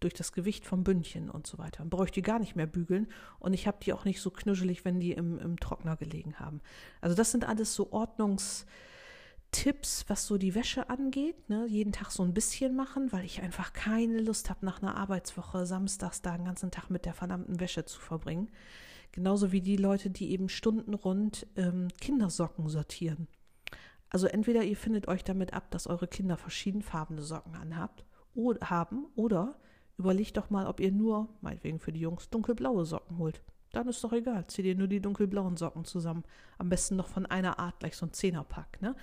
Durch 0.01 0.14
das 0.14 0.33
Gewicht 0.33 0.66
vom 0.66 0.85
Bündchen 0.85 1.31
und 1.31 1.46
so 1.46 1.59
weiter. 1.59 1.79
Dann 1.79 1.90
brauche 1.90 2.07
ich 2.07 2.22
gar 2.22 2.38
nicht 2.38 2.55
mehr 2.55 2.66
bügeln 2.66 3.09
und 3.38 3.55
ich 3.55 3.66
habe 3.66 3.79
die 3.83 3.94
auch 3.94 4.05
nicht 4.05 4.20
so 4.20 4.31
knuschelig, 4.31 4.85
wenn 4.85 5.01
die 5.01 5.12
im, 5.12 5.38
im 5.38 5.59
Trockner 5.59 5.96
gelegen 5.96 6.38
haben. 6.38 6.61
Also 7.01 7.16
das 7.16 7.33
sind 7.33 7.46
alles 7.46 7.75
so 7.75 7.92
Ordnungstipps, 7.92 10.05
was 10.09 10.27
so 10.27 10.37
die 10.37 10.55
Wäsche 10.55 10.90
angeht. 10.90 11.49
Ne? 11.49 11.66
Jeden 11.66 11.92
Tag 11.92 12.11
so 12.11 12.22
ein 12.22 12.35
bisschen 12.35 12.77
machen, 12.77 13.11
weil 13.11 13.25
ich 13.25 13.40
einfach 13.40 13.72
keine 13.72 14.20
Lust 14.20 14.51
habe, 14.51 14.66
nach 14.66 14.83
einer 14.83 14.96
Arbeitswoche 14.96 15.64
samstags 15.64 16.20
da 16.20 16.37
den 16.37 16.44
ganzen 16.44 16.70
Tag 16.70 16.90
mit 16.90 17.07
der 17.07 17.14
verdammten 17.14 17.59
Wäsche 17.59 17.87
zu 17.87 17.99
verbringen. 17.99 18.51
Genauso 19.12 19.51
wie 19.51 19.62
die 19.62 19.79
Leute, 19.79 20.11
die 20.11 20.31
eben 20.31 20.51
stundenrund 20.51 21.46
ähm, 21.57 21.88
Kindersocken 22.03 22.68
sortieren. 22.68 23.29
Also 24.11 24.27
entweder 24.27 24.62
ihr 24.62 24.77
findet 24.77 25.09
euch 25.09 25.25
damit 25.25 25.53
ab, 25.53 25.71
dass 25.71 25.87
eure 25.87 26.07
Kinder 26.07 26.37
verschiedenfarbene 26.37 27.23
Socken 27.23 27.55
anhabt 27.57 28.05
oder 28.35 28.71
haben 28.71 29.07
oder 29.14 29.59
überlegt 29.99 30.37
doch 30.37 30.51
mal, 30.51 30.66
ob 30.66 30.81
ihr 30.81 30.92
nur, 30.92 31.29
meinetwegen 31.40 31.81
für 31.81 31.92
die 31.92 32.01
Jungs, 32.01 32.31
dunkelblaue 32.31 32.85
Socken 32.85 33.19
holt. 33.19 33.42
Dann 33.73 33.88
ist 33.88 34.03
doch 34.05 34.12
egal, 34.12 34.47
zieht 34.47 34.64
ihr 34.64 34.77
nur 34.77 34.87
die 34.88 35.01
dunkelblauen 35.01 35.57
Socken 35.57 35.85
zusammen. 35.85 36.25
Am 36.59 36.69
besten 36.69 36.97
noch 36.97 37.09
von 37.09 37.27
einer 37.27 37.59
Art, 37.59 37.81
gleich 37.81 37.97
so 37.97 38.07
ein 38.07 38.12
Zehnerpack. 38.12 38.81
Ne? 38.81 38.95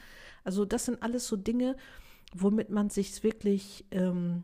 Also 0.43 0.65
das 0.65 0.85
sind 0.85 1.03
alles 1.03 1.27
so 1.27 1.35
Dinge, 1.35 1.75
womit 2.33 2.69
man 2.69 2.89
sich 2.89 3.23
wirklich 3.23 3.85
ähm, 3.91 4.43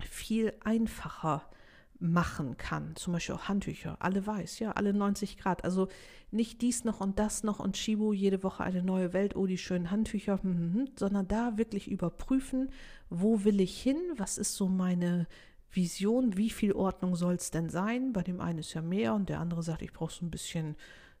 viel 0.00 0.52
einfacher 0.62 1.48
machen 2.04 2.56
kann. 2.58 2.94
Zum 2.96 3.14
Beispiel 3.14 3.34
auch 3.34 3.48
Handtücher, 3.48 3.96
alle 4.00 4.26
weiß, 4.26 4.58
ja, 4.58 4.72
alle 4.72 4.92
90 4.92 5.38
Grad. 5.38 5.64
Also 5.64 5.88
nicht 6.30 6.60
dies 6.60 6.84
noch 6.84 7.00
und 7.00 7.18
das 7.18 7.42
noch 7.42 7.60
und 7.60 7.76
Shibu 7.76 8.12
jede 8.12 8.42
Woche 8.42 8.62
eine 8.62 8.82
neue 8.82 9.12
Welt, 9.12 9.34
oh, 9.36 9.46
die 9.46 9.58
schönen 9.58 9.90
Handtücher, 9.90 10.42
hm, 10.42 10.54
hm, 10.54 10.74
hm, 10.74 10.88
sondern 10.96 11.26
da 11.26 11.56
wirklich 11.56 11.90
überprüfen, 11.90 12.70
wo 13.08 13.44
will 13.44 13.60
ich 13.60 13.80
hin, 13.80 13.96
was 14.16 14.38
ist 14.38 14.54
so 14.54 14.68
meine 14.68 15.26
Vision, 15.70 16.36
wie 16.36 16.50
viel 16.50 16.72
Ordnung 16.72 17.16
soll 17.16 17.34
es 17.34 17.50
denn 17.50 17.70
sein? 17.70 18.12
Bei 18.12 18.22
dem 18.22 18.40
einen 18.40 18.58
ist 18.58 18.74
ja 18.74 18.82
mehr 18.82 19.14
und 19.14 19.28
der 19.28 19.40
andere 19.40 19.62
sagt, 19.62 19.82
ich 19.82 19.92
brauche 19.92 20.12
so 20.12 20.24
ein 20.24 20.30
bisschen 20.30 20.76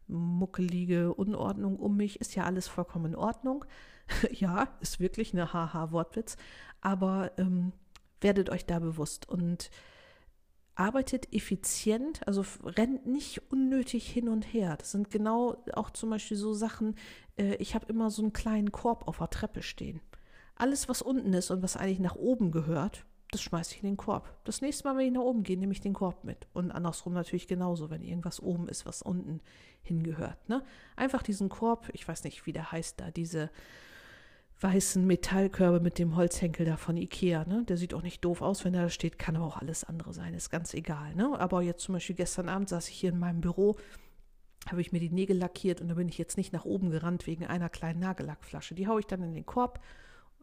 muckelige 0.06 1.14
Unordnung 1.14 1.76
um 1.76 1.96
mich, 1.96 2.20
ist 2.20 2.34
ja 2.34 2.44
alles 2.44 2.68
vollkommen 2.68 3.06
in 3.06 3.16
Ordnung. 3.16 3.64
ja, 4.32 4.68
ist 4.80 5.00
wirklich 5.00 5.32
eine 5.32 5.54
Haha-Wortwitz, 5.54 6.36
aber 6.82 7.32
ähm, 7.38 7.72
werdet 8.20 8.50
euch 8.50 8.66
da 8.66 8.78
bewusst 8.78 9.26
und 9.28 9.70
arbeitet 10.74 11.32
effizient, 11.32 12.26
also 12.26 12.44
rennt 12.64 13.06
nicht 13.06 13.50
unnötig 13.50 14.10
hin 14.10 14.28
und 14.28 14.42
her. 14.42 14.76
Das 14.76 14.92
sind 14.92 15.10
genau 15.10 15.56
auch 15.74 15.90
zum 15.90 16.10
Beispiel 16.10 16.36
so 16.36 16.52
Sachen, 16.52 16.96
äh, 17.36 17.54
ich 17.56 17.74
habe 17.74 17.86
immer 17.86 18.10
so 18.10 18.22
einen 18.22 18.32
kleinen 18.32 18.72
Korb 18.72 19.06
auf 19.06 19.18
der 19.18 19.30
Treppe 19.30 19.62
stehen. 19.62 20.00
Alles, 20.56 20.88
was 20.88 21.02
unten 21.02 21.32
ist 21.32 21.50
und 21.50 21.62
was 21.62 21.76
eigentlich 21.76 22.00
nach 22.00 22.16
oben 22.16 22.50
gehört, 22.50 23.04
das 23.30 23.42
schmeiße 23.42 23.74
ich 23.74 23.82
in 23.82 23.88
den 23.88 23.96
Korb. 23.96 24.38
Das 24.44 24.60
nächste 24.60 24.84
Mal, 24.84 24.96
wenn 24.96 25.06
ich 25.06 25.12
nach 25.12 25.22
oben 25.22 25.42
gehe, 25.42 25.58
nehme 25.58 25.72
ich 25.72 25.80
den 25.80 25.92
Korb 25.92 26.22
mit. 26.22 26.46
Und 26.52 26.70
andersrum 26.70 27.14
natürlich 27.14 27.48
genauso, 27.48 27.90
wenn 27.90 28.02
irgendwas 28.02 28.40
oben 28.40 28.68
ist, 28.68 28.86
was 28.86 29.02
unten 29.02 29.40
hingehört. 29.82 30.48
Ne? 30.48 30.62
Einfach 30.94 31.22
diesen 31.22 31.48
Korb, 31.48 31.88
ich 31.92 32.06
weiß 32.06 32.22
nicht, 32.22 32.46
wie 32.46 32.52
der 32.52 32.70
heißt 32.70 33.00
da, 33.00 33.10
diese 33.10 33.50
weißen 34.64 35.06
Metallkörbe 35.06 35.78
mit 35.78 35.98
dem 35.98 36.16
Holzhenkel 36.16 36.64
da 36.64 36.78
von 36.78 36.96
Ikea. 36.96 37.44
Ne? 37.44 37.64
Der 37.68 37.76
sieht 37.76 37.92
auch 37.92 38.02
nicht 38.02 38.24
doof 38.24 38.40
aus, 38.40 38.64
wenn 38.64 38.72
er 38.72 38.84
da 38.84 38.88
steht, 38.88 39.18
kann 39.18 39.36
aber 39.36 39.44
auch 39.44 39.58
alles 39.58 39.84
andere 39.84 40.14
sein, 40.14 40.32
ist 40.32 40.48
ganz 40.48 40.72
egal. 40.72 41.14
Ne? 41.14 41.38
Aber 41.38 41.60
jetzt 41.60 41.82
zum 41.82 41.92
Beispiel 41.92 42.16
gestern 42.16 42.48
Abend 42.48 42.70
saß 42.70 42.88
ich 42.88 42.94
hier 42.94 43.10
in 43.10 43.18
meinem 43.18 43.42
Büro, 43.42 43.76
habe 44.70 44.80
ich 44.80 44.90
mir 44.90 45.00
die 45.00 45.10
Nägel 45.10 45.36
lackiert 45.36 45.82
und 45.82 45.88
da 45.88 45.94
bin 45.94 46.08
ich 46.08 46.16
jetzt 46.16 46.38
nicht 46.38 46.54
nach 46.54 46.64
oben 46.64 46.88
gerannt 46.88 47.26
wegen 47.26 47.44
einer 47.44 47.68
kleinen 47.68 48.00
Nagellackflasche. 48.00 48.74
Die 48.74 48.88
haue 48.88 49.00
ich 49.00 49.06
dann 49.06 49.22
in 49.22 49.34
den 49.34 49.44
Korb. 49.44 49.80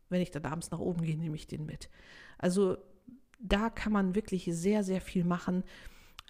Wenn 0.09 0.21
ich 0.21 0.29
dann 0.29 0.45
abends 0.45 0.69
nach 0.69 0.79
oben 0.79 1.01
gehe, 1.01 1.17
nehme 1.17 1.35
ich 1.35 1.47
den 1.47 1.65
mit. 1.65 1.89
Also 2.37 2.77
da 3.39 3.71
kann 3.71 3.91
man 3.91 4.13
wirklich 4.13 4.45
sehr, 4.51 4.83
sehr 4.83 5.01
viel 5.01 5.23
machen. 5.23 5.63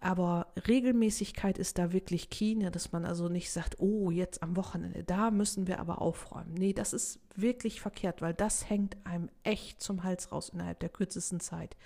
Aber 0.04 0.48
Regelmäßigkeit 0.68 1.60
ist 1.60 1.78
da 1.78 1.94
wirklich 1.94 2.32
key, 2.32 2.56
ne, 2.56 2.72
dass 2.72 2.92
man 2.92 3.06
also 3.06 3.30
nicht 3.30 3.52
sagt, 3.52 3.80
oh, 3.80 4.10
jetzt 4.10 4.42
am 4.42 4.56
Wochenende, 4.56 5.04
da 5.04 5.30
müssen 5.30 5.68
wir 5.68 5.80
aber 5.80 6.02
aufräumen. 6.02 6.56
Nee, 6.56 6.74
das 6.74 6.92
ist 6.92 7.20
wirklich 7.36 7.82
verkehrt, 7.82 8.20
weil 8.20 8.34
das 8.34 8.68
hängt 8.68 8.98
einem 9.06 9.30
echt 9.44 9.80
zum 9.80 10.04
Hals 10.04 10.32
raus 10.32 10.50
innerhalb 10.50 10.80
der 10.80 10.90
kürzesten 10.90 11.40
Zeit. 11.40 11.78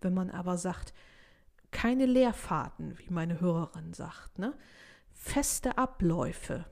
Wenn 0.00 0.14
man 0.14 0.30
aber 0.30 0.56
sagt, 0.56 0.94
keine 1.72 2.06
Leerfahrten, 2.06 2.96
wie 3.00 3.10
meine 3.10 3.40
Hörerin 3.40 3.92
sagt, 3.92 4.38
ne? 4.38 4.54
feste 5.12 5.76
Abläufe. 5.76 6.66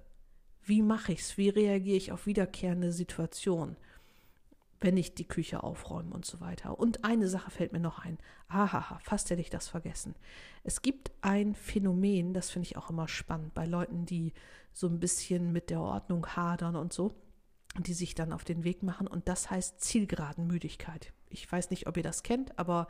Wie 0.63 0.83
mache 0.83 1.13
ich 1.13 1.21
es? 1.21 1.37
Wie 1.37 1.49
reagiere 1.49 1.97
ich 1.97 2.13
auf 2.13 2.27
wiederkehrende 2.27 2.93
Situationen? 2.93 3.77
Wenn 4.83 4.97
ich 4.97 5.15
die 5.15 5.29
Küche 5.29 5.63
aufräume 5.63 6.13
und 6.13 6.25
so 6.25 6.41
weiter. 6.41 6.79
Und 6.79 7.05
eine 7.05 7.29
Sache 7.29 7.51
fällt 7.51 7.73
mir 7.73 7.81
noch 7.81 8.01
ein. 8.01 8.19
Hahaha, 8.49 8.99
fast 8.99 9.31
hätte 9.31 9.41
ich 9.41 9.51
das 9.51 9.69
vergessen. 9.69 10.15
Es 10.65 10.83
gibt 10.83 11.13
ein 11.21 11.55
Phänomen, 11.55 12.35
das 12.35 12.51
finde 12.51 12.67
ich 12.67 12.77
auch 12.77 12.91
immer 12.91 13.09
spannend, 13.09 13.55
bei 13.55 13.65
Leuten, 13.65 14.07
die 14.07 14.33
so 14.73 14.89
ein 14.89 15.01
bisschen 15.01 15.53
mit 15.53 15.71
der 15.71 15.81
Ordnung 15.81 16.27
hadern 16.27 16.77
und 16.77 16.93
so, 16.93 17.13
die 17.79 17.95
sich 17.95 18.15
dann 18.15 18.33
auf 18.33 18.45
den 18.45 18.65
Weg 18.65 18.83
machen. 18.83 19.07
Und 19.07 19.29
das 19.29 19.51
heißt 19.51 19.81
Zielgeradenmüdigkeit. 19.81 21.13
Ich 21.29 21.51
weiß 21.51 21.71
nicht, 21.71 21.87
ob 21.87 21.97
ihr 21.97 22.03
das 22.03 22.23
kennt, 22.23 22.59
aber 22.59 22.89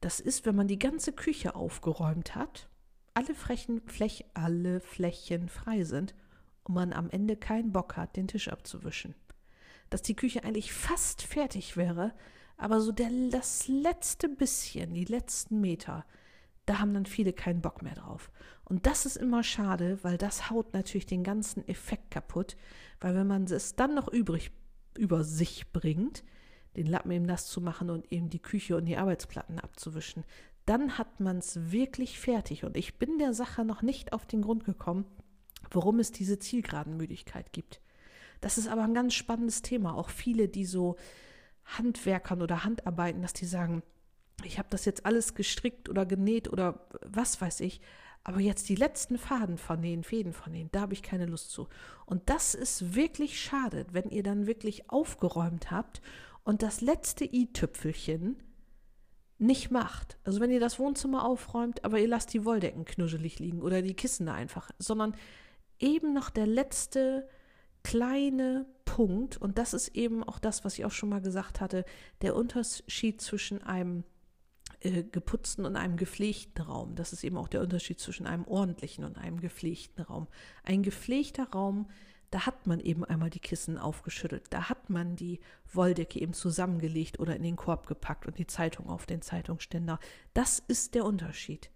das 0.00 0.20
ist, 0.20 0.46
wenn 0.46 0.56
man 0.56 0.68
die 0.68 0.78
ganze 0.78 1.12
Küche 1.12 1.54
aufgeräumt 1.54 2.34
hat, 2.34 2.68
alle 3.14 3.34
Flächen, 3.34 3.80
Flech, 3.86 4.26
alle 4.34 4.80
Flächen 4.80 5.48
frei 5.48 5.84
sind 5.84 6.14
und 6.64 6.74
man 6.74 6.92
am 6.92 7.10
Ende 7.10 7.36
keinen 7.36 7.72
Bock 7.72 7.96
hat, 7.96 8.16
den 8.16 8.28
Tisch 8.28 8.48
abzuwischen 8.48 9.14
dass 9.90 10.02
die 10.02 10.16
Küche 10.16 10.44
eigentlich 10.44 10.72
fast 10.72 11.22
fertig 11.22 11.76
wäre, 11.76 12.12
aber 12.56 12.80
so 12.80 12.92
der, 12.92 13.10
das 13.30 13.68
letzte 13.68 14.28
bisschen, 14.28 14.94
die 14.94 15.04
letzten 15.04 15.60
Meter, 15.60 16.04
da 16.64 16.80
haben 16.80 16.94
dann 16.94 17.06
viele 17.06 17.32
keinen 17.32 17.60
Bock 17.60 17.82
mehr 17.82 17.94
drauf. 17.94 18.30
Und 18.64 18.86
das 18.86 19.06
ist 19.06 19.16
immer 19.16 19.42
schade, 19.44 19.98
weil 20.02 20.18
das 20.18 20.50
haut 20.50 20.72
natürlich 20.72 21.06
den 21.06 21.22
ganzen 21.22 21.66
Effekt 21.68 22.10
kaputt, 22.10 22.56
weil 23.00 23.14
wenn 23.14 23.26
man 23.26 23.44
es 23.44 23.76
dann 23.76 23.94
noch 23.94 24.08
übrig 24.08 24.50
über 24.98 25.22
sich 25.22 25.72
bringt, 25.72 26.24
den 26.76 26.86
Lappen 26.86 27.10
eben 27.12 27.26
das 27.26 27.46
zu 27.46 27.60
machen 27.60 27.90
und 27.90 28.10
eben 28.12 28.28
die 28.28 28.42
Küche 28.42 28.76
und 28.76 28.86
die 28.86 28.96
Arbeitsplatten 28.96 29.60
abzuwischen, 29.60 30.24
dann 30.66 30.98
hat 30.98 31.20
man 31.20 31.38
es 31.38 31.70
wirklich 31.70 32.18
fertig. 32.18 32.64
Und 32.64 32.76
ich 32.76 32.98
bin 32.98 33.18
der 33.18 33.32
Sache 33.32 33.64
noch 33.64 33.82
nicht 33.82 34.12
auf 34.12 34.26
den 34.26 34.42
Grund 34.42 34.64
gekommen, 34.64 35.06
warum 35.70 36.00
es 36.00 36.10
diese 36.10 36.38
Zielgeradenmüdigkeit 36.38 37.52
gibt. 37.52 37.80
Das 38.40 38.58
ist 38.58 38.68
aber 38.68 38.84
ein 38.84 38.94
ganz 38.94 39.14
spannendes 39.14 39.62
Thema. 39.62 39.94
Auch 39.94 40.10
viele, 40.10 40.48
die 40.48 40.64
so 40.64 40.96
Handwerkern 41.64 42.42
oder 42.42 42.64
Handarbeiten, 42.64 43.22
dass 43.22 43.32
die 43.32 43.46
sagen, 43.46 43.82
ich 44.44 44.58
habe 44.58 44.68
das 44.70 44.84
jetzt 44.84 45.06
alles 45.06 45.34
gestrickt 45.34 45.88
oder 45.88 46.06
genäht 46.06 46.48
oder 46.52 46.86
was 47.02 47.40
weiß 47.40 47.60
ich, 47.60 47.80
aber 48.22 48.40
jetzt 48.40 48.68
die 48.68 48.74
letzten 48.74 49.18
Faden 49.18 49.56
vernähen, 49.56 50.02
Fäden 50.02 50.32
vernähen, 50.32 50.68
da 50.72 50.80
habe 50.80 50.94
ich 50.94 51.02
keine 51.02 51.26
Lust 51.26 51.50
zu. 51.50 51.68
Und 52.06 52.28
das 52.28 52.54
ist 52.54 52.94
wirklich 52.94 53.40
schade, 53.40 53.86
wenn 53.92 54.10
ihr 54.10 54.22
dann 54.22 54.46
wirklich 54.46 54.90
aufgeräumt 54.90 55.70
habt 55.70 56.02
und 56.42 56.62
das 56.62 56.80
letzte 56.80 57.24
i-Tüpfelchen 57.24 58.36
nicht 59.38 59.70
macht. 59.70 60.18
Also 60.24 60.40
wenn 60.40 60.50
ihr 60.50 60.60
das 60.60 60.78
Wohnzimmer 60.78 61.24
aufräumt, 61.24 61.84
aber 61.84 62.00
ihr 62.00 62.08
lasst 62.08 62.32
die 62.32 62.44
Wolldecken 62.44 62.84
knuschelig 62.84 63.38
liegen 63.38 63.62
oder 63.62 63.82
die 63.82 63.94
Kissen 63.94 64.26
da 64.26 64.34
einfach, 64.34 64.70
sondern 64.78 65.14
eben 65.78 66.12
noch 66.12 66.30
der 66.30 66.46
letzte 66.46 67.28
kleine 67.86 68.66
Punkt, 68.84 69.36
und 69.36 69.58
das 69.58 69.72
ist 69.72 69.94
eben 69.94 70.24
auch 70.24 70.40
das, 70.40 70.64
was 70.64 70.76
ich 70.76 70.84
auch 70.84 70.90
schon 70.90 71.08
mal 71.08 71.20
gesagt 71.20 71.60
hatte, 71.60 71.84
der 72.20 72.34
Unterschied 72.34 73.20
zwischen 73.20 73.62
einem 73.62 74.02
äh, 74.80 75.04
geputzten 75.04 75.64
und 75.64 75.76
einem 75.76 75.96
gepflegten 75.96 76.64
Raum. 76.64 76.96
Das 76.96 77.12
ist 77.12 77.22
eben 77.22 77.36
auch 77.36 77.46
der 77.46 77.60
Unterschied 77.60 78.00
zwischen 78.00 78.26
einem 78.26 78.44
ordentlichen 78.44 79.04
und 79.04 79.18
einem 79.18 79.40
gepflegten 79.40 80.02
Raum. 80.02 80.26
Ein 80.64 80.82
gepflegter 80.82 81.48
Raum, 81.50 81.88
da 82.32 82.44
hat 82.44 82.66
man 82.66 82.80
eben 82.80 83.04
einmal 83.04 83.30
die 83.30 83.38
Kissen 83.38 83.78
aufgeschüttelt, 83.78 84.46
da 84.50 84.68
hat 84.68 84.90
man 84.90 85.14
die 85.14 85.38
Wolldecke 85.72 86.20
eben 86.20 86.32
zusammengelegt 86.32 87.20
oder 87.20 87.36
in 87.36 87.44
den 87.44 87.54
Korb 87.54 87.86
gepackt 87.86 88.26
und 88.26 88.36
die 88.36 88.48
Zeitung 88.48 88.88
auf 88.88 89.06
den 89.06 89.22
Zeitungsständer. 89.22 90.00
Das 90.34 90.58
ist 90.58 90.96
der 90.96 91.04
Unterschied. 91.04 91.70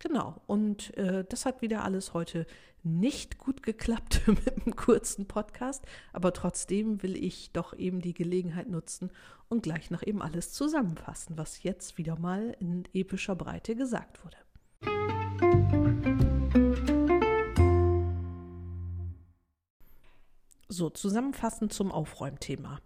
Genau, 0.00 0.40
und 0.46 0.96
äh, 0.96 1.26
das 1.28 1.44
hat 1.44 1.60
wieder 1.60 1.84
alles 1.84 2.14
heute 2.14 2.46
nicht 2.82 3.36
gut 3.36 3.62
geklappt 3.62 4.22
mit 4.26 4.48
einem 4.48 4.74
kurzen 4.74 5.28
Podcast, 5.28 5.84
aber 6.14 6.32
trotzdem 6.32 7.02
will 7.02 7.22
ich 7.22 7.52
doch 7.52 7.74
eben 7.78 8.00
die 8.00 8.14
Gelegenheit 8.14 8.70
nutzen 8.70 9.10
und 9.50 9.62
gleich 9.62 9.90
noch 9.90 10.02
eben 10.02 10.22
alles 10.22 10.54
zusammenfassen, 10.54 11.36
was 11.36 11.62
jetzt 11.62 11.98
wieder 11.98 12.18
mal 12.18 12.56
in 12.60 12.84
epischer 12.94 13.36
Breite 13.36 13.76
gesagt 13.76 14.24
wurde. 14.24 14.38
So, 20.68 20.88
zusammenfassend 20.88 21.74
zum 21.74 21.92
Aufräumthema. 21.92 22.80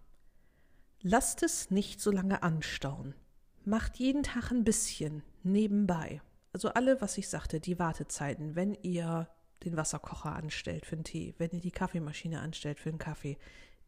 Lasst 1.01 1.43
es 1.43 1.71
nicht 1.71 2.01
so 2.01 2.11
lange 2.11 2.43
anstauen. 2.43 3.15
Macht 3.63 3.99
jeden 3.99 4.23
Tag 4.23 4.51
ein 4.51 4.65
bisschen 4.65 5.23
nebenbei. 5.43 6.21
Also 6.55 6.69
alle, 6.69 7.01
was 7.01 7.17
ich 7.17 7.27
sagte, 7.27 7.59
die 7.59 7.79
Wartezeiten, 7.79 8.55
wenn 8.55 8.75
ihr 8.75 9.27
den 9.65 9.75
Wasserkocher 9.75 10.31
anstellt 10.31 10.85
für 10.85 10.95
den 10.95 11.03
Tee, 11.03 11.35
wenn 11.37 11.51
ihr 11.51 11.59
die 11.59 11.69
Kaffeemaschine 11.69 12.39
anstellt 12.39 12.79
für 12.79 12.89
den 12.89 12.97
Kaffee, 12.97 13.37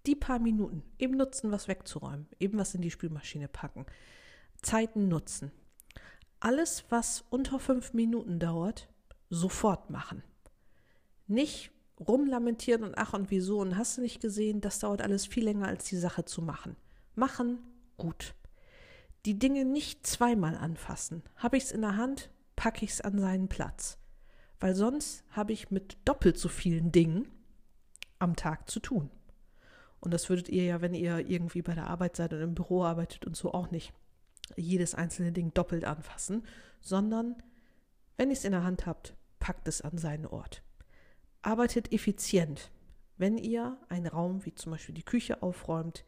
die 0.06 0.18
paar 0.18 0.40
Minuten 0.40 0.84
eben 1.00 1.16
nutzen, 1.16 1.50
was 1.50 1.70
wegzuräumen, 1.70 2.28
eben 2.42 2.58
was 2.58 2.76
in 2.76 2.82
die 2.82 2.92
Spülmaschine 2.92 3.48
packen, 3.48 3.86
Zeiten 4.62 5.08
nutzen. 5.08 5.54
Alles, 6.42 6.84
was 6.90 7.24
unter 7.30 7.58
fünf 7.62 7.94
Minuten 7.94 8.38
dauert, 8.38 8.90
sofort 9.30 9.90
machen. 9.90 10.22
Nicht 11.26 11.72
rumlamentieren 12.02 12.84
und 12.84 12.98
ach 12.98 13.14
und 13.14 13.32
wieso 13.32 13.62
und 13.62 13.78
hast 13.78 13.98
du 13.98 14.02
nicht 14.02 14.20
gesehen, 14.20 14.60
das 14.60 14.80
dauert 14.80 15.02
alles 15.02 15.26
viel 15.26 15.46
länger 15.46 15.70
als 15.70 15.86
die 15.86 15.96
Sache 15.96 16.26
zu 16.26 16.42
machen. 16.42 16.76
Machen, 17.16 17.60
gut. 17.96 18.36
Die 19.26 19.40
Dinge 19.40 19.64
nicht 19.64 20.06
zweimal 20.06 20.58
anfassen. 20.58 21.24
Habe 21.38 21.56
ich 21.56 21.64
es 21.64 21.72
in 21.72 21.80
der 21.80 21.96
Hand, 21.96 22.30
packe 22.58 22.84
ich 22.84 22.92
es 22.92 23.02
an 23.02 23.18
seinen 23.18 23.48
Platz 23.48 23.98
weil 24.60 24.76
sonst 24.76 25.24
habe 25.32 25.54
ich 25.54 25.72
mit 25.72 25.98
doppelt 26.06 26.38
so 26.38 26.50
vielen 26.50 26.92
Dingen 26.92 27.28
am 28.20 28.36
Tag 28.36 28.70
zu 28.70 28.80
tun. 28.80 29.12
Und 30.00 30.14
das 30.14 30.30
würdet 30.30 30.50
ihr 30.50 30.64
ja, 30.64 30.82
wenn 30.82 30.94
ihr 30.94 31.30
irgendwie 31.30 31.62
bei 31.62 31.74
der 31.74 31.88
Arbeit 31.88 32.16
seid 32.16 32.34
und 32.34 32.42
im 32.42 32.56
Büro 32.56 32.84
arbeitet 32.84 33.26
und 33.26 33.36
so 33.36 33.54
auch 33.54 33.72
nicht 33.72 33.94
jedes 34.56 34.96
einzelne 34.96 35.32
Ding 35.32 35.54
doppelt 35.54 35.86
anfassen, 35.86 36.46
sondern 36.82 37.36
wenn 38.16 38.30
ihr 38.30 38.38
es 38.38 38.46
in 38.46 38.52
der 38.52 38.64
Hand 38.64 38.86
habt, 38.86 39.16
packt 39.40 39.68
es 39.68 39.82
an 39.82 39.98
seinen 39.98 40.26
Ort. 40.26 40.64
Arbeitet 41.42 41.92
effizient. 41.92 42.72
Wenn 43.18 43.38
ihr 43.38 43.78
einen 43.90 44.08
Raum 44.08 44.46
wie 44.46 44.54
zum 44.54 44.72
Beispiel 44.72 44.96
die 44.96 45.04
Küche 45.04 45.42
aufräumt, 45.42 46.06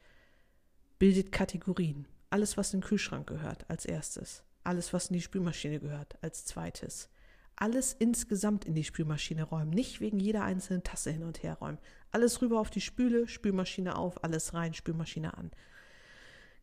bildet 0.99 1.31
Kategorien. 1.31 2.07
Alles, 2.29 2.57
was 2.57 2.73
in 2.73 2.81
den 2.81 2.87
Kühlschrank 2.87 3.27
gehört, 3.27 3.67
als 3.69 3.85
erstes. 3.85 4.43
Alles, 4.69 4.93
was 4.93 5.07
in 5.07 5.15
die 5.15 5.21
Spülmaschine 5.21 5.79
gehört, 5.79 6.17
als 6.21 6.45
zweites 6.45 7.09
alles 7.59 7.93
insgesamt 7.93 8.65
in 8.65 8.73
die 8.73 8.85
Spülmaschine 8.85 9.43
räumen, 9.43 9.69
nicht 9.69 9.99
wegen 9.99 10.19
jeder 10.19 10.43
einzelnen 10.43 10.83
Tasse 10.83 11.11
hin 11.11 11.23
und 11.23 11.43
her 11.43 11.55
räumen. 11.55 11.77
Alles 12.11 12.41
rüber 12.41 12.59
auf 12.59 12.69
die 12.69 12.81
Spüle, 12.81 13.27
Spülmaschine 13.27 13.97
auf, 13.97 14.23
alles 14.23 14.53
rein, 14.53 14.73
Spülmaschine 14.73 15.37
an. 15.37 15.51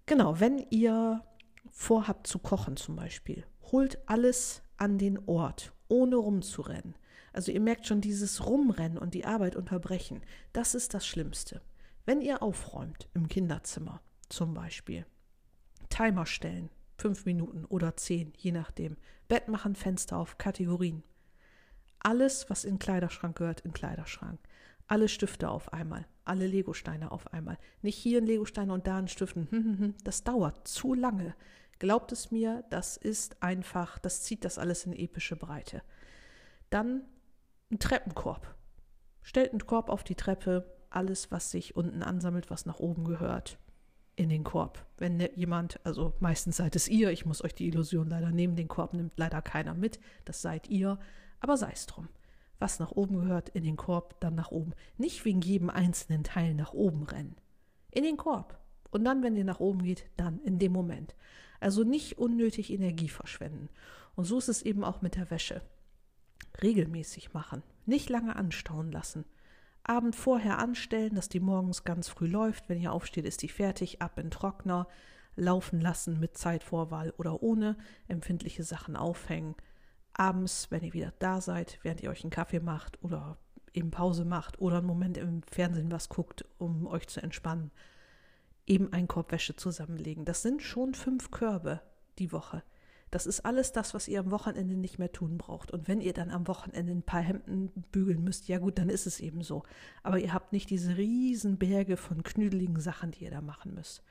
Genau, 0.06 0.40
wenn 0.40 0.58
ihr 0.70 1.22
vorhabt 1.70 2.26
zu 2.26 2.38
kochen 2.38 2.76
zum 2.76 2.96
Beispiel, 2.96 3.44
holt 3.72 3.98
alles 4.06 4.62
an 4.78 4.96
den 4.98 5.18
Ort, 5.26 5.72
ohne 5.88 6.16
rumzurennen. 6.16 6.94
Also 7.32 7.52
ihr 7.52 7.60
merkt 7.60 7.86
schon 7.86 8.00
dieses 8.00 8.46
Rumrennen 8.46 8.96
und 8.96 9.12
die 9.12 9.26
Arbeit 9.26 9.56
unterbrechen, 9.56 10.22
das 10.54 10.74
ist 10.74 10.94
das 10.94 11.06
Schlimmste. 11.06 11.60
Wenn 12.06 12.22
ihr 12.22 12.42
aufräumt 12.42 13.08
im 13.12 13.28
Kinderzimmer 13.28 14.00
zum 14.30 14.54
Beispiel, 14.54 15.04
Timer 15.90 16.24
stellen, 16.24 16.70
fünf 16.96 17.24
Minuten 17.24 17.64
oder 17.66 17.96
zehn, 17.96 18.32
je 18.36 18.52
nachdem. 18.52 18.96
Bett 19.28 19.48
machen, 19.48 19.74
Fenster 19.74 20.16
auf, 20.16 20.38
Kategorien. 20.38 21.02
Alles, 22.00 22.48
was 22.48 22.64
in 22.64 22.78
Kleiderschrank 22.78 23.36
gehört, 23.36 23.60
in 23.60 23.72
Kleiderschrank. 23.72 24.38
Alle 24.86 25.08
Stifte 25.08 25.50
auf 25.50 25.72
einmal, 25.72 26.06
alle 26.24 26.46
Legosteine 26.46 27.10
auf 27.10 27.32
einmal. 27.32 27.58
Nicht 27.82 27.96
hier 27.96 28.20
ein 28.20 28.26
Legostein 28.26 28.70
und 28.70 28.86
da 28.86 28.98
ein 28.98 29.08
Stiften. 29.08 29.48
Hm, 29.50 29.64
hm, 29.64 29.78
hm. 29.78 29.94
Das 30.04 30.22
dauert 30.22 30.68
zu 30.68 30.94
lange. 30.94 31.34
Glaubt 31.78 32.12
es 32.12 32.30
mir, 32.30 32.64
das 32.70 32.96
ist 32.96 33.42
einfach, 33.42 33.98
das 33.98 34.22
zieht 34.22 34.44
das 34.44 34.58
alles 34.58 34.86
in 34.86 34.92
epische 34.92 35.36
Breite. 35.36 35.82
Dann 36.70 37.02
ein 37.70 37.78
Treppenkorb. 37.78 38.54
Stellt 39.22 39.50
einen 39.50 39.66
Korb 39.66 39.90
auf 39.90 40.04
die 40.04 40.14
Treppe, 40.14 40.72
alles, 40.88 41.32
was 41.32 41.50
sich 41.50 41.74
unten 41.74 42.02
ansammelt, 42.02 42.48
was 42.48 42.64
nach 42.64 42.78
oben 42.78 43.04
gehört 43.04 43.58
in 44.16 44.30
den 44.30 44.44
Korb. 44.44 44.84
Wenn 44.98 45.18
ne, 45.18 45.30
jemand, 45.36 45.78
also 45.84 46.14
meistens 46.20 46.56
seid 46.56 46.74
es 46.74 46.88
ihr, 46.88 47.10
ich 47.10 47.26
muss 47.26 47.44
euch 47.44 47.54
die 47.54 47.68
Illusion 47.68 48.08
leider 48.08 48.30
nehmen, 48.30 48.56
den 48.56 48.68
Korb 48.68 48.94
nimmt 48.94 49.12
leider 49.16 49.42
keiner 49.42 49.74
mit, 49.74 50.00
das 50.24 50.42
seid 50.42 50.68
ihr, 50.68 50.98
aber 51.40 51.56
sei 51.56 51.70
es 51.72 51.86
drum. 51.86 52.08
Was 52.58 52.80
nach 52.80 52.92
oben 52.92 53.16
gehört, 53.20 53.50
in 53.50 53.62
den 53.62 53.76
Korb, 53.76 54.18
dann 54.20 54.34
nach 54.34 54.50
oben. 54.50 54.72
Nicht 54.96 55.24
wegen 55.26 55.42
jedem 55.42 55.68
einzelnen 55.68 56.24
Teil 56.24 56.54
nach 56.54 56.72
oben 56.72 57.02
rennen. 57.02 57.36
In 57.90 58.02
den 58.02 58.16
Korb. 58.16 58.58
Und 58.90 59.04
dann, 59.04 59.22
wenn 59.22 59.36
ihr 59.36 59.44
nach 59.44 59.60
oben 59.60 59.82
geht, 59.82 60.06
dann 60.16 60.40
in 60.40 60.58
dem 60.58 60.72
Moment. 60.72 61.14
Also 61.60 61.84
nicht 61.84 62.16
unnötig 62.18 62.72
Energie 62.72 63.10
verschwenden. 63.10 63.68
Und 64.14 64.24
so 64.24 64.38
ist 64.38 64.48
es 64.48 64.62
eben 64.62 64.84
auch 64.84 65.02
mit 65.02 65.16
der 65.16 65.30
Wäsche. 65.30 65.60
Regelmäßig 66.62 67.34
machen. 67.34 67.62
Nicht 67.84 68.08
lange 68.08 68.36
anstauen 68.36 68.90
lassen. 68.90 69.26
Abend 69.88 70.16
vorher 70.16 70.58
anstellen, 70.58 71.14
dass 71.14 71.28
die 71.28 71.40
morgens 71.40 71.84
ganz 71.84 72.08
früh 72.08 72.26
läuft. 72.26 72.68
Wenn 72.68 72.80
ihr 72.80 72.92
aufsteht, 72.92 73.24
ist 73.24 73.42
die 73.42 73.48
fertig, 73.48 74.02
ab 74.02 74.18
in 74.18 74.30
Trockner, 74.30 74.88
laufen 75.36 75.80
lassen 75.80 76.18
mit 76.18 76.36
Zeitvorwahl 76.36 77.12
oder 77.18 77.42
ohne, 77.42 77.76
empfindliche 78.08 78.64
Sachen 78.64 78.96
aufhängen. 78.96 79.54
Abends, 80.14 80.70
wenn 80.70 80.82
ihr 80.82 80.94
wieder 80.94 81.12
da 81.18 81.40
seid, 81.40 81.78
während 81.82 82.02
ihr 82.02 82.10
euch 82.10 82.24
einen 82.24 82.30
Kaffee 82.30 82.60
macht 82.60 83.02
oder 83.02 83.38
eben 83.72 83.90
Pause 83.90 84.24
macht 84.24 84.60
oder 84.60 84.78
einen 84.78 84.86
Moment 84.86 85.18
im 85.18 85.42
Fernsehen 85.42 85.92
was 85.92 86.08
guckt, 86.08 86.44
um 86.58 86.86
euch 86.86 87.06
zu 87.06 87.22
entspannen, 87.22 87.70
eben 88.66 88.92
einen 88.92 89.08
Korb 89.08 89.30
Wäsche 89.30 89.54
zusammenlegen. 89.54 90.24
Das 90.24 90.42
sind 90.42 90.62
schon 90.62 90.94
fünf 90.94 91.30
Körbe 91.30 91.82
die 92.18 92.32
Woche. 92.32 92.62
Das 93.10 93.26
ist 93.26 93.40
alles 93.44 93.72
das, 93.72 93.94
was 93.94 94.08
ihr 94.08 94.18
am 94.18 94.30
Wochenende 94.30 94.76
nicht 94.76 94.98
mehr 94.98 95.12
tun 95.12 95.38
braucht. 95.38 95.70
Und 95.70 95.86
wenn 95.86 96.00
ihr 96.00 96.12
dann 96.12 96.30
am 96.30 96.48
Wochenende 96.48 96.92
ein 96.92 97.02
paar 97.02 97.20
Hemden 97.20 97.70
bügeln 97.92 98.22
müsst, 98.24 98.48
ja 98.48 98.58
gut, 98.58 98.78
dann 98.78 98.88
ist 98.88 99.06
es 99.06 99.20
eben 99.20 99.42
so. 99.42 99.62
Aber 100.02 100.18
ihr 100.18 100.32
habt 100.32 100.52
nicht 100.52 100.70
diese 100.70 100.96
riesen 100.96 101.56
Berge 101.56 101.96
von 101.96 102.24
knüdeligen 102.24 102.80
Sachen, 102.80 103.12
die 103.12 103.24
ihr 103.24 103.30
da 103.30 103.40
machen 103.40 103.74
müsst. 103.74 104.02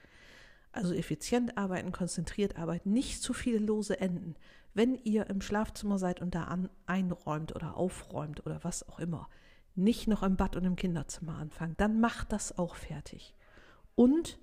Also 0.72 0.94
effizient 0.94 1.58
arbeiten, 1.58 1.92
konzentriert 1.92 2.58
arbeiten, 2.58 2.92
nicht 2.92 3.22
zu 3.22 3.34
viele 3.34 3.60
lose 3.60 4.00
Enden. 4.00 4.36
Wenn 4.74 4.96
ihr 5.04 5.30
im 5.30 5.42
Schlafzimmer 5.42 6.00
seid 6.00 6.22
und 6.22 6.36
da 6.36 6.46
an, 6.46 6.70
einräumt 6.86 7.56
oder 7.56 7.78
aufräumt 7.78 8.46
oder 8.46 8.64
was 8.64 8.88
auch 8.88 9.00
immer, 9.00 9.30
nicht 9.76 10.08
noch 10.08 10.24
im 10.24 10.38
Bad 10.38 10.56
und 10.56 10.66
im 10.66 10.76
Kinderzimmer 10.78 11.38
anfangen, 11.38 11.76
dann 11.78 12.00
macht 12.00 12.32
das 12.32 12.58
auch 12.58 12.76
fertig. 12.76 13.36
Und 13.96 14.40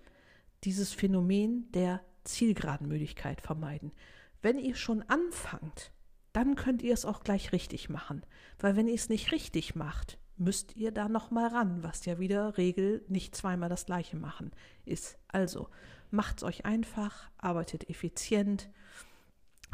dieses 0.64 0.92
Phänomen 0.92 1.70
der 1.72 2.00
Zielgeradenmüdigkeit 2.24 3.40
vermeiden 3.40 3.92
wenn 4.42 4.58
ihr 4.58 4.74
schon 4.74 5.02
anfangt, 5.02 5.92
dann 6.32 6.56
könnt 6.56 6.82
ihr 6.82 6.94
es 6.94 7.04
auch 7.04 7.22
gleich 7.22 7.52
richtig 7.52 7.88
machen. 7.88 8.22
Weil 8.58 8.76
wenn 8.76 8.88
ihr 8.88 8.94
es 8.94 9.08
nicht 9.08 9.32
richtig 9.32 9.74
macht, 9.74 10.18
müsst 10.36 10.76
ihr 10.76 10.90
da 10.90 11.08
nochmal 11.08 11.48
ran, 11.48 11.82
was 11.82 12.04
ja 12.04 12.18
wieder 12.18 12.56
Regel 12.56 13.04
nicht 13.08 13.34
zweimal 13.34 13.68
das 13.68 13.86
gleiche 13.86 14.16
machen 14.16 14.50
ist. 14.84 15.18
Also 15.28 15.68
macht 16.10 16.38
es 16.38 16.42
euch 16.44 16.64
einfach, 16.64 17.30
arbeitet 17.38 17.88
effizient, 17.88 18.70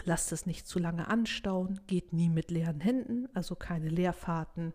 lasst 0.05 0.33
es 0.33 0.47
nicht 0.47 0.67
zu 0.67 0.79
lange 0.79 1.09
anstauen, 1.09 1.81
geht 1.87 2.13
nie 2.13 2.29
mit 2.29 2.51
leeren 2.51 2.81
Händen, 2.81 3.29
also 3.35 3.55
keine 3.55 3.89
Leerfahrten. 3.89 4.75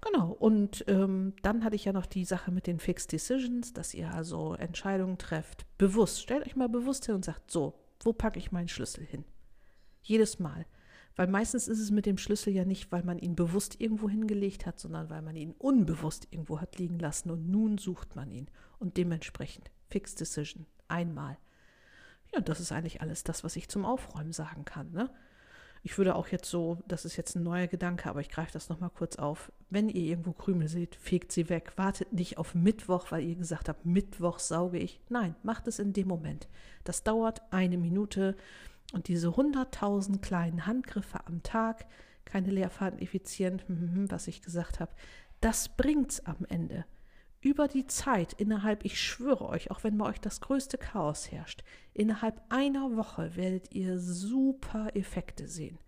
Genau, 0.00 0.30
und 0.30 0.84
ähm, 0.86 1.34
dann 1.42 1.64
hatte 1.64 1.74
ich 1.74 1.84
ja 1.84 1.92
noch 1.92 2.06
die 2.06 2.24
Sache 2.24 2.52
mit 2.52 2.68
den 2.68 2.78
Fixed 2.78 3.10
Decisions, 3.10 3.72
dass 3.72 3.94
ihr 3.94 4.14
also 4.14 4.54
Entscheidungen 4.54 5.18
trefft, 5.18 5.66
bewusst. 5.76 6.22
Stellt 6.22 6.46
euch 6.46 6.54
mal 6.54 6.68
bewusst 6.68 7.06
hin 7.06 7.16
und 7.16 7.24
sagt, 7.24 7.50
so, 7.50 7.74
wo 8.00 8.12
packe 8.12 8.38
ich 8.38 8.52
meinen 8.52 8.68
Schlüssel 8.68 9.04
hin? 9.04 9.24
Jedes 10.02 10.38
Mal. 10.38 10.66
Weil 11.16 11.26
meistens 11.26 11.66
ist 11.66 11.80
es 11.80 11.90
mit 11.90 12.06
dem 12.06 12.16
Schlüssel 12.16 12.52
ja 12.52 12.64
nicht, 12.64 12.92
weil 12.92 13.02
man 13.02 13.18
ihn 13.18 13.34
bewusst 13.34 13.80
irgendwo 13.80 14.08
hingelegt 14.08 14.66
hat, 14.66 14.78
sondern 14.78 15.10
weil 15.10 15.20
man 15.20 15.34
ihn 15.34 15.52
unbewusst 15.58 16.28
irgendwo 16.30 16.60
hat 16.60 16.78
liegen 16.78 16.98
lassen 17.00 17.30
und 17.30 17.48
nun 17.48 17.76
sucht 17.76 18.14
man 18.14 18.30
ihn. 18.30 18.48
Und 18.78 18.96
dementsprechend, 18.96 19.72
Fixed 19.88 20.20
Decision, 20.20 20.66
einmal. 20.86 21.36
Ja, 22.32 22.40
das 22.40 22.60
ist 22.60 22.70
eigentlich 22.70 23.00
alles 23.00 23.24
das, 23.24 23.42
was 23.42 23.56
ich 23.56 23.68
zum 23.68 23.84
Aufräumen 23.84 24.32
sagen 24.32 24.64
kann. 24.64 24.92
Ne? 24.92 25.10
Ich 25.82 25.96
würde 25.98 26.14
auch 26.14 26.28
jetzt 26.28 26.50
so, 26.50 26.78
das 26.86 27.04
ist 27.04 27.16
jetzt 27.16 27.36
ein 27.36 27.42
neuer 27.42 27.66
Gedanke, 27.66 28.08
aber 28.08 28.20
ich 28.20 28.30
greife 28.30 28.52
das 28.52 28.68
nochmal 28.68 28.90
kurz 28.90 29.16
auf. 29.16 29.52
Wenn 29.70 29.88
ihr 29.88 30.02
irgendwo 30.02 30.32
Krümel 30.32 30.68
seht, 30.68 30.96
fegt 30.96 31.32
sie 31.32 31.48
weg. 31.48 31.72
Wartet 31.76 32.12
nicht 32.12 32.38
auf 32.38 32.54
Mittwoch, 32.54 33.10
weil 33.10 33.24
ihr 33.24 33.36
gesagt 33.36 33.68
habt, 33.68 33.86
Mittwoch 33.86 34.38
sauge 34.38 34.78
ich. 34.78 35.00
Nein, 35.08 35.34
macht 35.42 35.68
es 35.68 35.78
in 35.78 35.92
dem 35.92 36.08
Moment. 36.08 36.48
Das 36.84 37.02
dauert 37.02 37.42
eine 37.52 37.78
Minute. 37.78 38.36
Und 38.92 39.08
diese 39.08 39.28
100.000 39.28 40.20
kleinen 40.20 40.66
Handgriffe 40.66 41.26
am 41.26 41.42
Tag, 41.42 41.86
keine 42.24 42.50
Leerfahrten 42.50 43.00
effizient, 43.00 43.66
hm, 43.68 43.80
hm, 43.80 43.94
hm, 43.94 44.10
was 44.10 44.28
ich 44.28 44.42
gesagt 44.42 44.80
habe, 44.80 44.92
das 45.40 45.68
bringt's 45.68 46.24
am 46.26 46.44
Ende 46.48 46.84
über 47.40 47.68
die 47.68 47.86
Zeit, 47.86 48.32
innerhalb, 48.32 48.84
ich 48.84 49.00
schwöre 49.00 49.48
euch, 49.48 49.70
auch 49.70 49.84
wenn 49.84 49.96
bei 49.96 50.06
euch 50.06 50.20
das 50.20 50.40
größte 50.40 50.78
Chaos 50.78 51.30
herrscht, 51.30 51.62
innerhalb 51.94 52.42
einer 52.48 52.96
Woche 52.96 53.36
werdet 53.36 53.72
ihr 53.74 53.98
super 53.98 54.94
Effekte 54.94 55.46
sehen. 55.46 55.78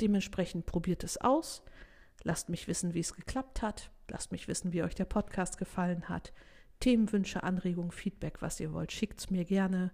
Dementsprechend 0.00 0.66
probiert 0.66 1.04
es 1.04 1.18
aus. 1.18 1.62
Lasst 2.22 2.48
mich 2.48 2.68
wissen, 2.68 2.94
wie 2.94 3.00
es 3.00 3.14
geklappt 3.14 3.62
hat. 3.62 3.90
Lasst 4.08 4.32
mich 4.32 4.48
wissen, 4.48 4.72
wie 4.72 4.82
euch 4.82 4.94
der 4.94 5.04
Podcast 5.04 5.58
gefallen 5.58 6.08
hat. 6.08 6.32
Themenwünsche, 6.80 7.42
Anregungen, 7.42 7.90
Feedback, 7.90 8.40
was 8.40 8.60
ihr 8.60 8.72
wollt, 8.72 8.92
schickt 8.92 9.20
es 9.20 9.30
mir 9.30 9.44
gerne. 9.44 9.92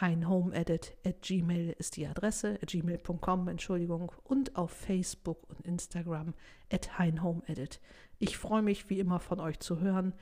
Heinhomeedit 0.00 0.96
at 1.04 1.22
gmail 1.22 1.74
ist 1.78 1.96
die 1.96 2.06
Adresse, 2.06 2.58
gmail.com, 2.64 3.48
Entschuldigung, 3.48 4.12
und 4.24 4.56
auf 4.56 4.70
Facebook 4.70 5.48
und 5.48 5.60
Instagram 5.66 6.34
at 6.72 6.98
heinhomeedit. 6.98 7.80
Ich 8.18 8.38
freue 8.38 8.62
mich 8.62 8.88
wie 8.90 9.00
immer 9.00 9.20
von 9.20 9.40
euch 9.40 9.60
zu 9.60 9.80
hören. 9.80 10.14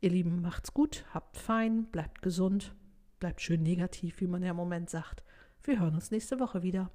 Ihr 0.00 0.10
Lieben, 0.10 0.42
macht's 0.42 0.74
gut, 0.74 1.04
habt 1.12 1.36
fein, 1.36 1.86
bleibt 1.86 2.22
gesund, 2.22 2.74
bleibt 3.20 3.40
schön 3.40 3.62
negativ, 3.62 4.20
wie 4.20 4.26
man 4.26 4.42
ja 4.42 4.50
im 4.50 4.56
Moment 4.56 4.90
sagt. 4.90 5.22
Wir 5.62 5.80
hören 5.80 5.94
uns 5.94 6.10
nächste 6.10 6.40
Woche 6.40 6.62
wieder. 6.62 6.90